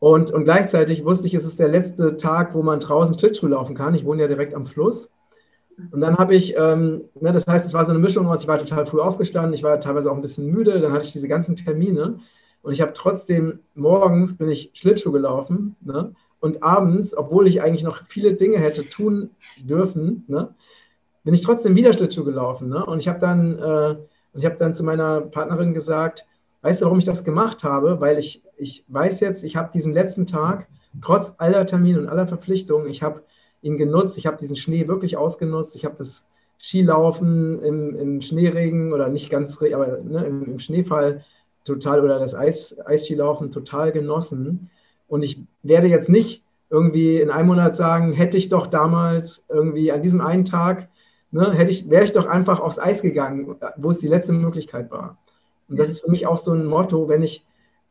Und, 0.00 0.30
und 0.30 0.44
gleichzeitig 0.44 1.04
wusste 1.04 1.26
ich, 1.26 1.34
es 1.34 1.44
ist 1.44 1.58
der 1.58 1.68
letzte 1.68 2.16
Tag, 2.16 2.54
wo 2.54 2.62
man 2.62 2.78
draußen 2.78 3.18
Schlittschuh 3.18 3.48
laufen 3.48 3.74
kann. 3.74 3.94
Ich 3.94 4.04
wohne 4.04 4.22
ja 4.22 4.28
direkt 4.28 4.54
am 4.54 4.66
Fluss. 4.66 5.10
Und 5.92 6.00
dann 6.00 6.16
habe 6.16 6.34
ich, 6.34 6.56
ähm, 6.56 7.02
ne, 7.20 7.32
das 7.32 7.46
heißt, 7.46 7.64
es 7.64 7.74
war 7.74 7.84
so 7.84 7.92
eine 7.92 8.00
Mischung 8.00 8.26
aus, 8.26 8.42
ich 8.42 8.48
war 8.48 8.58
total 8.58 8.86
früh 8.86 9.00
aufgestanden, 9.00 9.54
ich 9.54 9.62
war 9.62 9.78
teilweise 9.78 10.10
auch 10.10 10.16
ein 10.16 10.22
bisschen 10.22 10.46
müde, 10.46 10.80
dann 10.80 10.92
hatte 10.92 11.06
ich 11.06 11.12
diese 11.12 11.28
ganzen 11.28 11.56
Termine 11.56 12.18
und 12.62 12.72
ich 12.72 12.80
habe 12.80 12.92
trotzdem, 12.92 13.60
morgens 13.74 14.36
bin 14.36 14.48
ich 14.48 14.70
Schlittschuh 14.74 15.12
gelaufen 15.12 15.76
ne, 15.80 16.12
und 16.40 16.62
abends, 16.62 17.16
obwohl 17.16 17.46
ich 17.46 17.62
eigentlich 17.62 17.84
noch 17.84 18.02
viele 18.08 18.34
Dinge 18.34 18.58
hätte 18.58 18.88
tun 18.88 19.30
dürfen, 19.58 20.24
ne, 20.26 20.54
bin 21.24 21.34
ich 21.34 21.42
trotzdem 21.42 21.76
wieder 21.76 21.92
Schlittschuh 21.92 22.24
gelaufen. 22.24 22.68
Ne, 22.68 22.84
und 22.84 22.98
ich 22.98 23.08
habe 23.08 23.18
dann, 23.18 23.58
äh, 23.58 24.44
hab 24.44 24.58
dann 24.58 24.74
zu 24.74 24.82
meiner 24.84 25.20
Partnerin 25.20 25.74
gesagt, 25.74 26.26
weißt 26.62 26.80
du, 26.80 26.86
warum 26.86 26.98
ich 26.98 27.04
das 27.04 27.22
gemacht 27.22 27.64
habe? 27.64 28.00
Weil 28.00 28.18
ich, 28.18 28.42
ich 28.56 28.84
weiß 28.88 29.20
jetzt, 29.20 29.44
ich 29.44 29.56
habe 29.56 29.70
diesen 29.72 29.92
letzten 29.92 30.26
Tag, 30.26 30.68
trotz 31.00 31.34
aller 31.38 31.66
Termine 31.66 32.00
und 32.00 32.08
aller 32.08 32.26
Verpflichtungen, 32.26 32.88
ich 32.88 33.02
habe 33.02 33.22
ihn 33.62 33.78
genutzt. 33.78 34.18
Ich 34.18 34.26
habe 34.26 34.36
diesen 34.36 34.56
Schnee 34.56 34.88
wirklich 34.88 35.16
ausgenutzt. 35.16 35.76
Ich 35.76 35.84
habe 35.84 35.96
das 35.98 36.24
Skilaufen 36.60 37.62
im, 37.62 37.96
im 37.96 38.20
Schneeregen 38.20 38.92
oder 38.92 39.08
nicht 39.08 39.30
ganz, 39.30 39.60
aber 39.62 39.98
ne, 39.98 40.24
im, 40.24 40.44
im, 40.44 40.58
Schneefall 40.58 41.24
total 41.64 42.02
oder 42.02 42.18
das 42.18 42.34
Eis, 42.34 42.76
Eisskilaufen 42.84 43.50
total 43.50 43.92
genossen. 43.92 44.70
Und 45.06 45.22
ich 45.22 45.40
werde 45.62 45.86
jetzt 45.88 46.08
nicht 46.08 46.42
irgendwie 46.70 47.20
in 47.20 47.30
einem 47.30 47.48
Monat 47.48 47.76
sagen, 47.76 48.12
hätte 48.12 48.36
ich 48.36 48.48
doch 48.48 48.66
damals 48.66 49.44
irgendwie 49.48 49.92
an 49.92 50.02
diesem 50.02 50.20
einen 50.20 50.44
Tag, 50.44 50.88
ne, 51.30 51.52
hätte 51.52 51.70
ich, 51.70 51.88
wäre 51.88 52.04
ich 52.04 52.12
doch 52.12 52.26
einfach 52.26 52.60
aufs 52.60 52.78
Eis 52.78 53.02
gegangen, 53.02 53.56
wo 53.76 53.90
es 53.90 54.00
die 54.00 54.08
letzte 54.08 54.32
Möglichkeit 54.32 54.90
war. 54.90 55.18
Und 55.68 55.78
das 55.78 55.90
ist 55.90 56.00
für 56.00 56.10
mich 56.10 56.26
auch 56.26 56.38
so 56.38 56.52
ein 56.52 56.66
Motto, 56.66 57.08
wenn 57.08 57.22
ich 57.22 57.44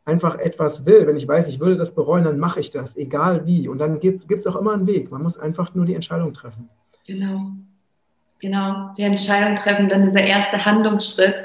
einfach 0.07 0.39
etwas 0.39 0.85
will, 0.85 1.05
wenn 1.05 1.17
ich 1.17 1.27
weiß, 1.27 1.49
ich 1.49 1.59
würde 1.59 1.75
das 1.75 1.93
bereuen, 1.93 2.23
dann 2.23 2.39
mache 2.39 2.59
ich 2.59 2.71
das, 2.71 2.95
egal 2.95 3.45
wie. 3.45 3.67
Und 3.67 3.79
dann 3.79 3.99
gibt 3.99 4.31
es 4.31 4.47
auch 4.47 4.55
immer 4.55 4.73
einen 4.73 4.87
Weg. 4.87 5.11
Man 5.11 5.21
muss 5.21 5.37
einfach 5.37 5.75
nur 5.75 5.85
die 5.85 5.95
Entscheidung 5.95 6.33
treffen. 6.33 6.69
Genau. 7.05 7.51
Genau, 8.39 8.93
die 8.95 9.01
Entscheidung 9.01 9.55
treffen, 9.55 9.89
dann 9.89 10.05
dieser 10.05 10.21
erste 10.21 10.63
Handlungsschritt 10.63 11.43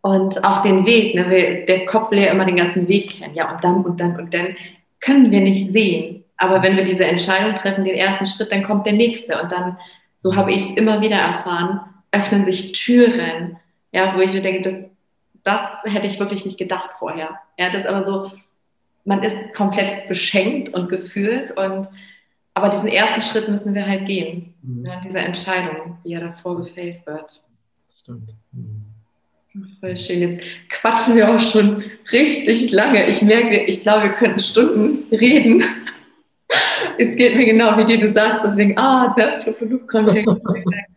und 0.00 0.42
auch 0.44 0.60
den 0.62 0.84
Weg. 0.84 1.14
Ne? 1.14 1.64
Der 1.66 1.86
Kopf 1.86 2.10
will 2.10 2.18
ja 2.18 2.32
immer 2.32 2.44
den 2.44 2.56
ganzen 2.56 2.88
Weg 2.88 3.10
kennen. 3.10 3.34
Ja, 3.34 3.54
und 3.54 3.62
dann 3.62 3.84
und 3.84 4.00
dann 4.00 4.18
und 4.18 4.34
dann 4.34 4.56
können 5.00 5.30
wir 5.30 5.40
nicht 5.40 5.72
sehen. 5.72 6.24
Aber 6.36 6.62
wenn 6.62 6.76
wir 6.76 6.84
diese 6.84 7.04
Entscheidung 7.04 7.54
treffen, 7.54 7.84
den 7.84 7.94
ersten 7.94 8.26
Schritt, 8.26 8.50
dann 8.50 8.64
kommt 8.64 8.86
der 8.86 8.94
nächste. 8.94 9.40
Und 9.40 9.52
dann, 9.52 9.78
so 10.18 10.34
habe 10.34 10.52
ich 10.52 10.62
es 10.62 10.76
immer 10.76 11.00
wieder 11.00 11.16
erfahren, 11.16 11.80
öffnen 12.10 12.44
sich 12.44 12.72
Türen, 12.72 13.56
ja, 13.92 14.16
wo 14.16 14.20
ich 14.20 14.32
mir 14.32 14.42
denke, 14.42 14.68
das 14.68 14.91
das 15.44 15.60
hätte 15.84 16.06
ich 16.06 16.18
wirklich 16.18 16.44
nicht 16.44 16.58
gedacht 16.58 16.90
vorher. 16.98 17.40
Ja, 17.58 17.70
das 17.70 17.84
ist 17.84 17.86
aber 17.86 18.02
so, 18.02 18.30
man 19.04 19.22
ist 19.22 19.36
komplett 19.54 20.08
beschenkt 20.08 20.70
und 20.70 20.88
gefühlt 20.88 21.50
und 21.52 21.88
aber 22.54 22.68
diesen 22.68 22.88
ersten 22.88 23.22
Schritt 23.22 23.48
müssen 23.48 23.74
wir 23.74 23.86
halt 23.86 24.06
gehen. 24.06 24.54
Mhm. 24.62 24.86
Ja, 24.86 25.00
diese 25.00 25.18
Entscheidung, 25.18 25.98
die 26.04 26.10
ja 26.10 26.20
davor 26.20 26.58
gefällt 26.58 27.04
wird. 27.06 27.42
Stimmt. 27.98 28.34
Mhm. 28.52 28.84
Voll 29.80 29.96
schön. 29.96 30.20
Jetzt 30.20 30.44
quatschen 30.70 31.16
wir 31.16 31.30
auch 31.30 31.38
schon 31.38 31.82
richtig 32.10 32.70
lange. 32.70 33.06
Ich 33.08 33.22
merke, 33.22 33.64
ich 33.64 33.82
glaube, 33.82 34.04
wir 34.04 34.12
könnten 34.12 34.40
Stunden 34.40 35.14
reden. 35.14 35.64
Es 36.98 37.16
geht 37.16 37.34
mir 37.34 37.46
genau 37.46 37.78
wie 37.78 37.84
dir, 37.86 37.98
du 37.98 38.12
sagst, 38.12 38.42
deswegen, 38.44 38.76
ah, 38.76 39.14
der 39.16 39.40
kommt 39.86 40.14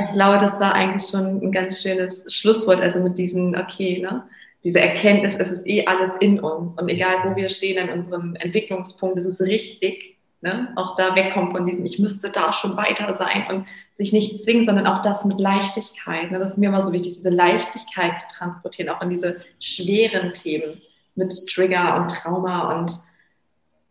Ich 0.00 0.12
glaube, 0.12 0.38
das 0.38 0.58
war 0.60 0.74
eigentlich 0.74 1.08
schon 1.08 1.42
ein 1.42 1.52
ganz 1.52 1.82
schönes 1.82 2.22
Schlusswort, 2.32 2.80
also 2.80 3.00
mit 3.00 3.18
diesen, 3.18 3.56
okay, 3.56 4.00
ne, 4.00 4.24
diese 4.64 4.80
Erkenntnis, 4.80 5.34
es 5.38 5.48
ist 5.48 5.66
eh 5.66 5.86
alles 5.86 6.12
in 6.20 6.40
uns 6.40 6.80
und 6.80 6.88
egal, 6.88 7.18
wo 7.24 7.36
wir 7.36 7.48
stehen 7.48 7.78
an 7.78 7.96
unserem 7.96 8.34
Entwicklungspunkt, 8.36 9.18
es 9.18 9.24
ist 9.24 9.40
richtig, 9.40 10.16
ne, 10.40 10.72
auch 10.76 10.96
da 10.96 11.14
wegkommen 11.14 11.52
von 11.52 11.66
diesem, 11.66 11.84
ich 11.84 11.98
müsste 11.98 12.30
da 12.30 12.52
schon 12.52 12.76
weiter 12.76 13.16
sein 13.18 13.46
und 13.48 13.66
sich 13.94 14.12
nicht 14.12 14.44
zwingen, 14.44 14.64
sondern 14.64 14.86
auch 14.86 15.02
das 15.02 15.24
mit 15.24 15.40
Leichtigkeit. 15.40 16.30
Ne, 16.30 16.38
das 16.38 16.52
ist 16.52 16.58
mir 16.58 16.68
immer 16.68 16.82
so 16.82 16.92
wichtig, 16.92 17.12
diese 17.12 17.30
Leichtigkeit 17.30 18.18
zu 18.18 18.26
transportieren, 18.36 18.90
auch 18.90 19.02
in 19.02 19.10
diese 19.10 19.36
schweren 19.60 20.32
Themen 20.32 20.80
mit 21.14 21.32
Trigger 21.48 21.96
und 21.96 22.10
Trauma 22.10 22.76
und 22.76 22.92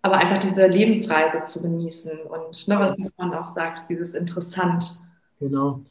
aber 0.01 0.17
einfach 0.17 0.37
diese 0.37 0.67
Lebensreise 0.67 1.41
zu 1.41 1.63
genießen 1.63 2.11
und 2.11 2.67
ne, 2.67 2.79
was 2.79 2.93
du 2.95 3.09
vorhin 3.15 3.33
auch 3.33 3.55
sagst, 3.55 3.89
dieses 3.89 4.13
interessant. 4.13 4.83
Genau. 5.39 5.81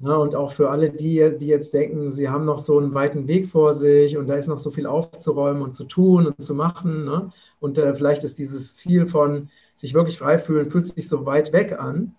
Ja, 0.00 0.16
und 0.16 0.34
auch 0.34 0.52
für 0.52 0.70
alle, 0.70 0.90
die, 0.90 1.36
die 1.38 1.46
jetzt 1.46 1.72
denken, 1.72 2.10
sie 2.10 2.28
haben 2.28 2.44
noch 2.44 2.58
so 2.58 2.78
einen 2.78 2.94
weiten 2.94 3.28
Weg 3.28 3.48
vor 3.48 3.74
sich 3.74 4.16
und 4.16 4.26
da 4.26 4.34
ist 4.34 4.48
noch 4.48 4.58
so 4.58 4.70
viel 4.70 4.86
aufzuräumen 4.86 5.62
und 5.62 5.72
zu 5.72 5.84
tun 5.84 6.26
und 6.26 6.42
zu 6.42 6.54
machen. 6.54 7.04
Ne? 7.04 7.30
Und 7.60 7.78
äh, 7.78 7.94
vielleicht 7.94 8.24
ist 8.24 8.38
dieses 8.38 8.74
Ziel 8.74 9.06
von 9.06 9.50
sich 9.74 9.94
wirklich 9.94 10.18
frei 10.18 10.38
fühlen, 10.38 10.70
fühlt 10.70 10.88
sich 10.88 11.06
so 11.06 11.26
weit 11.26 11.52
weg 11.52 11.78
an. 11.78 12.16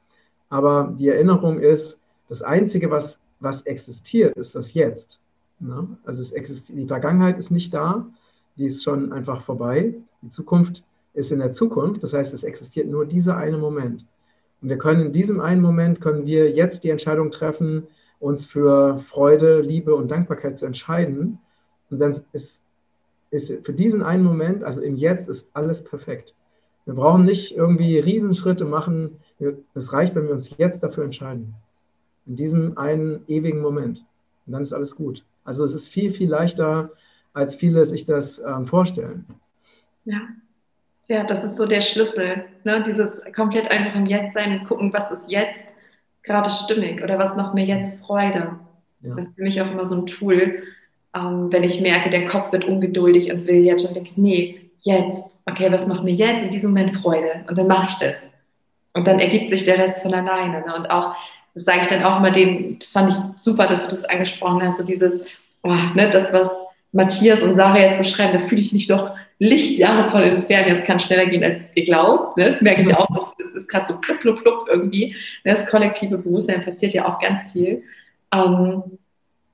Aber 0.50 0.96
die 0.98 1.10
Erinnerung 1.10 1.60
ist, 1.60 2.00
das 2.30 2.42
Einzige, 2.42 2.92
was, 2.92 3.20
was 3.40 3.64
existiert, 3.64 4.38
ist 4.38 4.56
das 4.56 4.74
Jetzt. 4.74 5.20
Ne? 5.60 5.98
Also 6.06 6.22
es 6.22 6.32
existiert, 6.32 6.80
die 6.80 6.88
Vergangenheit 6.88 7.38
ist 7.38 7.52
nicht 7.52 7.74
da, 7.74 8.08
die 8.56 8.68
ist 8.68 8.84
schon 8.84 9.12
einfach 9.12 9.44
vorbei. 9.44 9.96
Die 10.22 10.30
Zukunft 10.30 10.84
ist 11.14 11.32
in 11.32 11.40
der 11.40 11.52
Zukunft, 11.52 12.04
das 12.04 12.14
heißt, 12.14 12.34
es 12.34 12.44
existiert 12.44 12.88
nur 12.88 13.06
dieser 13.06 13.36
eine 13.36 13.58
Moment. 13.58 14.06
Und 14.62 14.70
wir 14.70 14.78
können 14.78 15.08
in 15.08 15.12
diesem 15.12 15.40
einen 15.40 15.62
Moment, 15.62 16.02
können 16.02 16.26
wir 16.26 16.52
jetzt 16.52 16.84
die 16.84 16.90
Entscheidung 16.90 17.32
treffen, 17.32 17.88
uns 18.20 18.46
für 18.46 19.00
Freude, 19.08 19.62
Liebe 19.62 19.96
und 19.96 20.12
Dankbarkeit 20.12 20.58
zu 20.58 20.66
entscheiden. 20.66 21.40
Und 21.90 22.00
dann 22.00 22.20
ist, 22.34 22.62
ist 23.32 23.66
für 23.66 23.74
diesen 23.74 24.02
einen 24.02 24.24
Moment, 24.24 24.64
also 24.64 24.82
im 24.82 24.96
Jetzt, 24.96 25.30
ist 25.30 25.50
alles 25.54 25.84
perfekt. 25.84 26.36
Wir 26.86 26.94
brauchen 26.96 27.24
nicht 27.24 27.56
irgendwie 27.56 28.00
Riesenschritte 28.00 28.66
machen. 28.66 29.20
Es 29.74 29.94
reicht, 29.94 30.16
wenn 30.16 30.26
wir 30.26 30.34
uns 30.34 30.58
jetzt 30.58 30.84
dafür 30.84 31.06
entscheiden. 31.06 31.54
In 32.26 32.36
diesem 32.36 32.78
einen 32.78 33.24
ewigen 33.28 33.62
Moment. 33.62 34.06
Und 34.46 34.54
dann 34.54 34.64
ist 34.64 34.74
alles 34.74 34.96
gut. 34.96 35.24
Also 35.44 35.64
es 35.64 35.74
ist 35.74 35.88
viel, 35.88 36.12
viel 36.12 36.30
leichter, 36.30 36.92
als 37.34 37.56
viele 37.56 37.86
sich 37.86 38.06
das 38.06 38.40
ähm, 38.40 38.68
vorstellen. 38.68 39.26
Ja. 40.06 40.22
Ja, 41.10 41.24
das 41.24 41.44
ist 41.44 41.58
so 41.58 41.66
der 41.66 41.82
Schlüssel. 41.82 42.46
Ne? 42.64 42.84
Dieses 42.88 43.12
komplett 43.36 43.70
einfach 43.70 43.96
im 43.96 44.06
Jetzt 44.06 44.36
sein 44.36 44.60
und 44.60 44.68
gucken, 44.68 44.94
was 44.94 45.12
ist 45.12 45.30
jetzt 45.30 45.74
gerade 46.24 46.50
stimmig 46.52 47.04
oder 47.04 47.18
was 47.18 47.36
macht 47.36 47.56
mir 47.56 47.66
jetzt 47.66 48.06
Freude. 48.06 48.60
Ja. 49.02 49.16
Das 49.16 49.26
ist 49.26 49.36
für 49.36 49.42
mich 49.42 49.60
auch 49.60 49.72
immer 49.72 49.86
so 49.86 49.96
ein 49.96 50.06
Tool, 50.06 50.64
ähm, 51.16 51.52
wenn 51.52 51.64
ich 51.64 51.82
merke, 51.82 52.12
der 52.12 52.28
Kopf 52.28 52.52
wird 52.52 52.66
ungeduldig 52.66 53.34
und 53.34 53.48
will 53.48 53.64
jetzt 53.66 53.86
schon, 53.86 53.96
denke 53.96 54.12
ich, 54.12 54.18
nee, 54.18 54.72
jetzt. 54.82 55.42
Okay, 55.48 55.72
was 55.72 55.88
macht 55.88 56.04
mir 56.04 56.14
jetzt 56.14 56.44
in 56.44 56.52
diesem 56.52 56.72
Moment 56.72 56.96
Freude? 56.96 57.44
Und 57.48 57.58
dann 57.58 57.68
mache 57.68 57.88
ich 57.90 57.96
das. 57.96 58.18
Und 58.94 59.08
dann 59.08 59.20
ergibt 59.20 59.50
sich 59.50 59.64
der 59.64 59.80
Rest 59.80 60.04
von 60.04 60.14
alleine. 60.14 60.62
Ne? 60.62 60.76
Und 60.76 60.92
auch, 60.92 61.16
das 61.56 61.64
sage 61.64 61.82
ich 61.82 61.88
dann 61.88 62.04
auch 62.04 62.20
mal 62.20 62.32
dem, 62.32 62.78
das 62.78 62.90
fand 62.90 63.12
ich 63.12 63.42
super, 63.42 63.66
dass 63.66 63.88
du 63.88 63.96
das 63.96 64.06
angesprochen 64.06 64.62
hast, 64.62 64.78
so 64.78 64.84
dieses, 64.84 65.22
oh, 65.64 65.76
ne, 65.96 66.10
das, 66.12 66.32
was 66.32 66.52
Matthias 66.92 67.42
und 67.42 67.56
Sarah 67.56 67.80
jetzt 67.80 67.98
beschreiben, 67.98 68.34
da 68.34 68.40
fühle 68.40 68.62
ich 68.62 68.74
mich 68.74 68.88
doch 68.88 69.16
Lichtjahre 69.40 70.10
von 70.10 70.22
entfernt. 70.22 70.70
Das 70.70 70.84
kann 70.84 71.00
schneller 71.00 71.26
gehen 71.26 71.44
als 71.44 71.74
geglaubt. 71.74 72.38
Ne? 72.38 72.46
Das 72.46 72.62
merke 72.62 72.82
ich 72.82 72.94
auch. 72.94 73.34
Das 73.38 73.64
ist 73.64 73.70
gerade 73.70 73.88
so 73.88 73.98
plupp, 74.00 74.20
plupp, 74.20 74.44
plupp 74.44 74.68
irgendwie. 74.70 75.16
Ne? 75.44 75.52
Das 75.52 75.66
kollektive 75.66 76.18
Bewusstsein 76.18 76.64
passiert 76.64 76.94
ja 76.94 77.08
auch 77.08 77.20
ganz 77.20 77.54
viel. 77.54 77.84
Ähm, 78.34 78.84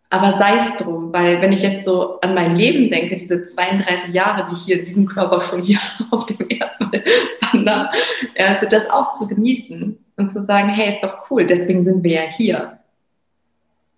aber 0.09 0.37
sei 0.37 0.57
es 0.57 0.77
drum, 0.77 1.11
weil 1.11 1.41
wenn 1.41 1.51
ich 1.51 1.61
jetzt 1.61 1.85
so 1.85 2.19
an 2.21 2.35
mein 2.35 2.55
Leben 2.55 2.89
denke, 2.89 3.15
diese 3.15 3.45
32 3.45 4.13
Jahre, 4.13 4.47
die 4.47 4.55
ich 4.55 4.63
hier 4.63 4.79
in 4.79 4.85
diesem 4.85 5.05
Körper 5.05 5.41
schon 5.41 5.61
hier 5.61 5.79
auf 6.11 6.25
dem 6.25 6.47
Erdball 6.49 7.03
wandere, 7.51 7.91
also 8.37 8.67
das 8.67 8.89
auch 8.89 9.17
zu 9.17 9.27
genießen 9.27 9.97
und 10.17 10.31
zu 10.31 10.43
sagen, 10.43 10.69
hey, 10.69 10.89
ist 10.89 11.03
doch 11.03 11.29
cool, 11.29 11.45
deswegen 11.45 11.83
sind 11.83 12.03
wir 12.03 12.23
ja 12.23 12.31
hier. 12.31 12.79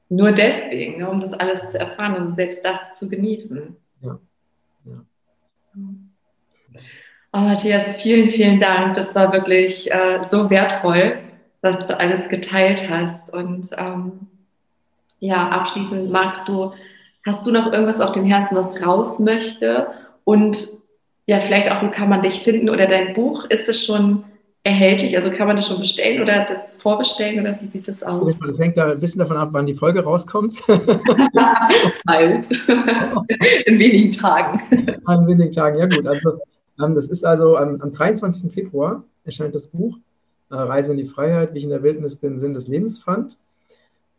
Nur 0.10 0.32
deswegen, 0.32 1.00
ne, 1.00 1.10
um 1.10 1.20
das 1.20 1.34
alles 1.34 1.70
zu 1.70 1.80
erfahren 1.80 2.16
und 2.16 2.36
selbst 2.36 2.64
das 2.66 2.80
zu 2.98 3.10
genießen. 3.10 3.76
Ja. 4.02 4.20
Oh, 7.34 7.40
Matthias, 7.40 7.98
vielen, 7.98 8.28
vielen 8.28 8.60
Dank. 8.60 8.96
Das 8.96 9.14
war 9.14 9.32
wirklich 9.32 9.92
äh, 9.92 10.22
so 10.30 10.50
wertvoll, 10.50 11.20
dass 11.62 11.86
du 11.86 12.00
alles 12.00 12.28
geteilt 12.30 12.90
hast. 12.90 13.32
Und 13.34 13.70
ähm, 13.78 14.28
ja, 15.20 15.50
abschließend 15.50 16.10
magst 16.10 16.48
du, 16.48 16.74
hast 17.26 17.46
du 17.46 17.52
noch 17.52 17.72
irgendwas 17.72 18.02
auf 18.02 18.12
dem 18.14 18.26
Herzen, 18.26 18.56
was 18.56 18.82
raus 18.82 19.20
möchte? 19.20 19.88
Und 20.24 20.68
ja, 21.26 21.40
vielleicht 21.40 21.70
auch, 21.70 21.84
wo 21.84 21.92
kann 21.92 22.10
man 22.10 22.22
dich 22.22 22.40
finden 22.40 22.70
oder 22.70 22.88
dein 22.88 23.14
Buch? 23.14 23.46
Ist 23.46 23.68
es 23.68 23.86
schon 23.86 24.24
erhältlich? 24.68 25.16
Also 25.16 25.32
kann 25.32 25.48
man 25.48 25.56
das 25.56 25.68
schon 25.68 25.80
bestellen 25.80 26.22
oder 26.22 26.46
das 26.46 26.74
vorbestellen 26.76 27.40
oder 27.40 27.58
wie 27.62 27.68
sieht 27.68 27.88
das 27.88 28.04
aus? 28.04 28.36
Das 28.46 28.60
hängt 28.60 28.78
da 28.78 28.92
ein 28.92 29.00
bisschen 29.00 29.20
davon 29.20 29.38
ab, 29.38 29.50
wann 29.52 29.66
die 29.66 29.74
Folge 29.74 30.04
rauskommt. 30.04 30.56
Bald. 32.06 32.52
In 33.66 33.80
wenigen 33.80 34.12
Tagen. 34.12 34.62
In 34.72 35.28
wenigen 35.28 35.52
Tagen, 35.52 35.80
ja 35.80 35.86
gut. 35.86 36.06
Also, 36.06 36.40
ähm, 36.84 36.96
das 36.96 37.08
ist 37.08 37.26
also 37.26 37.56
am, 37.58 37.82
am 37.82 37.92
23. 37.92 38.52
Februar 38.52 39.04
erscheint 39.24 39.56
das 39.56 39.68
Buch 39.68 39.98
äh, 40.50 40.56
Reise 40.56 40.92
in 40.92 40.98
die 40.98 41.08
Freiheit, 41.08 41.54
wie 41.54 41.60
ich 41.60 41.64
in 41.64 41.70
der 41.70 41.84
Wildnis 41.84 42.20
den 42.20 42.40
Sinn 42.40 42.54
des 42.54 42.68
Lebens 42.68 43.00
fand. 43.00 43.38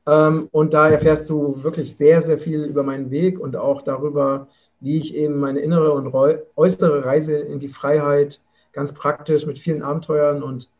Ähm, 0.06 0.48
und 0.50 0.72
da 0.72 0.88
erfährst 0.88 1.28
du 1.28 1.62
wirklich 1.62 1.94
sehr, 1.94 2.22
sehr 2.22 2.38
viel 2.38 2.64
über 2.64 2.82
meinen 2.82 3.10
Weg 3.10 3.38
und 3.38 3.56
auch 3.56 3.82
darüber, 3.82 4.48
wie 4.80 4.98
ich 4.98 5.14
eben 5.14 5.38
meine 5.38 5.60
innere 5.60 5.92
und 5.92 6.14
äußere 6.56 7.04
Reise 7.04 7.36
in 7.36 7.58
die 7.58 7.68
Freiheit 7.68 8.40
ganz 8.78 8.92
praktisch 8.92 9.44
mit 9.44 9.58
vielen 9.58 9.82
Abenteuern 9.82 10.40
und 10.42 10.70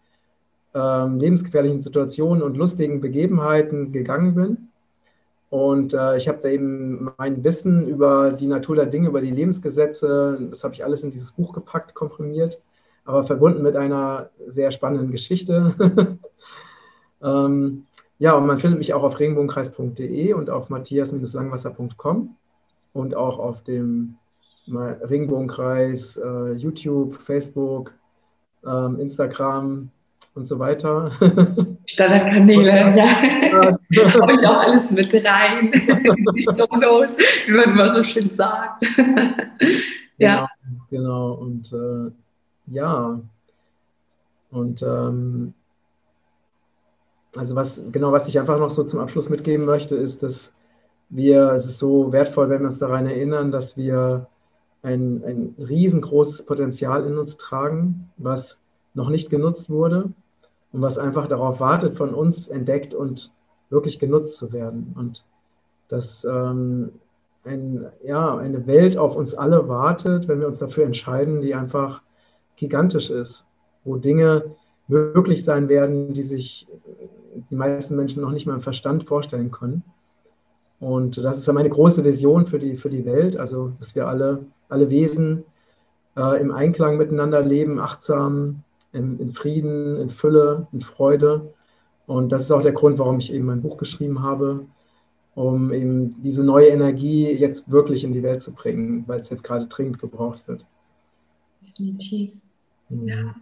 ähm, 0.72 1.18
lebensgefährlichen 1.18 1.80
Situationen 1.80 2.44
und 2.44 2.56
lustigen 2.56 3.00
Begebenheiten 3.00 3.90
gegangen 3.90 4.36
bin. 4.36 4.68
Und 5.50 5.94
äh, 5.94 6.16
ich 6.16 6.28
habe 6.28 6.38
da 6.42 6.48
eben 6.48 7.10
mein 7.18 7.42
Wissen 7.42 7.88
über 7.88 8.30
die 8.30 8.46
Natur 8.46 8.76
der 8.76 8.86
Dinge, 8.86 9.08
über 9.08 9.20
die 9.20 9.32
Lebensgesetze, 9.32 10.38
das 10.48 10.62
habe 10.62 10.74
ich 10.74 10.84
alles 10.84 11.02
in 11.02 11.10
dieses 11.10 11.32
Buch 11.32 11.52
gepackt, 11.52 11.94
komprimiert, 11.94 12.62
aber 13.04 13.24
verbunden 13.24 13.62
mit 13.62 13.74
einer 13.74 14.30
sehr 14.46 14.70
spannenden 14.70 15.10
Geschichte. 15.10 15.74
ähm, 17.22 17.84
ja, 18.20 18.34
und 18.34 18.46
man 18.46 18.60
findet 18.60 18.78
mich 18.78 18.94
auch 18.94 19.02
auf 19.02 19.18
regenbogenkreis.de 19.18 20.34
und 20.34 20.50
auf 20.50 20.68
matthias-langwasser.com 20.68 22.36
und 22.92 23.16
auch 23.16 23.38
auf 23.40 23.64
dem 23.64 24.18
Regenbogenkreis, 24.72 26.16
äh, 26.16 26.52
YouTube, 26.52 27.16
Facebook, 27.24 27.92
ähm, 28.66 28.98
Instagram 29.00 29.90
und 30.34 30.46
so 30.46 30.58
weiter. 30.58 31.12
Standardkanäle, 31.86 32.96
ja. 32.96 33.06
Habe 34.22 34.32
ich 34.34 34.46
auch 34.46 34.60
alles 34.60 34.90
mit 34.90 35.12
rein. 35.14 35.72
Die 36.34 36.42
Shownotes, 36.42 37.16
wie 37.46 37.52
man 37.52 37.64
immer 37.64 37.94
so 37.94 38.02
schön 38.02 38.30
sagt. 38.36 38.84
ja. 40.18 40.48
Genau, 40.90 41.32
genau. 41.32 41.32
Und 41.34 41.72
äh, 41.72 42.12
ja. 42.72 43.20
Und 44.50 44.82
ähm, 44.82 45.54
also 47.36 47.54
was, 47.54 47.82
genau, 47.92 48.12
was 48.12 48.28
ich 48.28 48.38
einfach 48.38 48.58
noch 48.58 48.70
so 48.70 48.84
zum 48.84 49.00
Abschluss 49.00 49.28
mitgeben 49.28 49.66
möchte, 49.66 49.96
ist, 49.96 50.22
dass 50.22 50.52
wir, 51.10 51.52
es 51.52 51.66
ist 51.66 51.78
so 51.78 52.12
wertvoll, 52.12 52.50
wenn 52.50 52.60
wir 52.60 52.68
uns 52.68 52.78
daran 52.78 53.06
erinnern, 53.06 53.50
dass 53.50 53.76
wir 53.76 54.26
ein, 54.88 55.22
ein 55.24 55.54
riesengroßes 55.58 56.44
Potenzial 56.44 57.04
in 57.06 57.18
uns 57.18 57.36
tragen, 57.36 58.10
was 58.16 58.58
noch 58.94 59.10
nicht 59.10 59.30
genutzt 59.30 59.70
wurde 59.70 60.10
und 60.72 60.82
was 60.82 60.98
einfach 60.98 61.28
darauf 61.28 61.60
wartet, 61.60 61.96
von 61.96 62.14
uns 62.14 62.48
entdeckt 62.48 62.94
und 62.94 63.32
wirklich 63.70 63.98
genutzt 63.98 64.36
zu 64.36 64.52
werden. 64.52 64.94
Und 64.96 65.24
dass 65.88 66.24
ähm, 66.24 66.92
ein, 67.44 67.86
ja, 68.02 68.36
eine 68.36 68.66
Welt 68.66 68.96
auf 68.96 69.16
uns 69.16 69.34
alle 69.34 69.68
wartet, 69.68 70.28
wenn 70.28 70.40
wir 70.40 70.48
uns 70.48 70.58
dafür 70.58 70.84
entscheiden, 70.84 71.40
die 71.40 71.54
einfach 71.54 72.02
gigantisch 72.56 73.10
ist, 73.10 73.46
wo 73.84 73.96
Dinge 73.96 74.56
möglich 74.88 75.44
sein 75.44 75.68
werden, 75.68 76.14
die 76.14 76.22
sich 76.22 76.66
die 77.50 77.54
meisten 77.54 77.94
Menschen 77.94 78.22
noch 78.22 78.32
nicht 78.32 78.46
mal 78.46 78.54
im 78.54 78.62
Verstand 78.62 79.04
vorstellen 79.04 79.50
können. 79.50 79.84
Und 80.80 81.18
das 81.18 81.38
ist 81.38 81.52
meine 81.52 81.68
große 81.68 82.04
Vision 82.04 82.46
für 82.46 82.58
die, 82.58 82.76
für 82.76 82.88
die 82.88 83.04
Welt, 83.04 83.36
also 83.36 83.72
dass 83.78 83.94
wir 83.94 84.06
alle, 84.06 84.44
alle 84.68 84.90
Wesen 84.90 85.44
äh, 86.16 86.40
im 86.40 86.50
Einklang 86.50 86.96
miteinander 86.96 87.42
leben, 87.42 87.78
achtsam, 87.78 88.62
in, 88.92 89.18
in, 89.18 89.32
Frieden, 89.32 90.00
in 90.00 90.10
Fülle, 90.10 90.66
in 90.72 90.82
Freude. 90.82 91.54
Und 92.06 92.32
das 92.32 92.42
ist 92.42 92.50
auch 92.50 92.62
der 92.62 92.72
Grund, 92.72 92.98
warum 92.98 93.18
ich 93.18 93.32
eben 93.32 93.46
mein 93.46 93.62
Buch 93.62 93.76
geschrieben 93.76 94.22
habe, 94.22 94.66
um 95.34 95.72
eben 95.72 96.20
diese 96.22 96.42
neue 96.42 96.68
Energie 96.68 97.30
jetzt 97.30 97.70
wirklich 97.70 98.02
in 98.02 98.12
die 98.12 98.22
Welt 98.22 98.42
zu 98.42 98.52
bringen, 98.52 99.04
weil 99.06 99.20
es 99.20 99.30
jetzt 99.30 99.44
gerade 99.44 99.66
dringend 99.66 99.98
gebraucht 99.98 100.42
wird. 100.48 100.64
Definitiv. 101.62 102.32
Mhm. 102.88 103.08
Ja. 103.08 103.34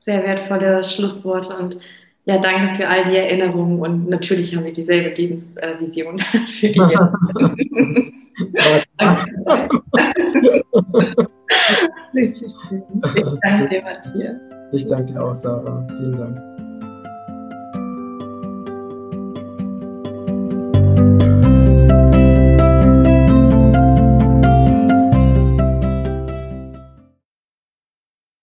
Sehr 0.00 0.22
wertvolle 0.22 0.84
Schlussworte 0.84 1.56
und 1.56 1.78
ja, 2.26 2.38
danke 2.38 2.74
für 2.74 2.88
all 2.88 3.04
die 3.04 3.16
Erinnerungen 3.16 3.80
und 3.80 4.08
natürlich 4.08 4.54
haben 4.54 4.64
wir 4.64 4.72
dieselbe 4.72 5.14
Lebensvision 5.14 6.18
für 6.46 6.68
die 6.68 6.80
Richtig 12.14 12.52
schön. 12.68 12.82
Ich 13.14 13.40
danke 13.42 13.68
dir, 13.68 13.82
Matthias. 13.82 14.36
Ich 14.72 14.86
danke 14.86 15.12
dir 15.12 15.22
auch, 15.22 15.34
Sarah. 15.34 15.86
Vielen 15.88 16.18
Dank. 16.18 16.53